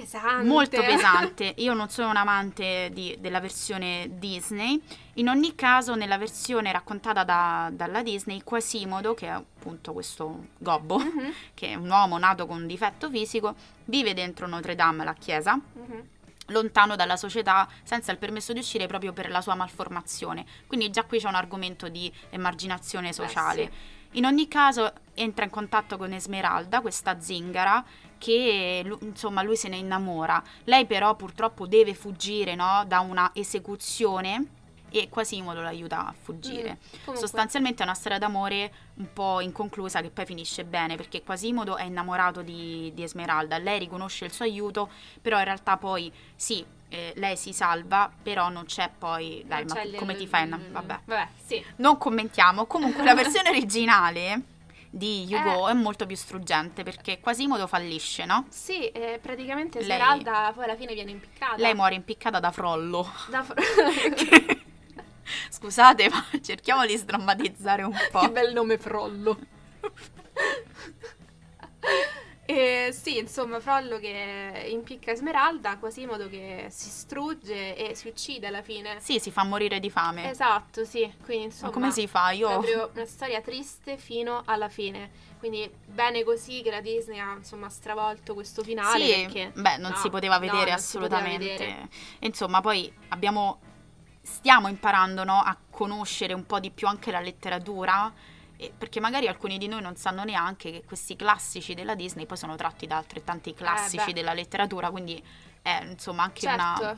pesante. 0.01 0.47
Molto 0.47 0.81
pesante. 0.81 1.53
Io 1.57 1.73
non 1.73 1.89
sono 1.89 2.10
un 2.10 2.17
amante 2.17 2.89
di- 2.93 3.15
della 3.19 3.39
versione 3.39 4.07
Disney. 4.19 4.79
In 5.15 5.27
ogni 5.29 5.55
caso, 5.55 5.95
nella 5.95 6.17
versione 6.19 6.71
raccontata 6.71 7.23
da- 7.23 7.69
dalla 7.71 8.03
Disney, 8.03 8.43
Quasimodo, 8.43 9.15
che 9.15 9.25
è 9.25 9.29
appunto 9.29 9.93
questo 9.93 10.45
gobbo, 10.60 10.99
Mhm, 10.99 11.33
che 11.55 11.69
è 11.69 11.75
un 11.75 11.89
uomo 11.89 12.17
nato 12.19 12.45
con 12.45 12.57
un 12.62 12.67
difetto 12.67 13.10
fisico, 13.10 13.55
vive 13.86 14.13
dentro 14.13 14.45
Notre 14.45 14.75
Dame, 14.75 15.03
la 15.03 15.13
chiesa, 15.15 15.55
mhm. 15.55 16.03
lontano 16.49 16.95
dalla 16.95 17.17
società, 17.17 17.67
senza 17.83 18.12
il 18.12 18.19
permesso 18.19 18.53
di 18.53 18.60
uscire 18.60 18.86
proprio 18.88 19.12
per 19.13 19.29
la 19.31 19.41
sua 19.41 19.55
malformazione. 19.55 20.45
Quindi 20.67 20.91
già 20.91 21.03
qui 21.03 21.19
c'è 21.19 21.27
un 21.27 21.36
argomento 21.36 21.89
di 21.89 22.12
emarginazione 22.29 23.12
sociale. 23.13 23.62
Eh, 23.63 23.71
In 24.12 24.25
ogni 24.25 24.47
caso 24.47 24.93
entra 25.15 25.43
in 25.43 25.51
contatto 25.51 25.97
con 25.97 26.13
Esmeralda, 26.13 26.79
questa 26.79 27.19
zingara, 27.19 27.83
che 28.17 28.84
insomma 29.01 29.41
lui 29.41 29.56
se 29.56 29.67
ne 29.69 29.77
innamora. 29.77 30.41
Lei 30.65 30.86
però 30.86 31.15
purtroppo 31.15 31.67
deve 31.67 31.93
fuggire 31.93 32.56
no, 32.56 32.84
da 32.88 32.99
una 32.99 33.32
esecuzione 33.34 34.45
e 34.89 35.10
Quasimodo 35.10 35.62
l'aiuta 35.62 36.08
a 36.08 36.13
fuggire. 36.17 36.77
Mm, 37.10 37.13
Sostanzialmente 37.13 37.82
è 37.82 37.86
una 37.86 37.93
storia 37.93 38.17
d'amore 38.17 38.73
un 38.95 39.12
po' 39.12 39.41
inconclusa 39.41 40.01
che 40.01 40.10
poi 40.10 40.25
finisce 40.25 40.63
bene 40.63 40.95
perché 40.95 41.23
Quasimodo 41.23 41.75
è 41.75 41.84
innamorato 41.84 42.41
di, 42.41 42.91
di 42.93 43.03
Esmeralda, 43.03 43.58
lei 43.58 43.80
riconosce 43.80 44.25
il 44.25 44.32
suo 44.32 44.45
aiuto, 44.45 44.89
però 45.21 45.38
in 45.39 45.43
realtà 45.43 45.75
poi 45.75 46.12
sì, 46.36 46.65
eh, 46.89 47.12
lei 47.17 47.36
si 47.36 47.51
salva, 47.51 48.10
però 48.23 48.47
non 48.47 48.63
c'è 48.63 48.89
poi... 48.97 49.43
Dai, 49.45 49.65
non 49.65 49.75
ma 49.75 49.82
c'è 49.82 49.88
il- 49.88 49.95
come 49.95 50.15
ti 50.15 50.25
fai? 50.25 50.47
Vabbè. 50.47 50.99
Vabbè, 51.03 51.27
sì. 51.45 51.63
Non 51.77 51.97
commentiamo. 51.97 52.65
Comunque 52.65 53.03
la 53.03 53.13
versione 53.13 53.49
originale 53.51 54.41
di 54.89 55.28
Hugo 55.30 55.67
Eh. 55.67 55.71
è 55.71 55.73
molto 55.73 56.06
più 56.06 56.15
struggente 56.15 56.84
perché 56.84 57.19
Quasimodo 57.19 57.67
fallisce, 57.67 58.26
no? 58.26 58.45
Sì, 58.50 58.88
eh, 58.89 59.19
praticamente 59.21 59.80
Lei- 59.80 59.88
poi 60.54 60.63
alla 60.63 60.76
fine 60.76 60.93
viene 60.93 61.12
impiccata. 61.12 61.58
Lei 61.58 61.73
muore 61.73 61.95
impiccata 61.95 62.39
da 62.39 62.52
Frollo. 62.52 63.10
Da- 63.30 63.45
Scusate, 65.50 66.10
ma 66.10 66.23
cerchiamo 66.41 66.86
di 66.86 66.95
sdrammatizzare 66.95 67.84
un 67.84 67.91
che 67.91 68.08
po'. 68.12 68.30
bel 68.30 68.54
nome 68.54 68.78
Frollo. 68.78 69.38
E 72.49 72.91
sì, 72.93 73.17
insomma, 73.17 73.60
Frollo 73.60 73.99
che 73.99 74.69
impicca 74.71 75.12
Esmeralda, 75.12 75.77
Quasimodo 75.77 76.29
che 76.29 76.67
si 76.69 76.89
strugge 76.89 77.75
e 77.75 77.93
si 77.93 78.07
uccide 78.07 78.47
alla 78.47 78.62
fine. 78.62 79.01
Sì, 79.01 79.19
si 79.19 79.31
fa 79.31 79.43
morire 79.43 79.81
di 79.81 79.89
fame. 79.89 80.29
Esatto, 80.29 80.86
sì. 80.86 81.12
Quindi 81.25 81.43
insomma, 81.47 81.67
Ma 81.67 81.73
come 81.73 81.91
si 81.91 82.07
fa? 82.07 82.31
Io 82.31 82.47
proprio 82.47 82.89
una 82.93 83.05
storia 83.05 83.41
triste 83.41 83.97
fino 83.97 84.43
alla 84.45 84.69
fine. 84.69 85.25
Quindi 85.39 85.69
bene 85.86 86.23
così 86.23 86.62
che 86.62 86.71
la 86.71 86.79
Disney 86.79 87.19
ha 87.19 87.33
insomma 87.36 87.67
stravolto 87.67 88.33
questo 88.33 88.63
finale 88.63 89.05
Sì, 89.05 89.21
perché 89.23 89.51
beh, 89.53 89.77
non 89.77 89.91
no, 89.91 89.97
si 89.97 90.10
poteva 90.10 90.36
no, 90.36 90.39
vedere 90.39 90.69
non 90.71 90.79
si 90.79 90.97
poteva 90.97 91.17
assolutamente. 91.17 91.57
vedere. 91.65 91.89
Insomma, 92.19 92.62
poi 92.62 92.89
abbiamo 93.10 93.60
stiamo 94.21 94.69
imparando 94.69 95.25
no, 95.25 95.38
a 95.41 95.55
conoscere 95.69 96.33
un 96.33 96.45
po' 96.45 96.62
di 96.62 96.71
più 96.71 96.88
anche 96.88 97.12
la 97.12 97.19
letteratura. 97.19 98.13
E- 98.58 98.74
perché 98.76 99.00
magari 99.00 99.28
alcuni 99.28 99.58
di 99.58 99.67
noi 99.67 99.82
non 99.82 99.96
sanno 99.96 100.24
neanche 100.24 100.72
che 100.72 100.84
questi 100.84 101.15
classici 101.15 101.74
della 101.74 101.96
Disney 101.96 102.26
poi 102.26 102.38
sono 102.38 102.56
tratti 102.56 102.88
da 102.88 102.98
altrettanti 102.98 103.54
classici 103.54 104.10
Eh, 104.10 104.13
della 104.13 104.34
letteratura, 104.34 104.89
quindi 104.89 105.24
è 105.62 105.84
insomma 105.89 106.24
anche 106.24 106.41
Certo. 106.41 106.82
una. 106.82 106.98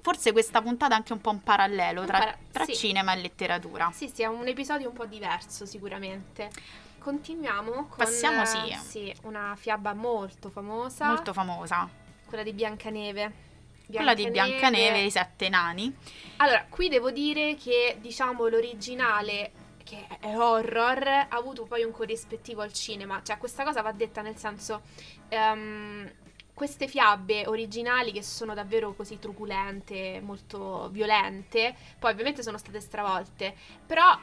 Forse 0.00 0.32
questa 0.32 0.60
puntata 0.60 0.94
è 0.94 0.96
anche 0.96 1.12
un 1.12 1.20
po' 1.20 1.30
un 1.30 1.40
parallelo 1.42 2.00
Un 2.00 2.06
tra, 2.06 2.18
para- 2.18 2.38
tra 2.50 2.64
sì. 2.64 2.74
cinema 2.74 3.12
e 3.12 3.20
letteratura. 3.20 3.90
Sì, 3.92 4.08
sì, 4.08 4.22
è 4.22 4.26
un 4.26 4.46
episodio 4.48 4.88
un 4.88 4.94
po' 4.94 5.06
diverso 5.06 5.66
sicuramente. 5.66 6.50
Continuiamo 6.98 7.72
con 7.86 7.96
Passiamo, 7.96 8.42
eh, 8.42 8.46
sì. 8.46 8.76
sì, 8.84 9.14
una 9.22 9.54
fiaba 9.56 9.94
molto 9.94 10.50
famosa, 10.50 11.06
Molto 11.06 11.32
famosa. 11.32 11.88
quella 12.26 12.42
di 12.42 12.52
Biancaneve. 12.52 13.46
Quella 13.86 14.14
di 14.14 14.28
Biancaneve 14.30 14.96
e 14.98 15.04
i 15.06 15.10
sette 15.10 15.48
nani. 15.48 15.94
Allora, 16.38 16.66
qui 16.68 16.88
devo 16.88 17.10
dire 17.10 17.54
che 17.54 17.96
diciamo 18.00 18.48
l'originale 18.48 19.52
che 19.88 20.06
è 20.20 20.36
horror 20.36 21.08
ha 21.08 21.28
avuto 21.30 21.64
poi 21.64 21.82
un 21.82 21.92
corrispettivo 21.92 22.60
al 22.60 22.74
cinema, 22.74 23.22
cioè 23.22 23.38
questa 23.38 23.64
cosa 23.64 23.80
va 23.80 23.92
detta 23.92 24.20
nel 24.20 24.36
senso 24.36 24.82
ehm, 25.28 26.12
queste 26.52 26.86
fiabe 26.86 27.46
originali 27.46 28.12
che 28.12 28.22
sono 28.22 28.52
davvero 28.52 28.92
così 28.92 29.18
truculente, 29.18 30.20
molto 30.20 30.90
violente, 30.90 31.74
poi 31.98 32.12
ovviamente 32.12 32.42
sono 32.42 32.58
state 32.58 32.80
stravolte, 32.80 33.54
però 33.86 34.18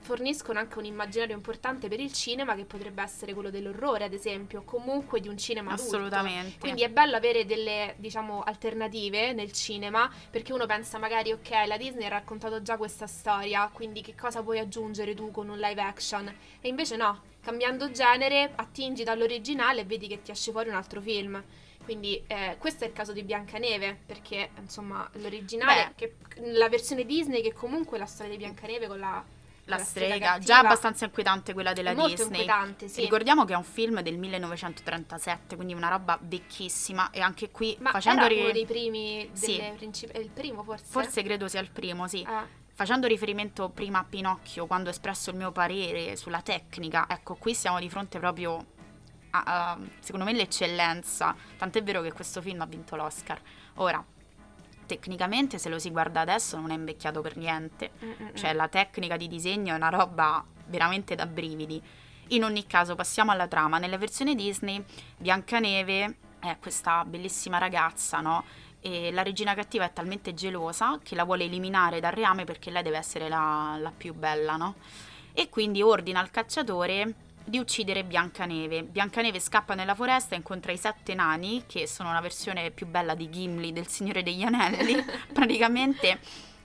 forniscono 0.00 0.58
anche 0.58 0.78
un 0.78 0.84
immaginario 0.84 1.34
importante 1.34 1.88
per 1.88 2.00
il 2.00 2.12
cinema 2.12 2.54
che 2.54 2.64
potrebbe 2.64 3.02
essere 3.02 3.34
quello 3.34 3.50
dell'orrore, 3.50 4.04
ad 4.04 4.12
esempio, 4.12 4.62
comunque 4.62 5.20
di 5.20 5.28
un 5.28 5.36
cinema 5.36 5.72
adulto. 5.72 5.96
Assolutamente. 5.96 6.58
Quindi 6.58 6.82
è 6.82 6.88
bello 6.88 7.16
avere 7.16 7.44
delle, 7.44 7.94
diciamo, 7.98 8.42
alternative 8.42 9.32
nel 9.32 9.52
cinema, 9.52 10.10
perché 10.30 10.52
uno 10.52 10.66
pensa 10.66 10.98
magari, 10.98 11.32
ok, 11.32 11.50
la 11.66 11.76
Disney 11.76 12.06
ha 12.06 12.10
raccontato 12.10 12.62
già 12.62 12.76
questa 12.76 13.06
storia, 13.06 13.68
quindi 13.72 14.00
che 14.00 14.14
cosa 14.14 14.42
puoi 14.42 14.58
aggiungere 14.58 15.14
tu 15.14 15.30
con 15.30 15.48
un 15.48 15.58
live 15.58 15.80
action? 15.82 16.32
E 16.60 16.68
invece 16.68 16.96
no, 16.96 17.22
cambiando 17.42 17.90
genere, 17.90 18.52
attingi 18.54 19.04
dall'originale 19.04 19.82
e 19.82 19.84
vedi 19.84 20.06
che 20.06 20.22
ti 20.22 20.30
esce 20.30 20.52
fuori 20.52 20.68
un 20.68 20.74
altro 20.74 21.00
film. 21.00 21.42
Quindi 21.84 22.22
eh, 22.26 22.56
questo 22.58 22.84
è 22.84 22.86
il 22.86 22.92
caso 22.92 23.12
di 23.12 23.22
Biancaneve, 23.22 24.00
perché 24.04 24.50
insomma 24.58 25.08
l'originale, 25.14 25.92
che, 25.96 26.16
la 26.36 26.68
versione 26.68 27.06
Disney 27.06 27.40
che 27.40 27.54
comunque 27.54 27.96
è 27.96 28.00
la 28.00 28.06
storia 28.06 28.32
di 28.32 28.36
Biancaneve 28.36 28.86
con 28.86 28.98
la, 28.98 29.24
La 29.68 29.76
con 29.76 29.84
strega, 29.84 30.18
cattiva, 30.18 30.38
già 30.38 30.58
abbastanza 30.60 31.04
inquietante 31.04 31.52
quella 31.52 31.72
della 31.72 31.90
è 31.90 31.94
molto 31.94 32.08
Disney. 32.22 32.40
inquietante, 32.40 32.88
sì. 32.88 33.00
Ricordiamo 33.02 33.44
che 33.44 33.52
è 33.52 33.56
un 33.56 33.64
film 33.64 34.00
del 34.00 34.16
1937, 34.18 35.56
quindi 35.56 35.74
una 35.74 35.88
roba 35.88 36.18
vecchissima 36.20 37.10
e 37.10 37.20
anche 37.20 37.50
qui 37.50 37.76
Ma 37.80 37.90
facendo 37.90 38.20
era 38.24 38.28
ri- 38.34 38.40
uno 38.40 38.52
dei 38.52 38.66
primi, 38.66 39.28
Sì. 39.32 39.62
princip- 39.76 40.16
il 40.16 40.30
primo 40.30 40.62
forse? 40.62 40.84
forse 40.88 41.22
credo 41.22 41.48
sia 41.48 41.60
il 41.60 41.70
primo, 41.70 42.06
sì. 42.08 42.24
Ah, 42.26 42.46
Facendo 42.78 43.08
riferimento 43.08 43.70
prima 43.70 43.98
a 43.98 44.04
Pinocchio, 44.08 44.66
quando 44.68 44.88
ho 44.88 44.92
espresso 44.92 45.30
il 45.30 45.36
mio 45.36 45.50
parere 45.50 46.14
sulla 46.14 46.40
tecnica, 46.42 47.06
ecco, 47.08 47.34
qui 47.34 47.52
siamo 47.52 47.80
di 47.80 47.90
fronte 47.90 48.20
proprio 48.20 48.64
a, 49.30 49.42
a, 49.72 49.78
secondo 49.98 50.24
me, 50.24 50.32
l'eccellenza. 50.32 51.34
Tant'è 51.56 51.82
vero 51.82 52.00
che 52.02 52.12
questo 52.12 52.40
film 52.40 52.60
ha 52.60 52.66
vinto 52.66 52.94
l'Oscar. 52.94 53.40
Ora, 53.74 54.02
tecnicamente, 54.88 55.58
se 55.58 55.68
lo 55.68 55.78
si 55.78 55.90
guarda 55.90 56.22
adesso, 56.22 56.58
non 56.58 56.70
è 56.70 56.74
invecchiato 56.74 57.20
per 57.20 57.36
niente. 57.36 57.90
mm, 58.02 58.08
mm, 58.08 58.12
mm. 58.24 58.34
Cioè, 58.34 58.54
la 58.54 58.68
tecnica 58.68 59.16
di 59.16 59.28
disegno 59.28 59.74
è 59.74 59.76
una 59.76 59.90
roba 59.90 60.42
veramente 60.66 61.14
da 61.14 61.26
brividi. 61.26 61.80
In 62.28 62.44
ogni 62.44 62.66
caso, 62.66 62.94
passiamo 62.94 63.30
alla 63.30 63.46
trama. 63.46 63.78
Nella 63.78 63.98
versione 63.98 64.34
Disney, 64.34 64.82
Biancaneve 65.18 66.16
è 66.40 66.56
questa 66.58 67.04
bellissima 67.04 67.58
ragazza, 67.58 68.20
no? 68.20 68.44
E 68.80 69.10
la 69.12 69.22
regina 69.22 69.54
cattiva 69.54 69.84
è 69.84 69.92
talmente 69.92 70.34
gelosa 70.34 70.98
che 71.02 71.14
la 71.14 71.24
vuole 71.24 71.44
eliminare 71.44 72.00
dal 72.00 72.12
reame 72.12 72.44
perché 72.44 72.70
lei 72.70 72.82
deve 72.82 72.96
essere 72.96 73.28
la, 73.28 73.76
la 73.78 73.92
più 73.94 74.14
bella, 74.14 74.56
no? 74.56 74.76
E 75.32 75.48
quindi 75.50 75.82
ordina 75.82 76.20
al 76.20 76.30
cacciatore 76.30 77.14
di 77.48 77.58
uccidere 77.58 78.04
Biancaneve. 78.04 78.84
Biancaneve 78.84 79.40
scappa 79.40 79.74
nella 79.74 79.94
foresta 79.94 80.34
e 80.34 80.38
incontra 80.38 80.72
i 80.72 80.76
sette 80.76 81.14
nani, 81.14 81.64
che 81.66 81.86
sono 81.86 82.10
una 82.10 82.20
versione 82.20 82.70
più 82.70 82.86
bella 82.86 83.14
di 83.14 83.28
Gimli 83.30 83.72
del 83.72 83.88
Signore 83.88 84.22
degli 84.22 84.42
Anelli. 84.42 84.96
Praticamente 85.32 86.18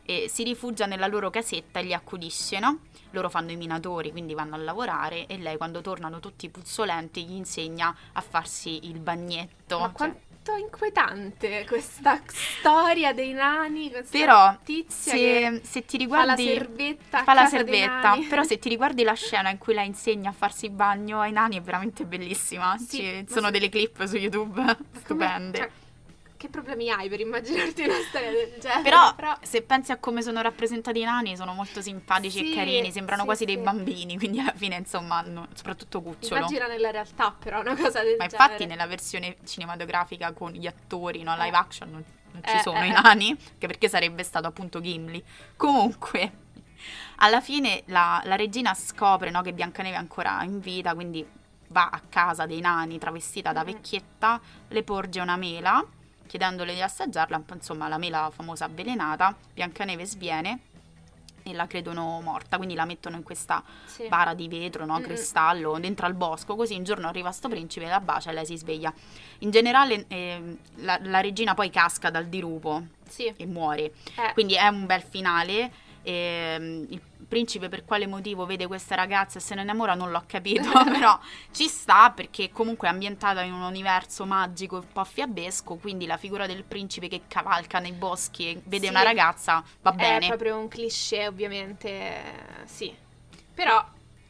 e 0.06 0.28
si 0.28 0.44
rifugia 0.44 0.86
nella 0.86 1.08
loro 1.08 1.30
casetta 1.30 1.80
e 1.80 1.84
li 1.84 1.94
accudisce, 1.94 2.60
no? 2.60 2.80
Loro 3.12 3.30
fanno 3.30 3.52
i 3.52 3.56
minatori, 3.56 4.12
quindi 4.12 4.34
vanno 4.34 4.56
a 4.56 4.58
lavorare 4.58 5.28
e 5.28 5.38
lei 5.38 5.58
quando 5.58 5.82
tornano 5.82 6.20
tutti 6.20 6.50
puzzolenti 6.50 7.24
gli 7.26 7.34
insegna 7.34 7.96
a 8.12 8.22
farsi 8.22 8.88
il 8.90 9.00
bagnetto. 9.00 9.80
Ma 9.80 9.94
Cioè, 9.96 10.16
quanto 10.44 10.56
inquietante 10.62 11.66
questa 11.68 12.20
storia 12.28 13.14
dei 13.14 13.32
nani, 13.32 13.90
questa 13.90 14.18
Però 14.18 14.58
tizia 14.64 15.14
se, 15.14 15.62
se 15.64 15.86
ti 15.86 16.06
fa 16.08 16.26
la 16.26 16.34
riguardi 16.34 16.46
servetta 16.46 17.24
fa 17.24 17.34
la 17.34 17.46
servetta, 17.46 18.18
però 18.28 18.44
se 18.44 18.60
ti 18.60 18.70
riguardi 18.70 19.04
la 19.04 19.14
scena 19.14 19.50
in 19.50 19.58
cui 19.58 19.74
lei 19.74 19.88
insegna 19.88 20.30
a 20.30 20.34
farsi 20.34 20.66
il 20.66 20.72
bagno 20.72 21.22
ai 21.22 21.32
nani 21.32 21.58
è 21.58 21.62
veramente 21.62 22.06
bellissima. 22.06 22.78
Sì, 22.78 22.98
Ci 22.98 23.26
sono 23.30 23.46
se- 23.46 23.52
delle 23.52 23.70
clip 23.70 24.04
su 24.06 24.18
YouTube 24.18 24.78
stupende. 25.00 25.58
cioè, 25.58 25.70
che 26.44 26.50
problemi 26.50 26.90
hai 26.90 27.08
per 27.08 27.22
immaginarti 27.22 27.84
una 27.84 28.00
storia 28.06 28.32
del 28.32 28.56
genere? 28.60 28.82
Però, 29.16 29.38
se 29.42 29.62
pensi 29.62 29.92
a 29.94 29.98
come 29.98 30.22
sono 30.22 30.42
rappresentati 30.42 31.00
i 31.00 31.04
nani, 31.04 31.38
sono 31.38 31.54
molto 31.54 31.82
simpatici 31.82 32.40
Sì, 32.40 32.52
e 32.52 32.56
carini, 32.56 32.92
sembrano 32.92 33.22
sì, 33.22 33.28
quasi 33.28 33.46
dei 33.46 33.56
sì. 33.56 33.62
bambini, 33.62 34.18
quindi 34.18 34.40
alla 34.42 34.52
fine, 34.54 34.76
insomma, 34.76 35.20
hanno- 35.20 35.48
soprattutto 35.54 36.02
Cucciolo. 36.02 36.36
immagina 36.36 36.68
nella 36.68 36.92
realtà 36.92 37.34
però 37.38 37.62
una 37.62 37.76
cosa 37.78 38.02
del 38.04 38.18
Ma 38.18 38.28
genere. 38.28 38.44
infatti 38.44 38.66
nella 38.66 38.88
versione 38.88 39.38
cinematografica 39.46 40.34
con 40.34 40.52
gli 40.52 40.68
attori, 40.68 41.24
no, 41.24 41.34
live 41.38 41.56
Eh. 41.56 41.60
action, 41.60 41.90
non, 41.92 42.04
non 42.34 42.42
ci 42.44 42.56
Eh, 42.58 42.60
sono 42.60 42.80
eh, 42.82 42.88
i 42.88 42.90
eh. 42.90 42.92
nani, 43.02 43.30
anche 43.30 43.68
perché 43.68 43.88
sarebbe 43.88 44.24
stato 44.24 44.48
appunto 44.48 44.82
Gimli. 44.82 45.24
Comunque, 45.56 46.32
alla 47.18 47.40
fine 47.40 47.84
la, 47.86 48.22
la 48.26 48.36
regina 48.36 48.74
scopre 48.74 49.30
no, 49.30 49.42
che 49.42 49.54
Biancaneve 49.54 49.96
è 49.96 50.00
ancora 50.00 50.44
in 50.44 50.60
vita, 50.60 50.94
quindi 50.94 51.26
va 51.70 51.88
a 51.90 52.02
casa 52.10 52.46
dei 52.46 52.60
nani 52.60 53.00
travestita 53.00 53.54
da 53.54 53.62
Mhm. 53.62 53.66
vecchietta, 53.66 54.42
le 54.68 54.84
porge 54.84 55.22
una 55.22 55.38
mela 55.38 55.82
chiedendole 56.28 56.74
di 56.74 56.82
assaggiarla, 56.82 57.42
insomma 57.54 57.88
la 57.88 57.98
mela 57.98 58.30
famosa 58.34 58.66
avvelenata, 58.66 59.36
Biancaneve 59.54 60.06
sviene 60.06 60.60
e 61.46 61.54
la 61.54 61.68
credono 61.68 62.22
morta, 62.22 62.56
quindi 62.58 62.74
la 62.74 62.86
mettono 62.86 63.18
in 63.18 63.24
questa 63.24 63.62
Sì. 63.86 64.08
bara 64.08 64.34
di 64.34 64.48
vetro, 64.48 64.86
no? 64.86 65.00
Cristallo, 65.02 65.78
dentro 65.78 66.06
al 66.06 66.14
bosco, 66.14 66.56
così 66.56 66.76
un 66.76 66.84
giorno 66.84 67.08
arriva 67.10 67.32
sto 67.32 67.50
principe, 67.50 67.86
la 67.88 68.00
bacia 68.00 68.30
e 68.32 68.34
lei 68.34 68.46
si 68.46 68.56
sveglia. 68.58 68.94
In 69.40 69.52
generale 69.52 70.06
ehm, 70.08 70.58
la, 70.76 70.98
la 71.02 71.20
regina 71.20 71.54
poi 71.54 71.70
casca 71.70 72.10
dal 72.10 72.28
dirupo 72.28 72.82
Sì. 73.08 73.26
e 73.36 73.46
muore, 73.46 73.92
Eh, 74.16 74.32
quindi 74.34 74.54
è 74.56 74.68
un 74.68 74.86
bel 74.86 75.02
finale. 75.02 75.72
ehm, 76.06 76.86
il 76.90 77.02
principe 77.34 77.68
per 77.70 77.84
quale 77.84 78.06
motivo 78.06 78.46
vede 78.46 78.68
questa 78.68 78.96
ragazza 78.96 79.40
e 79.40 79.42
se 79.42 79.56
ne 79.56 79.64
innamora 79.64 79.96
non 79.96 80.12
l'ho 80.12 80.24
capito, 80.28 80.70
però 80.86 81.18
ci 81.52 81.68
sta 81.68 82.12
perché 82.12 82.52
comunque 82.52 82.88
è 82.88 82.92
ambientata 82.92 83.42
in 83.42 83.54
un 83.54 83.62
universo 83.62 84.26
magico 84.26 84.76
un 84.78 84.92
po' 84.92 85.04
fiabesco, 85.04 85.76
quindi 85.76 86.06
la 86.06 86.18
figura 86.18 86.46
del 86.46 86.64
principe 86.64 87.08
che 87.08 87.22
cavalca 87.28 87.80
nei 87.80 87.94
boschi 87.94 88.50
e 88.50 88.62
vede 88.66 88.86
Sì. 88.86 88.92
una 88.92 89.04
ragazza 89.04 89.64
va 89.82 89.92
È 89.92 89.96
bene. 89.96 90.28
proprio 90.28 90.58
un 90.58 90.68
cliché, 90.68 91.28
ovviamente, 91.28 92.22
sì. 92.66 92.96
Però 93.54 93.84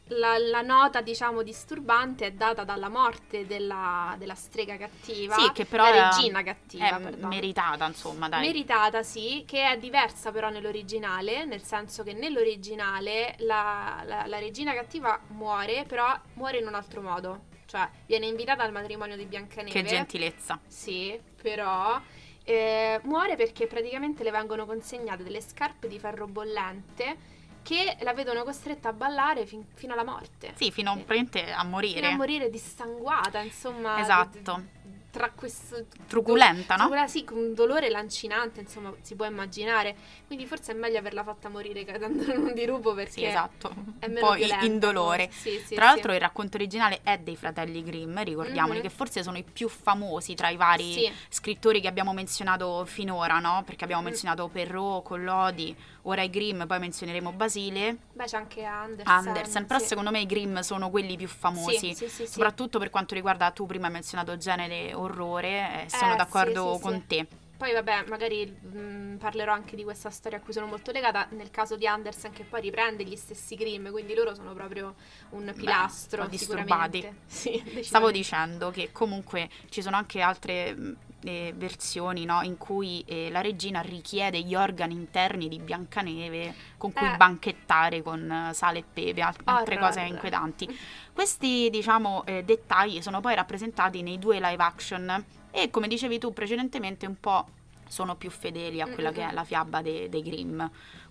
la, 0.08 0.36
la 0.38 0.60
nota, 0.60 1.00
diciamo, 1.00 1.42
disturbante 1.42 2.26
è 2.26 2.32
data 2.32 2.64
dalla 2.64 2.88
morte 2.88 3.46
della, 3.46 4.14
della 4.18 4.34
strega 4.34 4.76
cattiva. 4.76 5.36
Sì, 5.36 5.52
che 5.52 5.64
però 5.64 5.84
la 5.84 6.10
regina 6.10 6.42
cattiva, 6.42 6.98
meritata, 6.98 7.86
insomma, 7.86 8.28
dai. 8.28 8.40
Meritata, 8.40 9.02
sì, 9.02 9.44
che 9.46 9.70
è 9.70 9.78
diversa 9.78 10.30
però 10.30 10.50
nell'originale, 10.50 11.44
nel 11.44 11.62
senso 11.62 12.02
che 12.02 12.12
nell'originale 12.12 13.34
la, 13.38 14.02
la- 14.04 14.26
la 14.26 14.38
regina 14.38 14.74
cattiva 14.74 15.18
muore, 15.28 15.84
però 15.86 16.14
muore 16.34 16.58
in 16.58 16.66
un 16.66 16.74
altro 16.74 17.00
modo. 17.00 17.52
Cioè, 17.66 17.88
viene 18.06 18.26
invitata 18.26 18.62
al 18.62 18.72
matrimonio 18.72 19.16
di 19.16 19.24
Biancaneve. 19.24 19.70
che 19.70 19.82
gentilezza. 19.84 20.60
Sì, 20.66 21.18
però 21.40 21.98
eh, 22.44 23.00
muore 23.04 23.36
perché 23.36 23.66
praticamente 23.66 24.22
le 24.22 24.30
vengono 24.30 24.66
consegnate 24.66 25.22
delle 25.22 25.40
scarpe 25.40 25.88
di 25.88 25.98
ferro 25.98 26.26
bollente 26.26 27.32
che 27.64 27.96
la 28.02 28.12
vedono 28.12 28.44
costretta 28.44 28.90
a 28.90 28.92
ballare 28.92 29.46
fin- 29.46 29.64
fino 29.74 29.94
alla 29.94 30.04
morte. 30.04 30.52
Sì, 30.54 30.70
fino 30.70 30.90
a, 30.92 30.94
praticamente 30.94 31.50
a 31.50 31.64
morire. 31.64 32.00
Fino 32.00 32.12
a 32.12 32.16
morire 32.16 32.50
dissanguata, 32.50 33.40
insomma. 33.40 33.98
Esatto. 33.98 34.38
d- 34.38 34.42
d- 34.60 34.62
Tra 35.14 35.30
questo... 35.30 35.86
Truculenta, 36.08 36.74
no? 36.74 36.82
Trucula- 36.86 37.06
sì, 37.06 37.22
con 37.24 37.38
un 37.38 37.54
dolore 37.54 37.88
lancinante, 37.88 38.58
insomma, 38.60 38.92
si 39.00 39.14
può 39.14 39.24
immaginare. 39.26 39.94
Quindi 40.26 40.44
forse 40.44 40.72
è 40.72 40.74
meglio 40.74 40.98
averla 40.98 41.22
fatta 41.22 41.48
morire 41.48 41.84
cadendo 41.84 42.24
in 42.32 42.36
un 42.38 42.52
dirupo 42.52 42.94
perché 42.94 43.12
Sì, 43.12 43.24
esatto. 43.24 43.72
è 44.00 44.08
meno 44.08 44.26
po' 44.26 44.34
i- 44.34 44.38
violenta, 44.38 44.64
in 44.64 44.78
dolore. 44.80 45.28
forse. 45.30 45.50
Sì, 45.58 45.64
sì, 45.66 45.74
Tra 45.76 45.84
l'altro 45.86 46.12
il 46.12 46.18
racconto 46.20 46.56
originale 46.56 46.98
è 47.04 47.16
dei 47.18 47.36
fratelli 47.36 47.82
Grimm, 47.84 48.18
ricordiamoli 48.24 48.78
Mhm. 48.78 48.82
che 48.84 48.90
forse 48.90 49.22
sono 49.22 49.38
i 49.38 49.44
più 49.44 49.68
famosi 49.68 50.34
tra 50.34 50.48
i 50.48 50.56
vari 50.56 51.10
scrittori 51.28 51.80
che 51.80 51.86
abbiamo 51.88 52.12
menzionato 52.12 52.84
finora, 52.84 53.38
no? 53.38 53.62
Perché 53.64 53.84
abbiamo 53.84 54.02
Mm. 54.02 54.06
menzionato 54.06 54.48
Perrault, 54.48 55.04
Collodi, 55.04 55.76
ora 56.06 56.22
i 56.22 56.30
Grimm, 56.30 56.62
poi 56.64 56.78
menzioneremo 56.78 57.32
Basile, 57.32 57.96
Beh, 58.12 58.24
c'è 58.24 58.36
anche 58.36 58.64
Andersen. 58.64 59.14
Andersen, 59.28 59.66
però 59.66 59.78
sì. 59.78 59.86
secondo 59.86 60.10
me 60.10 60.20
i 60.20 60.26
Grimm 60.26 60.58
sono 60.60 60.90
quelli 60.90 61.16
più 61.16 61.28
famosi. 61.28 61.94
Sì, 61.94 62.08
sì. 62.08 62.26
Soprattutto 62.26 62.78
per 62.78 62.90
quanto 62.90 63.14
riguarda, 63.14 63.50
tu 63.50 63.66
prima 63.66 63.86
hai 63.86 63.92
menzionato 63.92 64.36
genere 64.36 64.94
orrore, 64.94 65.84
eh, 65.84 65.88
sono 65.88 66.14
Eh, 66.14 66.16
d'accordo 66.16 66.78
con 66.80 67.06
te. 67.06 67.26
Poi 67.56 67.72
vabbè, 67.72 68.06
magari 68.08 68.46
mh, 68.46 69.16
parlerò 69.18 69.52
anche 69.52 69.76
di 69.76 69.84
questa 69.84 70.10
storia 70.10 70.38
a 70.38 70.40
cui 70.40 70.52
sono 70.52 70.66
molto 70.66 70.90
legata, 70.90 71.26
nel 71.30 71.50
caso 71.50 71.76
di 71.76 71.86
Andersen 71.86 72.32
che 72.32 72.42
poi 72.42 72.60
riprende 72.60 73.04
gli 73.04 73.14
stessi 73.16 73.54
Grimm, 73.54 73.88
quindi 73.90 74.12
loro 74.14 74.34
sono 74.34 74.52
proprio 74.54 74.96
un 75.30 75.52
pilastro 75.56 76.26
po' 76.26 76.36
sicuramente. 76.36 76.98
disturbati. 76.98 77.20
Sì, 77.26 77.62
Stavo 77.84 78.10
dicendo 78.10 78.70
che 78.70 78.90
comunque 78.92 79.48
ci 79.70 79.82
sono 79.82 79.94
anche 79.96 80.20
altre 80.20 80.74
mh, 80.74 80.96
eh, 81.22 81.52
versioni 81.56 82.24
no, 82.24 82.42
in 82.42 82.58
cui 82.58 83.02
eh, 83.06 83.30
la 83.30 83.40
regina 83.40 83.80
richiede 83.80 84.40
gli 84.42 84.56
organi 84.56 84.94
interni 84.94 85.48
di 85.48 85.58
Biancaneve 85.60 86.54
con 86.76 86.92
cui 86.92 87.06
Eh. 87.06 87.16
banchettare 87.16 88.02
con 88.02 88.30
eh, 88.30 88.52
sale 88.52 88.80
e 88.80 88.84
pepe, 88.92 89.20
alt- 89.22 89.40
altre 89.44 89.76
Horror. 89.76 89.88
cose 89.88 90.00
inquietanti. 90.00 90.78
Questi, 91.12 91.70
diciamo, 91.70 92.24
eh, 92.26 92.42
dettagli 92.42 93.00
sono 93.00 93.20
poi 93.20 93.36
rappresentati 93.36 94.02
nei 94.02 94.18
due 94.18 94.40
live 94.40 94.62
action 94.62 95.24
e, 95.54 95.70
come 95.70 95.86
dicevi 95.86 96.18
tu 96.18 96.32
precedentemente, 96.32 97.06
un 97.06 97.18
po' 97.20 97.46
sono 97.86 98.16
più 98.16 98.28
fedeli 98.30 98.80
a 98.80 98.88
quella 98.88 99.12
che 99.12 99.28
è 99.28 99.32
la 99.32 99.44
fiaba 99.44 99.80
de- 99.80 100.08
dei 100.08 100.22
Grimm. 100.22 100.60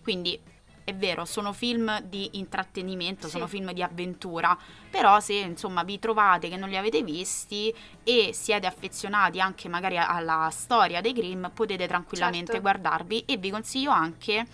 Quindi 0.01 0.37
è 0.83 0.93
vero, 0.93 1.23
sono 1.23 1.53
film 1.53 2.01
di 2.01 2.31
intrattenimento, 2.33 3.27
Sì. 3.27 3.31
sono 3.33 3.47
film 3.47 3.71
di 3.71 3.81
avventura, 3.81 4.57
però 4.89 5.21
se 5.21 5.35
insomma 5.35 5.83
vi 5.83 5.97
trovate 5.97 6.49
che 6.49 6.57
non 6.57 6.67
li 6.67 6.75
avete 6.75 7.01
visti 7.03 7.73
e 8.03 8.31
siete 8.33 8.67
affezionati 8.67 9.39
anche 9.39 9.69
magari 9.69 9.97
alla 9.97 10.49
storia 10.51 10.99
dei 10.99 11.13
Grimm, 11.13 11.45
potete 11.53 11.87
tranquillamente 11.87 12.51
Certo. 12.51 12.61
guardarvi 12.61 13.23
e 13.25 13.37
vi 13.37 13.49
consiglio 13.49 13.91
anche 13.91 14.45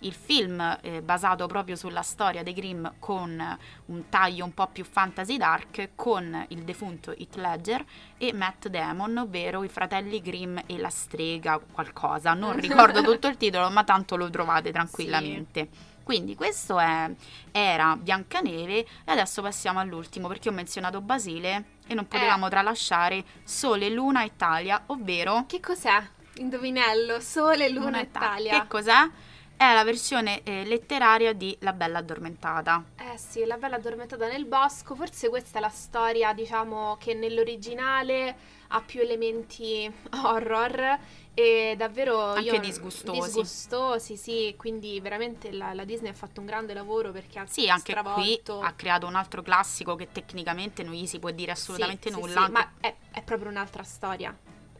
il 0.00 0.12
film 0.12 0.78
eh, 0.80 1.02
basato 1.02 1.46
proprio 1.46 1.76
sulla 1.76 2.02
storia 2.02 2.42
dei 2.42 2.52
Grimm 2.52 2.86
con 2.98 3.58
un 3.86 4.08
taglio 4.08 4.44
un 4.44 4.54
po' 4.54 4.68
più 4.68 4.84
fantasy 4.84 5.36
dark 5.36 5.90
con 5.94 6.46
il 6.48 6.62
defunto 6.62 7.16
Heath 7.16 7.36
Ledger 7.36 7.84
e 8.16 8.32
Matt 8.32 8.68
Damon, 8.68 9.16
ovvero 9.18 9.64
i 9.64 9.68
fratelli 9.68 10.20
Grimm 10.20 10.58
e 10.66 10.78
la 10.78 10.90
strega 10.90 11.58
qualcosa. 11.58 12.34
Non 12.34 12.56
ricordo 12.60 13.02
tutto 13.02 13.26
il 13.26 13.36
titolo, 13.36 13.70
ma 13.70 13.84
tanto 13.84 14.16
lo 14.16 14.30
trovate 14.30 14.70
tranquillamente. 14.70 15.68
Quindi 16.08 16.34
questo 16.34 16.78
è, 16.78 17.10
era 17.52 17.94
Biancaneve 17.94 18.78
e 18.78 18.86
adesso 19.04 19.42
passiamo 19.42 19.78
all'ultimo 19.78 20.26
perché 20.26 20.48
ho 20.48 20.52
menzionato 20.52 21.02
Basile 21.02 21.64
e 21.86 21.92
non 21.92 22.08
potevamo 22.08 22.48
tralasciare 22.48 23.22
Sole, 23.44 23.90
Luna, 23.90 24.22
Italia, 24.22 24.84
ovvero 24.86 25.44
Che 25.46 25.60
cos'è? 25.60 26.02
Indovinello, 26.36 27.20
Sole, 27.20 27.68
Luna, 27.68 27.84
Luna 27.86 28.00
Italia. 28.00 28.60
Che 28.60 28.68
cos'è? 28.68 29.10
È 29.58 29.74
la 29.74 29.82
versione 29.82 30.42
eh, 30.44 30.64
letteraria 30.64 31.32
di 31.32 31.54
La 31.60 31.72
Bella 31.72 31.98
Addormentata. 31.98 32.82
Eh 32.96 33.18
sì, 33.18 33.44
la 33.44 33.56
bella 33.56 33.74
addormentata 33.76 34.28
nel 34.28 34.44
bosco, 34.44 34.94
forse 34.94 35.28
questa 35.28 35.58
è 35.58 35.60
la 35.60 35.68
storia, 35.68 36.32
diciamo, 36.32 36.96
che 37.00 37.14
nell'originale 37.14 38.36
ha 38.68 38.80
più 38.80 39.00
elementi 39.00 39.90
horror 40.24 40.98
e 41.34 41.74
davvero 41.76 42.34
Anche 42.34 42.54
io- 42.54 42.60
disgustosi. 42.60 43.20
disgustosi, 43.20 44.16
sì, 44.16 44.54
quindi 44.56 45.00
veramente 45.00 45.50
la, 45.50 45.74
la 45.74 45.84
Disney 45.84 46.10
ha 46.10 46.14
fatto 46.14 46.38
un 46.38 46.46
grande 46.46 46.72
lavoro 46.72 47.10
perché 47.10 47.40
ha 47.40 47.46
Sì, 47.48 47.68
anche 47.68 47.94
qui 47.94 48.40
ha 48.60 48.72
creato 48.74 49.06
un 49.06 49.16
altro 49.16 49.42
classico 49.42 49.96
che 49.96 50.08
tecnicamente 50.12 50.84
non 50.84 50.94
gli 50.94 51.06
si 51.06 51.18
può 51.18 51.30
dire 51.32 51.50
assolutamente 51.52 52.10
Sì, 52.10 52.14
sì, 52.14 52.20
nulla. 52.20 52.44
sì, 52.46 52.52
ma 52.52 52.72
è, 52.80 52.94
è 53.10 53.22
proprio 53.22 53.50
un'altra 53.50 53.82
storia. 53.82 54.36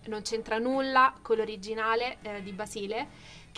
Non 0.06 0.22
c'entra 0.22 0.58
nulla 0.58 1.12
con 1.20 1.36
l'originale 1.36 2.16
eh, 2.22 2.42
di 2.42 2.52
Basile, 2.52 3.06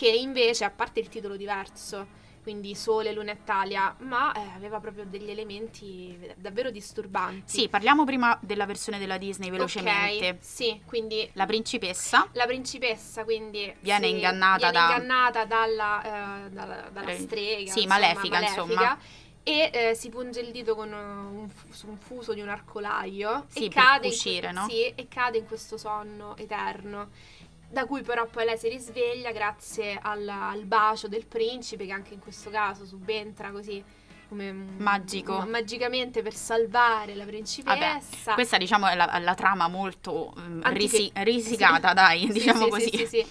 che 0.01 0.09
invece, 0.09 0.65
a 0.65 0.71
parte 0.71 0.99
il 0.99 1.11
titolo 1.11 1.37
diverso, 1.37 2.07
quindi 2.43 2.75
Sole, 2.75 3.13
Luna 3.13 3.33
Italia, 3.33 3.95
ma 3.99 4.33
eh, 4.33 4.41
aveva 4.57 4.81
proprio 4.81 5.05
degli 5.05 5.29
elementi 5.29 6.19
davvero 6.37 6.71
disturbanti. 6.71 7.43
Sì, 7.45 7.69
parliamo 7.69 8.05
prima 8.07 8.39
della 8.41 8.65
versione 8.65 8.99
della 8.99 9.19
Disney 9.19 9.51
velocemente. 9.51 10.29
Ok, 10.31 10.37
sì, 10.41 10.81
quindi 10.87 11.29
La 11.35 11.45
principessa 11.45 12.27
la 12.33 12.47
principessa 12.47 13.25
quindi 13.25 13.71
Viene 13.81 14.07
sì, 14.07 14.13
ingannata 14.13 14.71
viene 14.71 14.73
da- 14.73 14.81
ingannata 14.95 15.45
dalla, 15.45 16.47
eh, 16.47 16.49
dalla, 16.49 16.89
dalla 16.91 17.15
strega, 17.19 17.71
sì, 17.71 17.83
insomma, 17.83 17.99
malefica, 17.99 18.41
insomma. 18.41 18.99
E 19.43 19.71
eh, 19.73 19.95
si 19.95 20.09
punge 20.11 20.41
il 20.41 20.51
dito 20.51 20.75
con 20.75 20.93
un, 20.93 21.49
su 21.71 21.89
un 21.89 21.99
fuso 21.99 22.33
di 22.35 22.41
un 22.41 22.49
arcolaio 22.49 23.47
Sì, 23.49 23.65
e, 23.67 23.69
per 23.69 23.83
cade 23.83 24.07
in 24.07 24.13
cucire, 24.13 24.53
no? 24.53 24.67
sì, 24.67 24.87
e 24.95 25.09
cade 25.09 25.39
in 25.39 25.47
questo 25.47 25.77
sonno 25.77 26.37
eterno. 26.37 27.09
Da 27.71 27.87
cui 27.87 28.03
però 28.03 28.27
poi 28.27 28.45
lei 28.45 28.59
si 28.59 28.69
risveglia 28.69 29.31
grazie 29.31 29.97
al, 30.03 30.27
al 30.29 30.65
bacio 30.65 31.07
del 31.07 31.25
principe, 31.27 31.87
che 31.87 31.93
anche 31.93 32.15
in 32.15 32.21
questo 32.21 32.51
caso 32.51 32.85
subentra 32.85 33.51
così 33.53 33.83
come 34.29 34.53
Magico. 34.53 35.39
ma- 35.39 35.45
magicamente 35.47 36.23
per 36.23 36.35
salvare 36.35 37.15
la 37.15 37.25
Vabbè, 37.25 37.31
principessa. 37.37 38.35
questa 38.35 38.57
diciamo 38.59 38.87
è 38.89 38.95
la, 38.97 39.19
la 39.21 39.35
trama 39.35 39.69
molto 39.69 40.33
Antife- 40.63 40.73
risi- 40.73 41.13
risicata, 41.15 41.93
dai, 41.93 42.27
Sì, 42.27 42.33
diciamo 42.33 42.65
sì, 42.65 42.71
così. 42.71 42.91
Sì, 42.91 42.97
sì, 42.97 43.07
sì. 43.07 43.27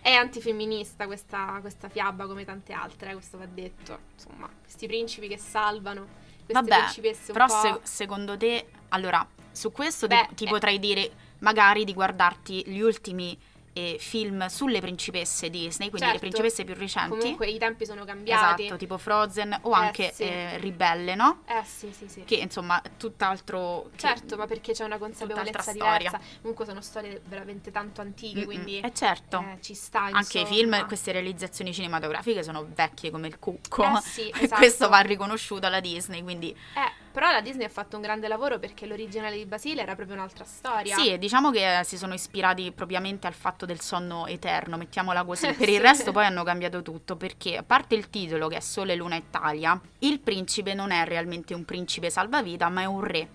È 0.00 0.12
antifemminista 0.12 1.06
questa, 1.06 1.58
questa 1.60 1.88
fiaba 1.88 2.26
come 2.26 2.44
tante 2.44 2.72
altre, 2.72 3.10
eh, 3.10 3.14
questo 3.14 3.38
va 3.38 3.46
detto. 3.46 3.98
Insomma, 4.14 4.48
questi 4.60 4.86
principi 4.86 5.28
che 5.28 5.38
salvano, 5.38 6.06
queste 6.44 6.52
Vabbè, 6.54 6.76
principesse 6.78 7.30
un 7.30 7.32
però 7.34 7.46
po'... 7.46 7.60
se- 7.60 7.80
secondo 7.84 8.36
te, 8.36 8.66
allora, 8.88 9.24
su 9.52 9.70
questo 9.70 10.06
ti- 10.08 10.14
Beh, 10.14 10.28
ti, 10.34 10.44
eh. 10.44 10.48
potrei 10.48 10.78
dire 10.78 11.10
magari 11.40 11.84
di 11.84 11.92
guardarti 11.94 12.64
gli 12.68 12.80
ultimi 12.80 13.38
eh, 13.74 13.96
film 13.98 14.46
sulle 14.46 14.80
principesse 14.80 15.48
Disney, 15.50 15.88
quindi 15.88 16.06
le 16.06 16.12
Certo. 16.12 16.18
principesse 16.20 16.64
più 16.64 16.74
recenti. 16.74 17.18
Comunque 17.18 17.48
i 17.48 17.58
tempi 17.58 17.86
sono 17.86 18.04
cambiati. 18.04 18.62
Esatto, 18.64 18.78
tipo 18.78 18.98
Frozen 18.98 19.58
o 19.62 19.70
Eh, 19.70 19.74
anche 19.74 20.12
sì. 20.12 20.22
eh, 20.24 20.58
Ribelle, 20.58 21.14
no? 21.14 21.42
Eh 21.46 21.62
sì, 21.64 21.90
sì, 21.92 22.06
sì. 22.08 22.24
Che 22.24 22.34
insomma, 22.36 22.82
tutt'altro... 22.98 23.90
Certo, 23.96 24.36
ma 24.36 24.46
perché 24.46 24.72
c'è 24.72 24.84
una 24.84 24.98
consapevolezza 24.98 25.72
diversa. 25.72 25.98
storia. 26.08 26.20
Comunque 26.40 26.64
sono 26.64 26.80
storie 26.80 27.20
veramente 27.24 27.70
tanto 27.70 28.00
antiche, 28.00 28.38
Mm-mm. 28.40 28.44
quindi 28.44 28.80
Eh 28.80 28.92
certo. 28.92 29.40
eh, 29.40 29.58
ci 29.60 29.74
sta, 29.74 30.00
Anche 30.02 30.38
i 30.38 30.42
insomma. 30.42 30.46
film, 30.46 30.86
queste 30.86 31.12
realizzazioni 31.12 31.72
cinematografiche 31.72 32.42
sono 32.42 32.66
vecchie 32.74 33.10
come 33.10 33.28
il 33.28 33.38
cucco. 33.38 33.84
Eh 33.84 34.00
sì, 34.02 34.28
E 34.34 34.44
esatto. 34.44 34.56
questo 34.60 34.88
va 34.88 35.00
riconosciuto 35.00 35.66
alla 35.66 35.80
Disney, 35.80 36.22
quindi 36.22 36.50
Eh, 36.50 37.01
Però 37.12 37.30
la 37.30 37.40
Disney 37.42 37.66
ha 37.66 37.68
fatto 37.68 37.96
un 37.96 38.02
grande 38.02 38.26
lavoro 38.26 38.58
perché 38.58 38.86
l'originale 38.86 39.36
di 39.36 39.44
Basile 39.44 39.82
era 39.82 39.94
proprio 39.94 40.16
un'altra 40.16 40.44
storia. 40.44 40.96
Sì, 40.96 41.18
diciamo 41.18 41.50
che 41.50 41.82
si 41.84 41.98
sono 41.98 42.14
ispirati 42.14 42.72
propriamente 42.72 43.26
al 43.26 43.34
fatto 43.34 43.66
del 43.66 43.80
sonno 43.80 44.26
eterno, 44.26 44.76
mettiamola 44.78 45.22
così. 45.24 45.46
Per 45.52 45.66
Sì. 45.68 45.74
il 45.74 45.80
resto 45.80 46.10
poi 46.12 46.24
hanno 46.24 46.42
cambiato 46.42 46.80
tutto, 46.82 47.16
perché 47.16 47.56
a 47.58 47.62
parte 47.62 47.94
il 47.94 48.08
titolo 48.08 48.48
che 48.48 48.56
è 48.56 48.60
Sole, 48.60 48.96
Luna 48.96 49.16
e 49.16 49.24
Talia, 49.30 49.78
il 50.00 50.20
principe 50.20 50.72
non 50.74 50.90
è 50.90 51.04
realmente 51.04 51.52
un 51.54 51.64
principe 51.66 52.08
salvavita, 52.10 52.68
ma 52.70 52.80
è 52.80 52.84
un 52.86 53.04
re. 53.04 53.28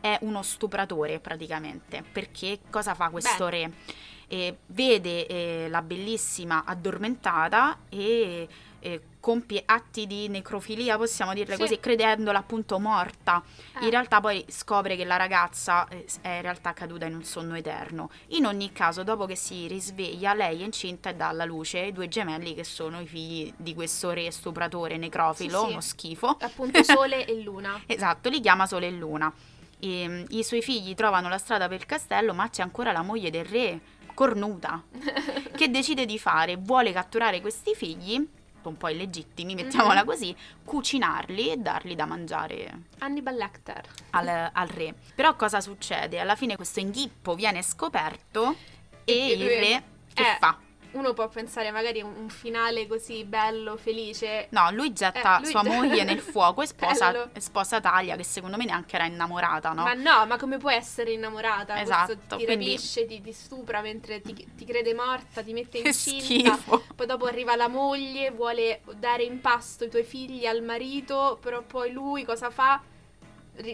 È 0.00 0.16
uno 0.22 0.42
stupratore 0.42 1.18
praticamente, 1.20 2.02
perché 2.10 2.60
cosa 2.70 2.94
fa 2.94 3.10
questo 3.10 3.44
Beh. 3.44 3.50
re? 3.50 3.72
Eh, 4.30 4.58
vede 4.66 5.26
eh, 5.26 5.66
la 5.70 5.80
bellissima 5.82 6.62
addormentata 6.64 7.78
e 7.88 8.46
eh, 8.80 9.00
compie 9.20 9.62
atti 9.66 10.06
di 10.06 10.28
necrofilia, 10.28 10.96
possiamo 10.96 11.34
dirle 11.34 11.54
Sì. 11.54 11.60
così, 11.60 11.80
credendola 11.80 12.38
appunto 12.38 12.78
morta. 12.78 13.42
Eh. 13.80 13.84
In 13.84 13.90
realtà 13.90 14.20
poi 14.20 14.44
scopre 14.48 14.96
che 14.96 15.04
la 15.04 15.16
ragazza 15.16 15.86
eh, 15.88 16.06
è 16.22 16.28
in 16.36 16.42
realtà 16.42 16.72
caduta 16.72 17.04
in 17.06 17.14
un 17.14 17.24
sonno 17.24 17.54
eterno. 17.56 18.10
In 18.28 18.46
ogni 18.46 18.72
caso, 18.72 19.02
dopo 19.02 19.26
che 19.26 19.36
si 19.36 19.66
risveglia, 19.66 20.34
lei 20.34 20.60
è 20.60 20.64
incinta 20.64 21.10
e 21.10 21.14
dà 21.14 21.28
alla 21.28 21.44
luce 21.44 21.78
i 21.80 21.92
due 21.92 22.08
gemelli 22.08 22.54
che 22.54 22.64
sono 22.64 23.00
i 23.00 23.06
figli 23.06 23.52
di 23.56 23.74
questo 23.74 24.10
re 24.12 24.30
stupratore 24.30 24.96
necrofilo, 24.96 25.58
Sì, 25.60 25.64
sì. 25.66 25.70
uno 25.72 25.80
schifo. 25.80 26.36
Appunto 26.40 26.82
Sole 26.82 27.24
e 27.26 27.42
Luna. 27.42 27.82
Esatto, 27.86 28.28
li 28.28 28.40
chiama 28.40 28.66
Sole 28.66 28.86
e 28.86 28.90
Luna. 28.92 29.32
E, 29.80 30.08
mm, 30.08 30.24
I 30.30 30.42
suoi 30.42 30.62
figli 30.62 30.94
trovano 30.94 31.28
la 31.28 31.38
strada 31.38 31.68
per 31.68 31.78
il 31.78 31.86
castello, 31.86 32.32
ma 32.34 32.48
c'è 32.48 32.62
ancora 32.62 32.92
la 32.92 33.02
moglie 33.02 33.30
del 33.30 33.44
re, 33.44 33.80
cornuta, 34.14 34.82
che 35.56 35.68
decide 35.70 36.04
di 36.06 36.18
fare, 36.18 36.56
vuole 36.56 36.92
catturare 36.92 37.40
questi 37.40 37.74
figli, 37.74 38.26
un 38.68 38.76
po' 38.76 38.88
illegittimi, 38.88 39.54
mettiamola 39.54 40.00
Mhm. 40.02 40.06
così, 40.06 40.36
cucinarli 40.64 41.50
e 41.50 41.56
darli 41.56 41.94
da 41.94 42.04
mangiare 42.06 42.82
Hannibal 42.98 43.34
Lecter. 43.34 43.82
al, 44.10 44.50
al 44.52 44.68
re. 44.68 44.94
Però 45.14 45.34
cosa 45.36 45.60
succede? 45.60 46.20
Alla 46.20 46.36
fine 46.36 46.56
questo 46.56 46.80
inghippo 46.80 47.34
viene 47.34 47.62
scoperto 47.62 48.54
e 49.04 49.12
E- 49.12 49.32
il 49.32 49.44
re 49.46 49.82
che 50.14 50.22
eh, 50.22 50.36
fa? 50.38 50.58
Uno 50.90 51.12
può 51.12 51.28
pensare 51.28 51.70
magari 51.70 52.00
a 52.00 52.06
un, 52.06 52.28
finale 52.30 52.86
così 52.86 53.24
bello, 53.24 53.76
felice. 53.76 54.46
No, 54.50 54.70
lui 54.70 54.92
getta 54.92 55.36
Eh, 55.38 55.42
lui- 55.42 55.50
sua 55.50 55.62
moglie 55.62 56.02
nel 56.02 56.18
fuoco 56.20 56.62
e 56.62 56.66
sposa, 56.66 57.30
e 57.32 57.40
sposa 57.40 57.80
Talia, 57.80 58.16
che 58.16 58.24
secondo 58.24 58.56
me 58.56 58.64
neanche 58.64 58.96
era 58.96 59.04
innamorata, 59.04 59.72
no? 59.72 59.82
Ma 59.82 59.92
no, 59.92 60.24
ma 60.26 60.36
come 60.38 60.56
puoi 60.56 60.74
essere 60.74 61.12
innamorata? 61.12 61.80
Esatto, 61.80 62.14
Questo 62.14 62.36
ti 62.36 62.44
quindi- 62.46 62.64
rapisce, 62.72 63.06
ti, 63.06 63.20
ti 63.20 63.32
stupra 63.32 63.80
mentre 63.82 64.20
ti, 64.22 64.32
ti 64.56 64.64
crede 64.64 64.94
morta, 64.94 65.42
ti 65.42 65.52
mette 65.52 65.82
Che 65.82 65.88
incinta. 65.88 66.54
schifo. 66.54 66.82
Poi 66.96 67.06
dopo 67.06 67.26
arriva 67.26 67.54
la 67.54 67.68
moglie, 67.68 68.30
vuole 68.30 68.80
dare 68.96 69.24
in 69.24 69.40
pasto 69.40 69.84
i 69.84 69.90
tuoi 69.90 70.04
figli 70.04 70.46
al 70.46 70.62
marito, 70.62 71.38
però 71.40 71.62
poi 71.62 71.92
lui 71.92 72.24
cosa 72.24 72.50
fa? 72.50 72.80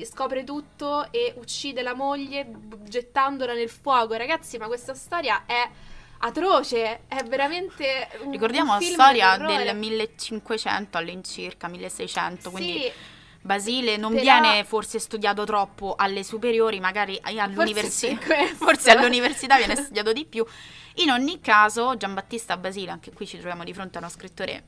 Scopre 0.05 0.45
tutto 0.45 1.09
e 1.13 1.35
uccide 1.37 1.83
la 1.83 1.95
moglie 1.95 2.47
gettandola 2.85 3.53
nel 3.53 3.69
fuoco. 3.69 4.15
Ragazzi, 4.15 4.57
ma 4.57 4.67
questa 4.67 4.95
storia 4.95 5.43
è 5.45 5.69
atroce, 6.27 7.03
è 7.07 7.23
veramente 7.25 8.09
un, 8.23 8.31
Ricordiamo 8.33 8.75
un 8.75 8.81
la 8.81 8.87
storia 8.87 9.37
d'orrore. 9.37 9.65
del 9.65 9.77
1500 9.77 10.97
all'incirca, 10.99 11.69
1600, 11.69 12.51
quindi 12.51 12.81
Sì, 12.81 12.93
Basile 13.43 13.97
non 13.99 14.13
però- 14.15 14.23
viene 14.23 14.65
forse 14.65 14.99
studiato 14.99 15.45
troppo 15.45 15.95
alle 15.99 16.25
superiori, 16.25 16.81
magari 16.81 17.19
all'università. 17.23 18.17
Forse. 18.25 18.55
Forse 18.57 18.91
all'università 18.91 19.57
viene 19.59 19.77
studiato 19.77 20.13
di 20.13 20.25
più. 20.25 20.45
In 20.99 21.11
ogni 21.11 21.41
caso, 21.41 21.95
Giambattista 21.97 22.57
Basile, 22.57 22.91
anche 22.93 23.13
qui 23.13 23.27
ci 23.27 23.37
troviamo 23.37 23.63
di 23.65 23.75
fronte 23.75 23.99
a 23.99 24.01
uno 24.01 24.09
scrittore 24.09 24.63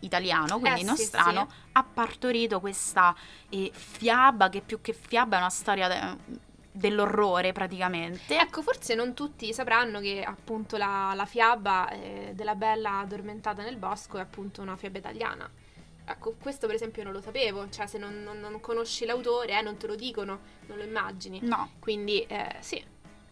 italiano, 0.00 0.58
quindi 0.58 0.80
Eh, 0.80 0.84
nostrano, 0.84 1.46
sì, 1.48 1.56
ha 1.72 1.82
partorito 1.84 2.60
questa 2.60 3.14
eh, 3.48 3.70
fiaba 3.74 4.48
che 4.50 4.60
più 4.60 4.80
che 4.82 4.92
fiaba 4.92 5.36
è 5.36 5.40
una 5.40 5.50
storia 5.50 5.88
de- 5.88 6.38
dell'orrore 6.72 7.52
praticamente. 7.52 8.38
Ecco, 8.38 8.62
forse 8.62 8.94
non 8.94 9.14
tutti 9.14 9.52
sapranno 9.52 10.00
che 10.00 10.22
appunto 10.22 10.76
la, 10.76 11.12
la 11.14 11.26
fiaba 11.26 11.90
eh, 11.90 12.32
della 12.34 12.54
bella 12.54 12.98
addormentata 13.00 13.62
nel 13.62 13.76
bosco 13.76 14.18
è 14.18 14.20
appunto 14.20 14.62
una 14.62 14.76
fiaba 14.76 14.98
italiana. 14.98 15.50
Ecco, 16.04 16.34
questo 16.40 16.66
per 16.66 16.74
esempio 16.74 17.04
non 17.04 17.12
lo 17.12 17.20
sapevo, 17.20 17.68
cioè 17.70 17.86
se 17.86 17.98
non, 17.98 18.22
non- 18.22 18.40
non 18.40 18.60
conosci 18.60 19.04
l'autore 19.04 19.56
eh, 19.58 19.62
non 19.62 19.76
te 19.76 19.86
lo 19.86 19.94
dicono, 19.94 20.40
non 20.66 20.78
lo 20.78 20.84
immagini. 20.84 21.38
No. 21.42 21.72
Quindi 21.78 22.22
eh, 22.22 22.56
sì, 22.60 22.82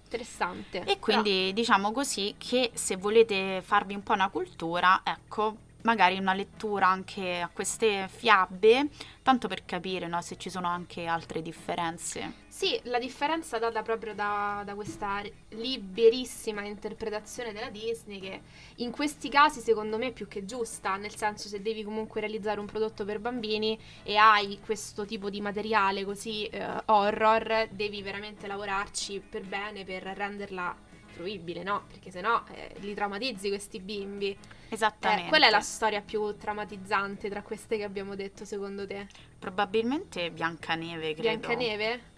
interessante. 0.05 0.85
E 0.85 0.99
quindi 0.99 1.53
diciamo 1.53 1.91
così 1.93 2.35
che 2.39 2.71
se 2.75 2.97
volete 2.97 3.63
farvi 3.63 3.95
un 3.95 4.03
po' 4.03 4.13
una 4.13 4.29
cultura, 4.29 5.01
ecco, 5.05 5.57
magari 5.89 6.19
una 6.19 6.35
lettura 6.35 6.87
anche 6.87 7.41
a 7.41 7.49
queste 7.49 8.09
fiabe, 8.15 8.89
tanto 9.23 9.49
per 9.49 9.65
capire 9.65 10.07
no, 10.07 10.21
se 10.21 10.37
ci 10.37 10.51
sono 10.51 10.67
anche 10.69 11.07
altre 11.07 11.41
differenze. 11.41 12.47
Sì, 12.49 12.79
la 12.85 12.99
differenza 12.99 13.59
data 13.59 13.81
proprio 13.81 14.15
da, 14.15 14.63
da 14.67 14.75
questa 14.75 15.23
liberissima 15.51 16.63
interpretazione 16.63 17.55
della 17.55 17.71
Disney 17.71 18.21
che 18.21 18.41
in 18.77 18.91
questi 18.91 19.31
casi 19.31 19.61
secondo 19.61 19.97
me 19.97 20.09
è 20.09 20.13
più 20.13 20.29
che 20.29 20.45
giusta, 20.45 20.97
nel 20.97 21.17
senso 21.17 21.49
se 21.49 21.63
devi 21.63 21.83
comunque 21.85 22.21
realizzare 22.21 22.61
un 22.61 22.67
prodotto 22.67 23.07
per 23.07 23.19
bambini 23.19 23.79
e 24.03 24.17
hai 24.17 24.59
questo 24.63 25.07
tipo 25.07 25.31
di 25.31 25.41
materiale 25.41 26.05
così 26.05 26.45
eh, 26.47 26.83
horror, 26.85 27.69
devi 27.71 28.03
veramente 28.03 28.47
lavorarci 28.47 29.21
per 29.21 29.43
bene 29.47 29.85
per 29.85 30.03
renderla 30.03 30.88
fruibile, 31.19 31.65
no? 31.65 31.85
Perché 31.89 32.11
sennò 32.13 32.43
eh, 32.55 32.75
li 32.79 32.95
traumatizzi 32.95 33.49
questi 33.49 33.81
bimbi. 33.81 34.37
Esattamente. 34.69 35.25
Eh, 35.27 35.29
qual 35.29 35.43
è 35.43 35.51
la 35.51 35.61
storia 35.61 36.01
più 36.01 36.37
traumatizzante 36.37 37.29
tra 37.29 37.43
queste 37.43 37.77
che 37.77 37.83
abbiamo 37.85 38.15
detto 38.15 38.45
secondo 38.45 38.87
te? 38.87 39.07
Probabilmente 39.39 40.31
Biancaneve, 40.31 41.15
credo. 41.15 41.23
Biancaneve? 41.23 42.17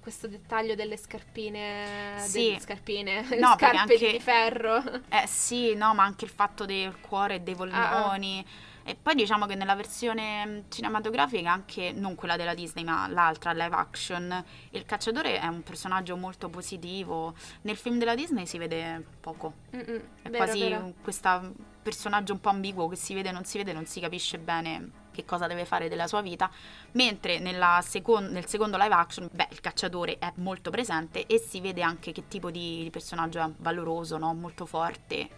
Questo 0.00 0.26
dettaglio 0.26 0.74
delle 0.74 0.96
scarpine, 0.96 2.16
Sì. 2.18 2.46
delle 2.48 2.60
scarpine, 2.60 3.20
No, 3.38 3.54
scarpe 3.56 3.76
anche- 3.76 4.10
di 4.12 4.20
ferro. 4.20 4.82
Eh 5.08 5.26
sì, 5.26 5.74
no, 5.74 5.94
ma 5.94 6.02
anche 6.02 6.24
il 6.24 6.30
fatto 6.30 6.66
del 6.66 6.98
cuore 7.00 7.36
e 7.36 7.40
dei 7.40 7.54
polmoni. 7.54 8.44
E 8.84 8.96
poi 9.00 9.14
diciamo 9.14 9.46
che 9.46 9.54
nella 9.54 9.74
versione 9.74 10.44
mh, 10.44 10.64
cinematografica, 10.68 11.52
anche 11.52 11.92
non 11.92 12.14
quella 12.14 12.36
della 12.36 12.54
Disney, 12.54 12.84
ma 12.84 13.06
l'altra, 13.08 13.52
live 13.52 13.74
action, 13.74 14.44
il 14.70 14.84
cacciatore 14.84 15.38
è 15.38 15.46
un 15.46 15.62
personaggio 15.62 16.16
molto 16.16 16.48
positivo. 16.48 17.34
Nel 17.62 17.76
film 17.76 17.98
della 17.98 18.14
Disney 18.14 18.46
si 18.46 18.58
vede 18.58 19.04
poco. 19.20 19.54
Mm-mm, 19.74 20.00
È 20.22 20.30
vero, 20.30 20.36
quasi 20.44 20.94
questo 21.02 21.52
personaggio 21.82 22.32
un 22.32 22.40
po' 22.40 22.50
ambiguo 22.50 22.88
che 22.88 22.96
si 22.96 23.14
vede 23.14 23.32
non 23.32 23.44
si 23.44 23.58
vede, 23.58 23.72
non 23.72 23.86
si 23.86 24.00
capisce 24.00 24.38
bene 24.38 25.00
che 25.12 25.24
cosa 25.24 25.46
deve 25.46 25.64
fare 25.64 25.88
della 25.88 26.06
sua 26.06 26.20
vita. 26.20 26.50
Mentre 26.92 27.40
secon- 27.82 28.30
nel 28.30 28.46
secondo 28.46 28.76
live 28.76 28.94
action, 28.94 29.28
beh, 29.30 29.48
il 29.50 29.60
cacciatore 29.60 30.18
è 30.18 30.32
molto 30.36 30.70
presente 30.70 31.26
e 31.26 31.38
si 31.38 31.60
vede 31.60 31.82
anche 31.82 32.12
che 32.12 32.26
tipo 32.28 32.50
di, 32.50 32.88
personaggio 32.90 33.40
è 33.40 33.48
valoroso, 33.58 34.18
no? 34.18 34.34
molto 34.34 34.66
forte. 34.66 35.28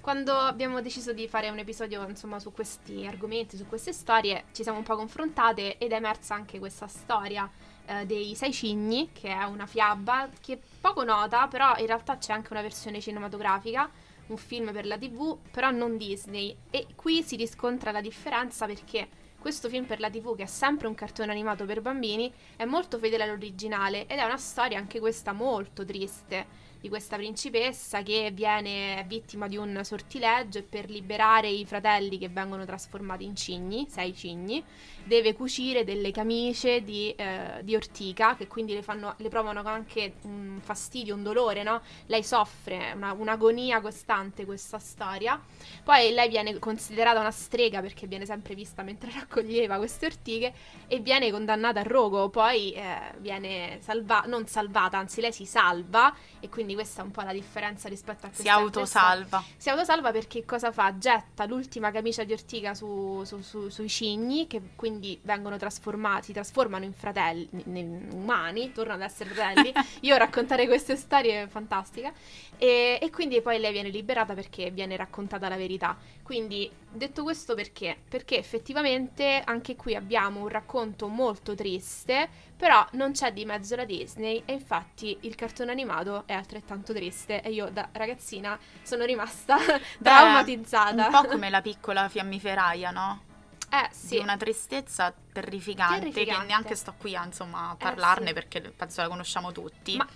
Quando 0.00 0.32
abbiamo 0.32 0.80
deciso 0.80 1.12
di 1.12 1.28
fare 1.28 1.48
un 1.50 1.58
episodio 1.58 2.06
insomma 2.08 2.38
su 2.38 2.52
questi 2.52 3.06
argomenti, 3.06 3.56
su 3.56 3.66
queste 3.66 3.92
storie, 3.92 4.44
ci 4.52 4.62
siamo 4.62 4.78
un 4.78 4.84
po' 4.84 4.96
confrontate 4.96 5.78
ed 5.78 5.92
è 5.92 5.96
emersa 5.96 6.34
anche 6.34 6.58
questa 6.58 6.86
storia 6.88 7.48
eh, 7.86 8.06
dei 8.06 8.34
Sei 8.34 8.52
Cigni, 8.52 9.10
che 9.12 9.28
è 9.28 9.44
una 9.44 9.66
fiaba 9.66 10.28
che 10.40 10.54
è 10.54 10.58
poco 10.80 11.04
nota, 11.04 11.46
però 11.48 11.76
in 11.78 11.86
realtà 11.86 12.18
c'è 12.18 12.32
anche 12.32 12.52
una 12.52 12.62
versione 12.62 13.00
cinematografica, 13.00 13.90
un 14.28 14.36
film 14.36 14.72
per 14.72 14.86
la 14.86 14.98
TV, 14.98 15.36
però 15.50 15.70
non 15.70 15.96
Disney. 15.96 16.56
E 16.70 16.86
qui 16.94 17.22
si 17.22 17.36
riscontra 17.36 17.90
la 17.92 18.00
differenza 18.00 18.66
perché 18.66 19.08
questo 19.38 19.68
film 19.68 19.84
per 19.84 20.00
la 20.00 20.10
TV, 20.10 20.36
che 20.36 20.42
è 20.44 20.46
sempre 20.46 20.86
un 20.88 20.94
cartone 20.94 21.30
animato 21.30 21.64
per 21.64 21.80
bambini, 21.80 22.32
è 22.56 22.64
molto 22.64 22.98
fedele 22.98 23.22
all'originale 23.24 24.06
ed 24.06 24.18
è 24.18 24.24
una 24.24 24.36
storia 24.36 24.78
anche 24.78 25.00
questa 25.00 25.32
molto 25.32 25.84
triste 25.84 26.66
di 26.80 26.88
questa 26.88 27.16
principessa 27.16 28.02
che 28.02 28.30
viene 28.32 29.04
vittima 29.06 29.48
di 29.48 29.56
un 29.56 29.80
sortileggio 29.82 30.58
e 30.58 30.62
per 30.62 30.88
liberare 30.88 31.48
i 31.48 31.64
fratelli 31.64 32.18
che 32.18 32.28
vengono 32.28 32.64
trasformati 32.64 33.24
in 33.24 33.34
cigni, 33.34 33.86
sei 33.88 34.14
cigni, 34.14 34.62
deve 35.04 35.32
cucire 35.32 35.84
delle 35.84 36.10
camicie 36.12 36.82
di, 36.82 37.12
eh, 37.16 37.60
di 37.62 37.74
ortica 37.74 38.36
che 38.36 38.46
quindi 38.46 38.74
le, 38.74 38.82
fanno, 38.82 39.14
le 39.18 39.28
provano 39.28 39.62
anche 39.64 40.14
un 40.22 40.60
fastidio, 40.62 41.14
un 41.14 41.22
dolore, 41.22 41.62
no? 41.62 41.80
Lei 42.06 42.22
soffre 42.22 42.92
una- 42.94 43.12
un'agonia 43.12 43.80
costante 43.80 44.44
questa 44.44 44.78
storia. 44.78 45.40
Poi 45.82 46.12
lei 46.12 46.28
viene 46.28 46.58
considerata 46.58 47.18
una 47.18 47.30
strega 47.30 47.80
perché 47.80 48.06
viene 48.06 48.26
sempre 48.26 48.54
vista 48.54 48.82
mentre 48.82 49.10
raccoglieva 49.38 49.76
queste 49.76 50.06
ortiche 50.06 50.52
e 50.86 51.00
viene 51.00 51.30
condannata 51.30 51.80
al 51.80 51.86
rogo, 51.86 52.28
poi 52.28 52.72
eh, 52.72 53.12
viene 53.18 53.78
salvata, 53.80 54.26
non 54.26 54.46
salvata, 54.46 54.98
anzi 54.98 55.20
lei 55.20 55.32
si 55.32 55.44
salva 55.44 56.14
e 56.40 56.48
quindi 56.48 56.74
questa 56.74 57.02
è 57.02 57.04
un 57.04 57.10
po' 57.10 57.22
la 57.22 57.32
differenza 57.32 57.88
rispetto 57.88 58.26
a 58.26 58.30
questa 58.30 58.42
Si 58.42 58.48
autosalva. 58.48 59.44
Si 59.56 59.68
autosalva 59.68 60.10
perché 60.10 60.44
cosa 60.44 60.72
fa? 60.72 60.96
Getta 60.96 61.44
l'ultima 61.46 61.90
camicia 61.90 62.24
di 62.24 62.32
ortiga 62.32 62.74
su, 62.74 63.22
su, 63.24 63.40
su, 63.42 63.68
sui 63.68 63.88
cigni, 63.88 64.46
che 64.46 64.60
quindi 64.74 65.18
vengono 65.22 65.56
trasformati, 65.56 66.26
si 66.26 66.32
trasformano 66.32 66.84
in 66.84 66.92
fratelli, 66.94 67.48
in 67.66 68.08
umani, 68.12 68.72
tornano 68.72 69.02
ad 69.02 69.10
essere 69.10 69.30
fratelli. 69.30 69.72
Io 70.02 70.16
raccontare 70.16 70.66
queste 70.66 70.96
storie 70.96 71.42
è 71.42 71.46
fantastica. 71.48 72.12
E, 72.56 72.98
e 73.00 73.10
quindi 73.10 73.40
poi 73.40 73.58
lei 73.58 73.72
viene 73.72 73.88
liberata 73.90 74.34
perché 74.34 74.70
viene 74.70 74.96
raccontata 74.96 75.48
la 75.48 75.56
verità. 75.56 75.96
Quindi 76.28 76.70
detto 76.90 77.22
questo 77.22 77.54
perché? 77.54 77.96
Perché 78.06 78.36
effettivamente 78.36 79.40
anche 79.42 79.76
qui 79.76 79.94
abbiamo 79.94 80.40
un 80.40 80.48
racconto 80.48 81.08
molto 81.08 81.54
triste, 81.54 82.28
però 82.54 82.86
non 82.92 83.12
c'è 83.12 83.32
di 83.32 83.46
mezzo 83.46 83.74
la 83.76 83.86
Disney 83.86 84.42
e 84.44 84.52
infatti 84.52 85.16
il 85.22 85.34
cartone 85.34 85.70
animato 85.70 86.24
è 86.26 86.34
altrettanto 86.34 86.92
triste 86.92 87.40
e 87.40 87.50
io 87.50 87.70
da 87.70 87.88
ragazzina 87.92 88.58
sono 88.82 89.06
rimasta 89.06 89.56
traumatizzata. 90.02 91.06
Un 91.06 91.10
po' 91.10 91.28
come 91.28 91.48
la 91.48 91.62
piccola 91.62 92.10
fiammiferaia, 92.10 92.90
no? 92.90 93.22
Eh 93.70 93.88
sì. 93.90 94.16
Di 94.16 94.18
una 94.18 94.36
tristezza 94.36 95.14
terrificante, 95.32 96.10
Terrificante. 96.10 96.40
che 96.42 96.46
neanche 96.46 96.74
sto 96.74 96.94
qui 96.98 97.16
a, 97.16 97.24
insomma, 97.24 97.70
a 97.70 97.76
parlarne 97.76 98.28
sì. 98.28 98.32
perché 98.34 98.60
penso 98.60 99.00
la 99.00 99.08
conosciamo 99.08 99.50
tutti. 99.50 99.96
Ma 99.96 100.06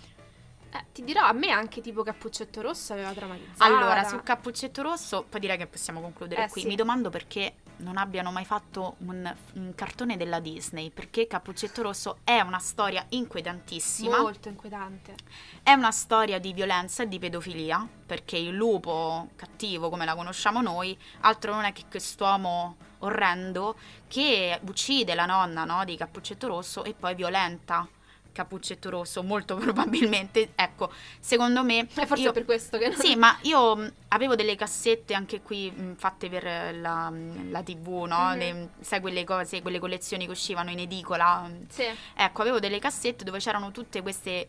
eh, 0.73 0.85
ti 0.91 1.03
dirò, 1.03 1.21
a 1.21 1.33
me 1.33 1.51
anche 1.51 1.81
tipo 1.81 2.03
Cappuccetto 2.03 2.61
Rosso 2.61 2.93
aveva 2.93 3.11
traumatizzato. 3.11 3.63
Allora, 3.63 4.03
su 4.03 4.19
Cappuccetto 4.23 4.81
Rosso, 4.81 5.23
poi 5.29 5.39
direi 5.39 5.57
che 5.57 5.67
possiamo 5.67 6.01
concludere 6.01 6.45
Eh, 6.45 6.49
qui. 6.49 6.61
sì. 6.61 6.67
Mi 6.67 6.75
domando 6.75 7.09
perché 7.09 7.55
non 7.77 7.97
abbiano 7.97 8.31
mai 8.31 8.45
fatto 8.45 8.95
un, 8.99 9.35
un 9.53 9.73
cartone 9.75 10.15
della 10.17 10.39
Disney, 10.39 10.89
perché 10.91 11.27
Cappuccetto 11.27 11.81
Rosso 11.81 12.17
è 12.23 12.39
una 12.39 12.59
storia 12.59 13.05
inquietantissima, 13.09 14.19
Molto 14.19 14.47
inquietante. 14.49 15.15
è 15.61 15.73
una 15.73 15.91
storia 15.91 16.39
di 16.39 16.53
violenza 16.53 17.03
e 17.03 17.07
di 17.07 17.19
pedofilia, 17.19 17.85
perché 18.05 18.37
il 18.37 18.53
lupo 18.55 19.29
cattivo, 19.35 19.89
come 19.89 20.05
la 20.05 20.15
conosciamo 20.15 20.61
noi, 20.61 20.97
altro 21.21 21.53
non 21.53 21.63
è 21.65 21.73
che 21.73 21.83
quest'uomo 21.89 22.77
orrendo 22.99 23.75
che 24.07 24.57
uccide 24.65 25.13
la 25.13 25.25
nonna 25.25 25.65
no, 25.65 25.83
di 25.83 25.97
Cappuccetto 25.97 26.47
Rosso 26.47 26.83
e 26.83 26.93
poi 26.93 27.15
violenta 27.15 27.85
Cappuccetto 28.33 28.89
Rosso, 28.89 29.23
molto 29.23 29.55
probabilmente. 29.57 30.51
Ecco, 30.55 30.91
secondo 31.19 31.63
me... 31.63 31.87
E 31.93 32.05
forse 32.05 32.23
io- 32.23 32.29
è 32.31 32.33
per 32.33 32.45
questo 32.45 32.77
che 32.77 32.89
non... 32.89 32.97
Sì, 32.97 33.15
ma 33.15 33.37
io 33.43 33.91
avevo 34.09 34.35
delle 34.35 34.55
cassette 34.55 35.13
anche 35.13 35.41
qui 35.41 35.71
mh, 35.71 35.95
fatte 35.95 36.29
per 36.29 36.45
eh, 36.45 36.73
la, 36.73 37.11
la 37.49 37.63
TV, 37.63 38.03
no? 38.05 38.29
Mhm. 38.31 38.37
Le- 38.37 38.69
sai 38.81 38.99
quelle 38.99 39.23
cose, 39.23 39.61
quelle 39.61 39.79
collezioni 39.79 40.25
che 40.25 40.31
uscivano 40.31 40.69
in 40.71 40.79
edicola. 40.79 41.49
Sì. 41.69 41.83
Ecco, 42.15 42.41
avevo 42.41 42.59
delle 42.59 42.79
cassette 42.79 43.23
dove 43.23 43.39
c'erano 43.39 43.71
tutte 43.71 44.01
queste, 44.01 44.45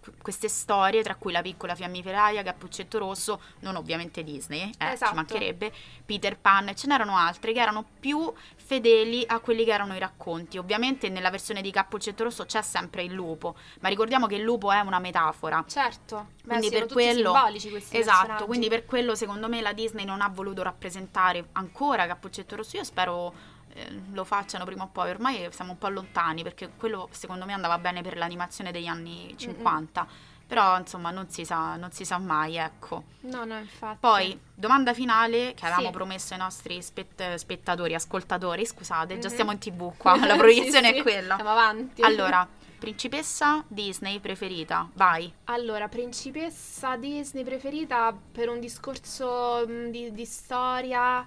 qu- 0.00 0.14
queste 0.22 0.48
storie, 0.48 1.02
tra 1.02 1.16
cui 1.16 1.32
La 1.32 1.42
piccola 1.42 1.74
fiammiferaia, 1.74 2.42
Cappuccetto 2.42 2.98
Rosso, 2.98 3.40
non 3.60 3.74
ovviamente 3.76 4.22
Disney, 4.22 4.70
eh, 4.78 4.92
Esatto. 4.92 5.10
ci 5.10 5.14
mancherebbe, 5.16 5.72
Peter 6.06 6.38
Pan, 6.38 6.70
ce 6.76 6.86
n'erano 6.86 7.16
altre 7.16 7.52
che 7.52 7.60
erano 7.60 7.84
più 7.98 8.32
fedeli 8.74 9.24
a 9.26 9.38
quelli 9.38 9.64
che 9.64 9.72
erano 9.72 9.94
i 9.94 9.98
racconti. 9.98 10.58
Ovviamente 10.58 11.08
nella 11.08 11.30
versione 11.30 11.62
di 11.62 11.70
Cappuccetto 11.70 12.24
Rosso 12.24 12.44
c'è 12.44 12.62
sempre 12.62 13.02
il 13.04 13.12
lupo, 13.12 13.54
ma 13.80 13.88
ricordiamo 13.88 14.26
che 14.26 14.34
il 14.36 14.42
lupo 14.42 14.72
è 14.72 14.80
una 14.80 14.98
metafora. 14.98 15.64
Certo. 15.66 16.28
Beh, 16.42 16.58
Quindi 16.58 16.70
per 16.70 16.86
quello- 16.86 17.32
simbolici 17.32 17.70
questi 17.70 17.96
Esatto, 17.96 18.18
personaggi. 18.18 18.44
quindi 18.46 18.68
per 18.68 18.84
quello 18.84 19.14
secondo 19.14 19.48
me 19.48 19.60
la 19.60 19.72
Disney 19.72 20.04
non 20.04 20.20
ha 20.20 20.28
voluto 20.28 20.62
rappresentare 20.62 21.48
ancora 21.52 22.06
Cappuccetto 22.06 22.56
Rosso. 22.56 22.76
Io 22.76 22.84
spero 22.84 23.32
eh, 23.76 24.02
lo 24.12 24.24
facciano 24.24 24.64
prima 24.64 24.84
o 24.84 24.88
poi, 24.92 25.10
ormai 25.10 25.48
siamo 25.50 25.72
un 25.72 25.78
po' 25.78 25.88
lontani 25.88 26.42
perché 26.42 26.70
quello 26.76 27.08
secondo 27.10 27.44
me 27.44 27.52
andava 27.52 27.78
bene 27.78 28.02
per 28.02 28.16
l'animazione 28.16 28.70
degli 28.72 28.86
anni 28.86 29.34
50. 29.36 30.06
Però 30.46 30.78
insomma 30.78 31.10
non 31.10 31.28
si 31.30 31.44
sa, 31.44 31.76
non 31.76 31.90
si 31.90 32.04
sa 32.04 32.18
mai, 32.18 32.56
ecco. 32.56 33.04
No, 33.20 33.44
no, 33.44 33.58
infatti. 33.58 33.98
Poi, 34.00 34.38
domanda 34.54 34.92
finale 34.92 35.54
che 35.54 35.64
avevamo 35.64 35.86
Sì. 35.86 35.92
promesso 35.92 36.32
ai 36.34 36.38
nostri 36.40 36.82
spett- 36.82 37.34
spettatori, 37.34 37.94
ascoltatori, 37.94 38.64
scusate, 38.66 39.18
già 39.18 39.28
Mhm. 39.28 39.32
stiamo 39.32 39.52
in 39.52 39.58
tv 39.58 39.96
qua, 39.96 40.14
la 40.26 40.36
proiezione 40.36 40.88
Sì, 40.88 40.92
sì, 40.94 40.98
è 40.98 41.02
quella. 41.02 41.34
Andiamo 41.36 41.50
avanti. 41.58 42.02
Allora, 42.02 42.46
principessa 42.78 43.64
Disney 43.66 44.20
preferita, 44.20 44.88
vai. 44.92 45.32
Allora, 45.44 45.88
principessa 45.88 46.96
Disney 46.96 47.42
preferita 47.42 48.14
per 48.32 48.50
un 48.50 48.60
discorso 48.60 49.64
mh, 49.66 49.90
di, 49.90 50.12
di 50.12 50.24
storia, 50.26 51.26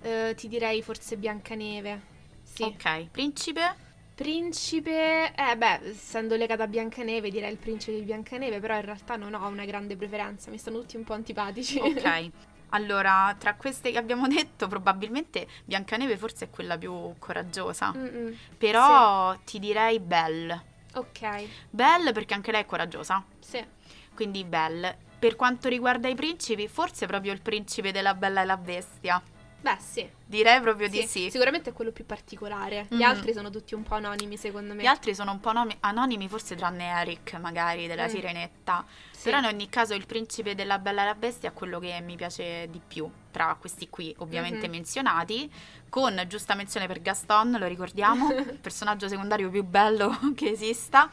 eh, 0.00 0.34
ti 0.36 0.46
direi 0.46 0.80
forse 0.82 1.16
Biancaneve. 1.16 2.12
Sì. 2.44 2.62
Ok, 2.62 3.08
principe? 3.10 3.74
Principe, 4.14 5.34
eh 5.34 5.56
beh, 5.56 5.88
essendo 5.88 6.36
legata 6.36 6.62
a 6.62 6.66
Biancaneve 6.68 7.30
direi 7.30 7.50
il 7.50 7.56
principe 7.56 7.98
di 7.98 8.04
Biancaneve, 8.04 8.60
però 8.60 8.76
in 8.76 8.82
realtà 8.82 9.16
non 9.16 9.34
ho 9.34 9.46
una 9.48 9.64
grande 9.64 9.96
preferenza, 9.96 10.50
mi 10.50 10.58
stanno 10.58 10.78
tutti 10.80 10.96
un 10.96 11.04
po' 11.04 11.14
antipatici. 11.14 11.78
Ok. 11.78 12.30
Allora, 12.74 13.36
tra 13.38 13.54
queste 13.54 13.92
che 13.92 13.98
abbiamo 13.98 14.26
detto, 14.26 14.66
probabilmente 14.66 15.46
Biancaneve 15.64 16.16
forse 16.16 16.46
è 16.46 16.50
quella 16.50 16.76
più 16.76 17.14
coraggiosa. 17.20 17.92
Mm-mm. 17.96 18.36
Però 18.58 19.36
ti 19.44 19.60
direi 19.60 20.00
Belle. 20.00 20.72
Ok, 20.94 21.46
Belle 21.70 22.10
perché 22.10 22.34
anche 22.34 22.50
lei 22.50 22.62
è 22.62 22.66
coraggiosa. 22.66 23.24
sì. 23.38 23.64
Quindi 24.12 24.42
Belle. 24.42 24.96
Per 25.20 25.36
quanto 25.36 25.68
riguarda 25.68 26.08
i 26.08 26.16
principi, 26.16 26.66
forse 26.66 27.06
proprio 27.06 27.32
il 27.32 27.42
principe 27.42 27.92
della 27.92 28.14
Bella 28.14 28.42
e 28.42 28.44
la 28.44 28.56
Bestia. 28.56 29.22
Beh, 29.60 29.76
sì. 29.78 30.08
Direi 30.34 30.60
proprio 30.60 30.88
di 30.88 31.02
Sì. 31.06 31.30
Sicuramente 31.30 31.70
è 31.70 31.72
quello 31.72 31.92
più 31.92 32.04
particolare. 32.04 32.86
Gli 32.90 32.96
Mhm. 32.96 33.02
altri 33.02 33.32
sono 33.32 33.50
tutti 33.50 33.74
un 33.74 33.82
po' 33.84 33.94
anonimi, 33.94 34.36
secondo 34.36 34.74
me. 34.74 34.82
Gli 34.82 34.86
altri 34.86 35.14
sono 35.14 35.30
un 35.30 35.40
po' 35.40 35.52
anonimi, 35.80 36.28
forse 36.28 36.56
tranne 36.56 36.86
Eric, 36.86 37.34
magari, 37.34 37.86
della 37.86 38.06
Mm. 38.06 38.08
Sirenetta. 38.08 38.84
Sì. 39.12 39.22
Però 39.24 39.38
in 39.38 39.44
ogni 39.44 39.68
caso 39.68 39.94
il 39.94 40.06
principe 40.06 40.54
della 40.54 40.78
Bella 40.78 41.02
e 41.02 41.04
la 41.06 41.14
Bestia 41.14 41.50
è 41.50 41.52
quello 41.52 41.78
che 41.78 42.00
mi 42.00 42.16
piace 42.16 42.68
di 42.68 42.80
più, 42.86 43.08
tra 43.30 43.56
questi 43.58 43.88
qui 43.88 44.14
ovviamente 44.18 44.66
Mhm. 44.66 44.72
menzionati, 44.72 45.50
con 45.88 46.20
giusta 46.26 46.54
menzione 46.54 46.86
per 46.88 47.00
Gaston, 47.00 47.56
lo 47.58 47.66
ricordiamo, 47.66 48.28
il 48.56 48.58
personaggio 48.60 49.06
secondario 49.08 49.48
più 49.50 49.62
bello 49.64 50.10
che 50.34 50.50
esista, 50.50 51.08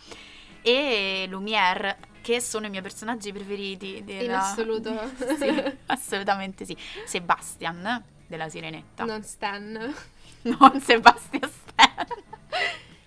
e 0.63 1.25
Lumière, 1.29 1.97
che 2.21 2.39
sono 2.41 2.65
i 2.65 2.69
miei 2.69 2.81
personaggi 2.81 3.31
preferiti. 3.31 4.03
Della... 4.03 4.23
In 4.23 4.31
assoluto. 4.33 4.99
sì, 5.37 5.63
assolutamente 5.87 6.65
sì. 6.65 6.75
Sebastian, 7.05 8.03
della 8.31 8.49
Sirenetta. 8.49 9.03
Non 9.05 9.21
Stan. 9.23 9.93
Non 10.43 10.81
Sebastian 10.81 11.47
Stan. 11.51 12.05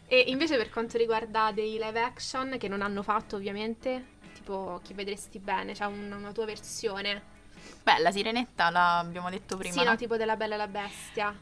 E 0.07 0.25
invece 0.29 0.57
per 0.57 0.71
quanto 0.71 0.97
riguarda 0.97 1.51
dei 1.53 1.73
live 1.73 2.01
action 2.01 2.57
che 2.59 2.69
non 2.69 2.81
hanno 2.81 3.03
fatto 3.03 3.35
ovviamente, 3.35 4.05
tipo 4.35 4.79
chi 4.85 4.93
vedresti 4.95 5.41
bene, 5.41 5.73
c'è 5.73 5.85
un- 5.87 6.15
una 6.17 6.31
tua 6.31 6.45
versione. 6.45 7.21
Beh, 7.83 7.99
la 7.99 8.13
Sirenetta 8.13 8.71
l'abbiamo 8.71 9.31
detto 9.31 9.57
prima. 9.57 9.73
sì, 9.75 9.83
no, 9.83 9.91
no? 9.91 9.97
tipo 9.97 10.17
della 10.17 10.37
Bella 10.37 10.55
e 10.55 10.59
la 10.59 10.69
Bestia. 10.69 11.37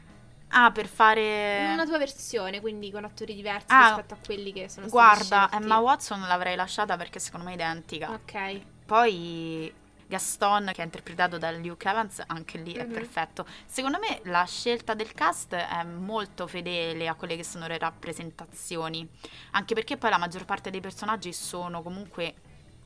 Ah, 0.55 0.71
per 0.71 0.87
fare... 0.87 1.69
Una 1.71 1.85
tua 1.85 1.97
versione, 1.99 2.59
quindi 2.61 2.89
con 2.91 3.03
attori 3.03 3.35
diversi 3.35 3.67
Ah, 3.69 3.87
rispetto 3.89 4.13
a 4.15 4.17
quelli 4.25 4.51
che 4.53 4.69
sono 4.69 4.87
stati 4.87 4.89
Guarda. 4.89 5.49
Emma 5.51 5.77
Watson 5.77 6.21
l'avrei 6.21 6.55
lasciata 6.55 6.97
perché 6.97 7.19
secondo 7.19 7.45
me 7.45 7.51
è 7.51 7.55
identica. 7.55 8.09
Ok. 8.11 8.61
Poi 8.85 9.71
Gaston, 10.07 10.71
che 10.73 10.81
è 10.81 10.85
interpretato 10.85 11.37
da 11.37 11.51
Luke 11.51 11.87
Evans, 11.89 12.21
anche 12.27 12.57
lì 12.57 12.73
è 12.73 12.85
Mhm. 12.85 12.91
perfetto. 12.93 13.45
Secondo 13.65 13.99
me 13.99 14.19
la 14.29 14.43
scelta 14.45 14.93
del 14.93 15.13
cast 15.13 15.53
è 15.53 15.83
molto 15.83 16.47
fedele 16.47 17.07
a 17.07 17.15
quelle 17.15 17.35
che 17.35 17.43
sono 17.43 17.67
le 17.67 17.77
rappresentazioni, 17.77 19.07
anche 19.51 19.73
perché 19.73 19.97
poi 19.97 20.09
la 20.09 20.17
maggior 20.17 20.45
parte 20.45 20.69
dei 20.69 20.81
personaggi 20.81 21.33
sono 21.33 21.81
comunque 21.81 22.35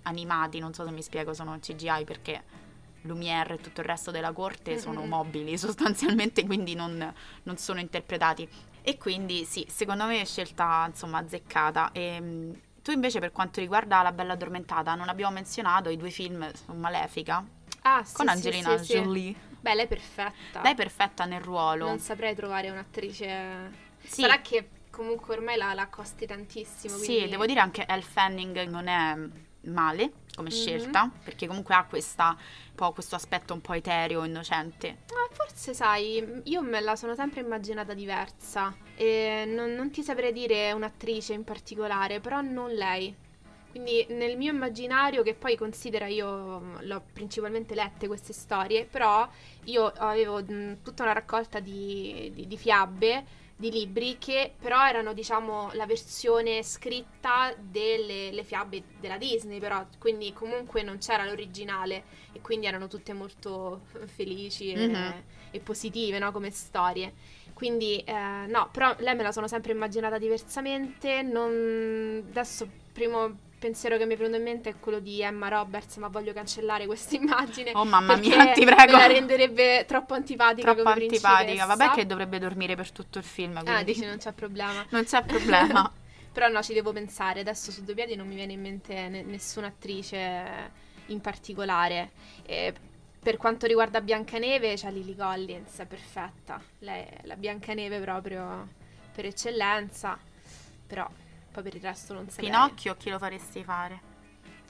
animati, 0.04 0.60
non 0.60 0.74
so 0.74 0.86
se 0.86 0.92
mi 0.92 1.02
spiego, 1.02 1.34
sono 1.34 1.58
CGI 1.60 2.04
perché 2.06 2.44
Lumière 3.02 3.56
e 3.56 3.62
tutto 3.62 3.82
il 3.82 3.88
resto 3.88 4.12
della 4.12 4.32
corte 4.34 4.78
sono 4.78 5.02
Mhm. 5.02 5.08
mobili 5.08 5.58
sostanzialmente, 6.22 6.46
quindi 6.46 6.76
non, 6.76 7.14
non 7.44 7.58
sono 7.58 7.80
interpretati. 7.80 8.48
E 8.82 8.98
quindi 8.98 9.44
sì, 9.44 9.66
secondo 9.70 10.06
me 10.06 10.22
è 10.22 10.26
scelta 10.26 10.86
insomma 10.88 11.18
azzeccata. 11.20 11.92
E, 11.92 12.20
mh, 12.20 12.62
tu 12.88 12.94
invece 12.94 13.20
per 13.20 13.34
quanto 13.34 13.60
riguarda 13.60 14.02
La 14.02 14.14
Bella 14.14 14.32
Addormentata 14.32 14.96
non 14.96 15.10
abbiamo 15.10 15.34
menzionato 15.34 15.90
i 15.90 15.98
due 15.98 16.10
film 16.10 16.50
su 16.54 16.72
Malefica 16.72 17.44
Ah, 17.82 18.02
sì, 18.06 18.14
con 18.16 18.28
sì, 18.28 18.32
Angelina 18.32 18.78
sì, 18.78 18.86
sì. 18.86 18.94
Jolie. 18.94 19.36
Beh, 19.60 19.76
lei 19.76 19.86
è 19.86 19.88
perfetta. 19.88 20.62
Lei 20.62 20.72
è 20.72 20.76
perfetta 20.76 21.26
nel 21.26 21.42
ruolo. 21.42 21.86
Non 21.86 22.00
saprei 22.00 22.36
trovare 22.36 22.70
un'attrice... 22.70 23.72
Sì. 24.04 24.22
Sarà 24.22 24.42
che 24.42 24.70
comunque 24.90 25.36
ormai 25.36 25.56
la, 25.58 25.74
la 25.74 25.84
accosti 25.84 26.26
tantissimo. 26.26 26.98
Sì, 26.98 27.06
quindi- 27.06 27.30
devo 27.30 27.46
dire 27.46 27.62
anche 27.62 27.86
Elle 27.88 28.02
Fanning 28.02 28.64
non 28.68 28.88
è 28.88 29.16
male 29.70 30.12
come 30.38 30.50
Mhm. 30.50 30.56
scelta, 30.56 31.12
perché 31.24 31.48
comunque 31.48 31.74
ha 31.74 31.84
questa, 31.84 32.38
questo 32.94 33.16
aspetto 33.16 33.54
un 33.54 33.60
po' 33.62 33.74
etereo, 33.74 34.24
innocente. 34.24 35.00
Ah, 35.10 35.34
forse 35.34 35.74
sai, 35.74 36.42
io 36.44 36.62
me 36.62 36.80
la 36.80 36.96
sono 36.96 37.16
sempre 37.16 37.42
immaginata 37.42 37.94
diversa. 37.96 38.74
E 38.96 39.44
non, 39.48 39.74
non 39.74 39.90
ti 39.90 40.04
saprei 40.04 40.32
dire 40.32 40.72
un'attrice 40.74 41.34
in 41.34 41.44
particolare, 41.44 42.20
però 42.20 42.42
non 42.42 42.72
lei. 42.72 43.14
Quindi 43.72 44.06
nel 44.10 44.38
mio 44.38 44.54
immaginario, 44.54 45.24
che 45.24 45.34
poi 45.34 45.58
considera 45.58 46.06
io 46.08 46.60
mh, 46.60 46.86
l'ho 46.86 47.04
principalmente 47.14 47.74
lette 47.76 48.08
queste 48.08 48.32
storie, 48.34 48.86
però 48.86 49.28
io 49.66 49.88
avevo 49.98 50.42
mh, 50.42 50.82
tutta 50.84 51.04
una 51.04 51.14
raccolta 51.14 51.60
di, 51.60 52.32
di- 52.34 52.48
di 52.48 52.58
fiabe 52.58 53.26
di 53.60 53.72
libri 53.72 54.18
che 54.20 54.54
però 54.60 54.86
erano 54.88 55.14
diciamo 55.14 55.72
la 55.74 55.88
versione 55.88 56.62
scritta 56.62 57.56
delle 57.60 58.32
le 58.32 58.44
fiabe 58.44 58.84
della 59.00 59.18
Disney 59.18 59.60
però 59.60 59.84
quindi 59.98 60.32
comunque 60.32 60.84
non 60.84 61.00
c'era 61.00 61.26
l'originale 61.26 62.04
e 62.34 62.42
quindi 62.42 62.68
erano 62.68 62.88
tutte 62.88 63.14
molto 63.14 63.82
felici 64.06 64.72
e, 64.72 64.88
Mhm. 64.88 65.24
e 65.50 65.60
positive 65.60 66.20
no, 66.20 66.32
come 66.32 66.52
storie 66.52 67.14
quindi 67.54 67.98
eh, 68.06 68.46
no 68.48 68.70
però 68.72 68.94
lei 69.00 69.16
me 69.16 69.24
la 69.24 69.32
sono 69.32 69.48
sempre 69.48 69.72
immaginata 69.72 70.20
diversamente 70.20 71.24
non 71.24 72.26
adesso 72.30 72.70
primo 72.94 73.46
pensiero 73.60 73.98
che 73.98 74.06
mi 74.06 74.14
è 74.14 74.18
venuto 74.18 74.38
in 74.38 74.44
mente 74.44 74.70
è 74.70 74.76
quello 74.80 75.00
di 75.00 75.22
Emma 75.22 75.48
Roberts 75.48 75.98
ma 75.98 76.08
voglio 76.10 76.32
cancellare 76.34 76.86
questa 76.86 77.16
immagine 77.18 77.72
Oh 77.74 77.86
mamma 77.86 78.16
mia, 78.16 78.52
ti 78.52 78.64
prego. 78.66 78.94
me 78.94 79.00
la 79.00 79.08
renderebbe 79.08 79.86
troppo 79.88 80.14
antipatica 80.14 80.74
Troppo 80.74 80.90
antipatica. 80.90 81.66
Vabbè 81.66 81.90
che 81.92 82.06
dovrebbe 82.06 82.40
dormire 82.40 82.76
per 82.76 82.92
tutto 82.92 83.18
il 83.18 83.24
film, 83.24 83.58
Ah, 83.58 83.62
quindi 83.64 83.84
dici 83.86 84.06
non 84.06 84.18
c'è 84.18 84.32
problema. 84.34 84.86
non 84.90 85.04
c'è 85.06 85.24
problema. 85.24 85.92
Però 86.38 86.48
no, 86.50 86.62
ci 86.62 86.74
devo 86.74 86.92
pensare. 86.94 87.40
Adesso 87.40 87.72
su 87.72 87.84
due 87.84 87.96
piedi 87.96 88.16
non 88.16 88.28
mi 88.28 88.36
viene 88.36 88.54
in 88.54 88.62
mente 88.62 89.08
ne- 89.10 89.24
nessuna 89.24 89.68
attrice 89.68 90.72
in 91.08 91.20
particolare. 91.20 92.12
E 92.46 92.72
per 93.20 93.38
quanto 93.38 93.66
riguarda 93.66 94.02
Biancaneve, 94.02 94.76
c'è 94.76 94.92
Lily 94.92 95.16
Collins, 95.16 95.80
è 95.80 95.86
perfetta. 95.88 96.62
Lei 96.80 97.04
è 97.06 97.18
la 97.24 97.36
Biancaneve 97.36 98.00
proprio 98.00 98.68
per 99.16 99.26
eccellenza. 99.26 100.16
Però 100.86 101.10
poi 101.58 101.64
per 101.64 101.76
il 101.76 101.82
resto 101.82 102.14
non 102.14 102.30
saprei. 102.30 102.50
Pinocchio 102.52 102.96
chi 102.98 103.10
lo 103.10 103.18
faresti 103.18 103.64
fare? 103.64 104.00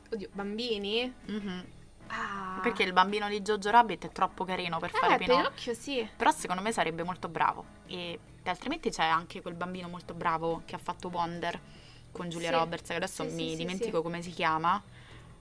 Oddio, 0.09 0.29
bambini? 0.31 1.13
Mhm. 1.25 1.65
Ah. 2.07 2.59
Perché 2.63 2.83
il 2.83 2.93
bambino 2.93 3.27
di 3.27 3.41
Jojo 3.41 3.69
Rabbit 3.69 4.05
è 4.05 4.11
troppo 4.13 4.45
carino 4.45 4.79
per 4.79 4.91
fare 4.91 5.15
Eh, 5.15 5.17
Pinocchio. 5.17 5.43
Pinocchio 5.43 5.73
sì. 5.73 6.07
Però 6.15 6.31
secondo 6.31 6.61
me 6.61 6.71
sarebbe 6.71 7.03
molto 7.03 7.27
bravo. 7.27 7.65
E 7.87 8.17
altrimenti 8.45 8.89
c'è 8.89 9.03
anche 9.03 9.41
quel 9.41 9.55
bambino 9.55 9.89
molto 9.89 10.13
bravo 10.13 10.61
che 10.65 10.75
ha 10.75 10.77
fatto 10.77 11.09
Wonder 11.09 11.59
con 12.13 12.29
Giulia 12.29 12.47
Sì. 12.51 12.55
Roberts, 12.55 12.87
che 12.87 12.95
adesso 12.95 13.27
Sì, 13.27 13.35
mi 13.35 13.49
sì, 13.49 13.55
dimentico 13.57 14.01
come 14.01 14.21
si 14.21 14.29
chiama. 14.31 14.81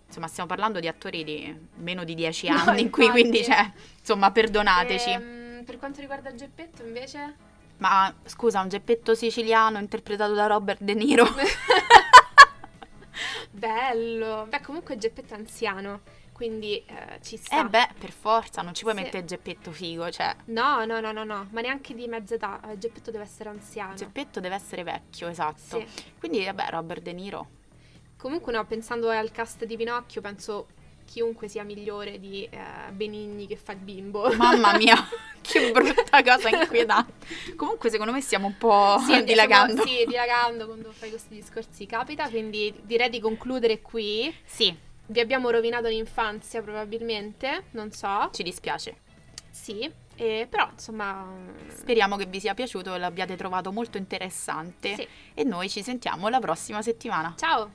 Insomma, 0.08 0.26
stiamo 0.26 0.48
parlando 0.48 0.80
di 0.80 0.88
attori 0.88 1.22
di 1.22 1.56
meno 1.76 2.02
di 2.02 2.14
10 2.14 2.48
No, 2.48 2.56
anni 2.56 2.90
qui, 2.90 3.04
infatti. 3.04 3.20
quindi 3.20 3.44
cioè, 3.44 3.70
insomma, 4.00 4.32
perdonateci. 4.32 5.10
Ehm, 5.10 5.62
per 5.64 5.78
quanto 5.78 6.00
riguarda 6.00 6.34
Geppetto 6.34 6.82
invece... 6.82 7.34
Ma 7.78 8.12
scusa, 8.24 8.60
un 8.60 8.68
geppetto 8.68 9.14
siciliano 9.14 9.78
interpretato 9.78 10.32
da 10.34 10.46
Robert 10.46 10.80
De 10.82 10.94
Niro. 10.94 11.26
Bello. 13.50 14.46
Beh, 14.48 14.60
comunque 14.60 14.96
Geppetto 14.98 15.34
è 15.34 15.36
anziano, 15.36 16.00
quindi 16.32 16.82
eh, 16.84 17.18
ci 17.22 17.36
sta. 17.36 17.60
Eh 17.60 17.64
beh, 17.68 17.88
per 17.98 18.12
forza, 18.12 18.60
non 18.62 18.74
ci 18.74 18.82
puoi 18.82 18.94
Sì. 18.94 19.02
mettere 19.02 19.24
Geppetto 19.24 19.70
figo, 19.72 20.10
cioè 20.10 20.34
No, 20.46 20.84
no, 20.84 21.00
no, 21.00 21.12
no, 21.12 21.24
no, 21.24 21.48
ma 21.50 21.60
neanche 21.60 21.94
di 21.94 22.06
mezza 22.08 22.34
età. 22.34 22.60
eh, 22.70 22.78
Geppetto 22.78 23.10
deve 23.10 23.24
essere 23.24 23.48
anziano. 23.48 23.94
Geppetto 23.94 24.40
deve 24.40 24.54
essere 24.54 24.82
vecchio, 24.82 25.28
esatto. 25.28 25.78
Sì. 25.80 25.86
Quindi 26.18 26.44
vabbè, 26.44 26.66
Robert 26.70 27.02
De 27.02 27.12
Niro. 27.12 27.48
Comunque 28.18 28.52
no, 28.52 28.64
pensando 28.66 29.08
al 29.10 29.30
cast 29.30 29.64
di 29.64 29.76
Pinocchio, 29.76 30.20
penso 30.20 30.66
chiunque 31.06 31.48
sia 31.48 31.62
migliore 31.62 32.18
di 32.20 32.46
eh, 32.50 32.90
Benigni 32.92 33.46
che 33.46 33.56
fa 33.56 33.72
il 33.72 33.78
bimbo. 33.78 34.30
Mamma 34.36 34.76
mia, 34.76 34.96
che 35.40 35.70
brutta 35.70 36.22
cosa 36.22 36.50
inquietante. 36.50 37.54
Comunque 37.56 37.88
secondo 37.88 38.12
me 38.12 38.20
stiamo 38.20 38.46
un 38.48 38.58
po' 38.58 38.98
Sì, 39.06 39.24
dilagando. 39.24 39.86
Sì, 39.86 40.04
dilagando 40.06 40.66
quando 40.66 40.92
fai 40.92 41.08
questi 41.08 41.36
discorsi 41.36 41.86
capita, 41.86 42.28
quindi 42.28 42.74
direi 42.82 43.08
di 43.08 43.20
concludere 43.20 43.80
qui. 43.80 44.34
Sì, 44.44 44.76
Vi 45.06 45.20
abbiamo 45.20 45.48
rovinato 45.50 45.88
l'infanzia 45.88 46.60
probabilmente, 46.60 47.64
non 47.70 47.90
so. 47.92 48.28
ci 48.32 48.42
dispiace. 48.42 48.96
Sì, 49.50 49.90
eh, 50.16 50.46
però 50.50 50.68
insomma... 50.72 51.26
Speriamo 51.68 52.16
che 52.16 52.26
vi 52.26 52.40
sia 52.40 52.52
piaciuto 52.54 52.94
e 52.94 52.98
l'abbiate 52.98 53.36
trovato 53.36 53.72
molto 53.72 53.96
interessante. 53.96 54.94
Sì. 54.94 55.08
E 55.34 55.44
noi 55.44 55.68
ci 55.70 55.82
sentiamo 55.82 56.28
la 56.28 56.40
prossima 56.40 56.82
settimana. 56.82 57.34
Ciao! 57.38 57.70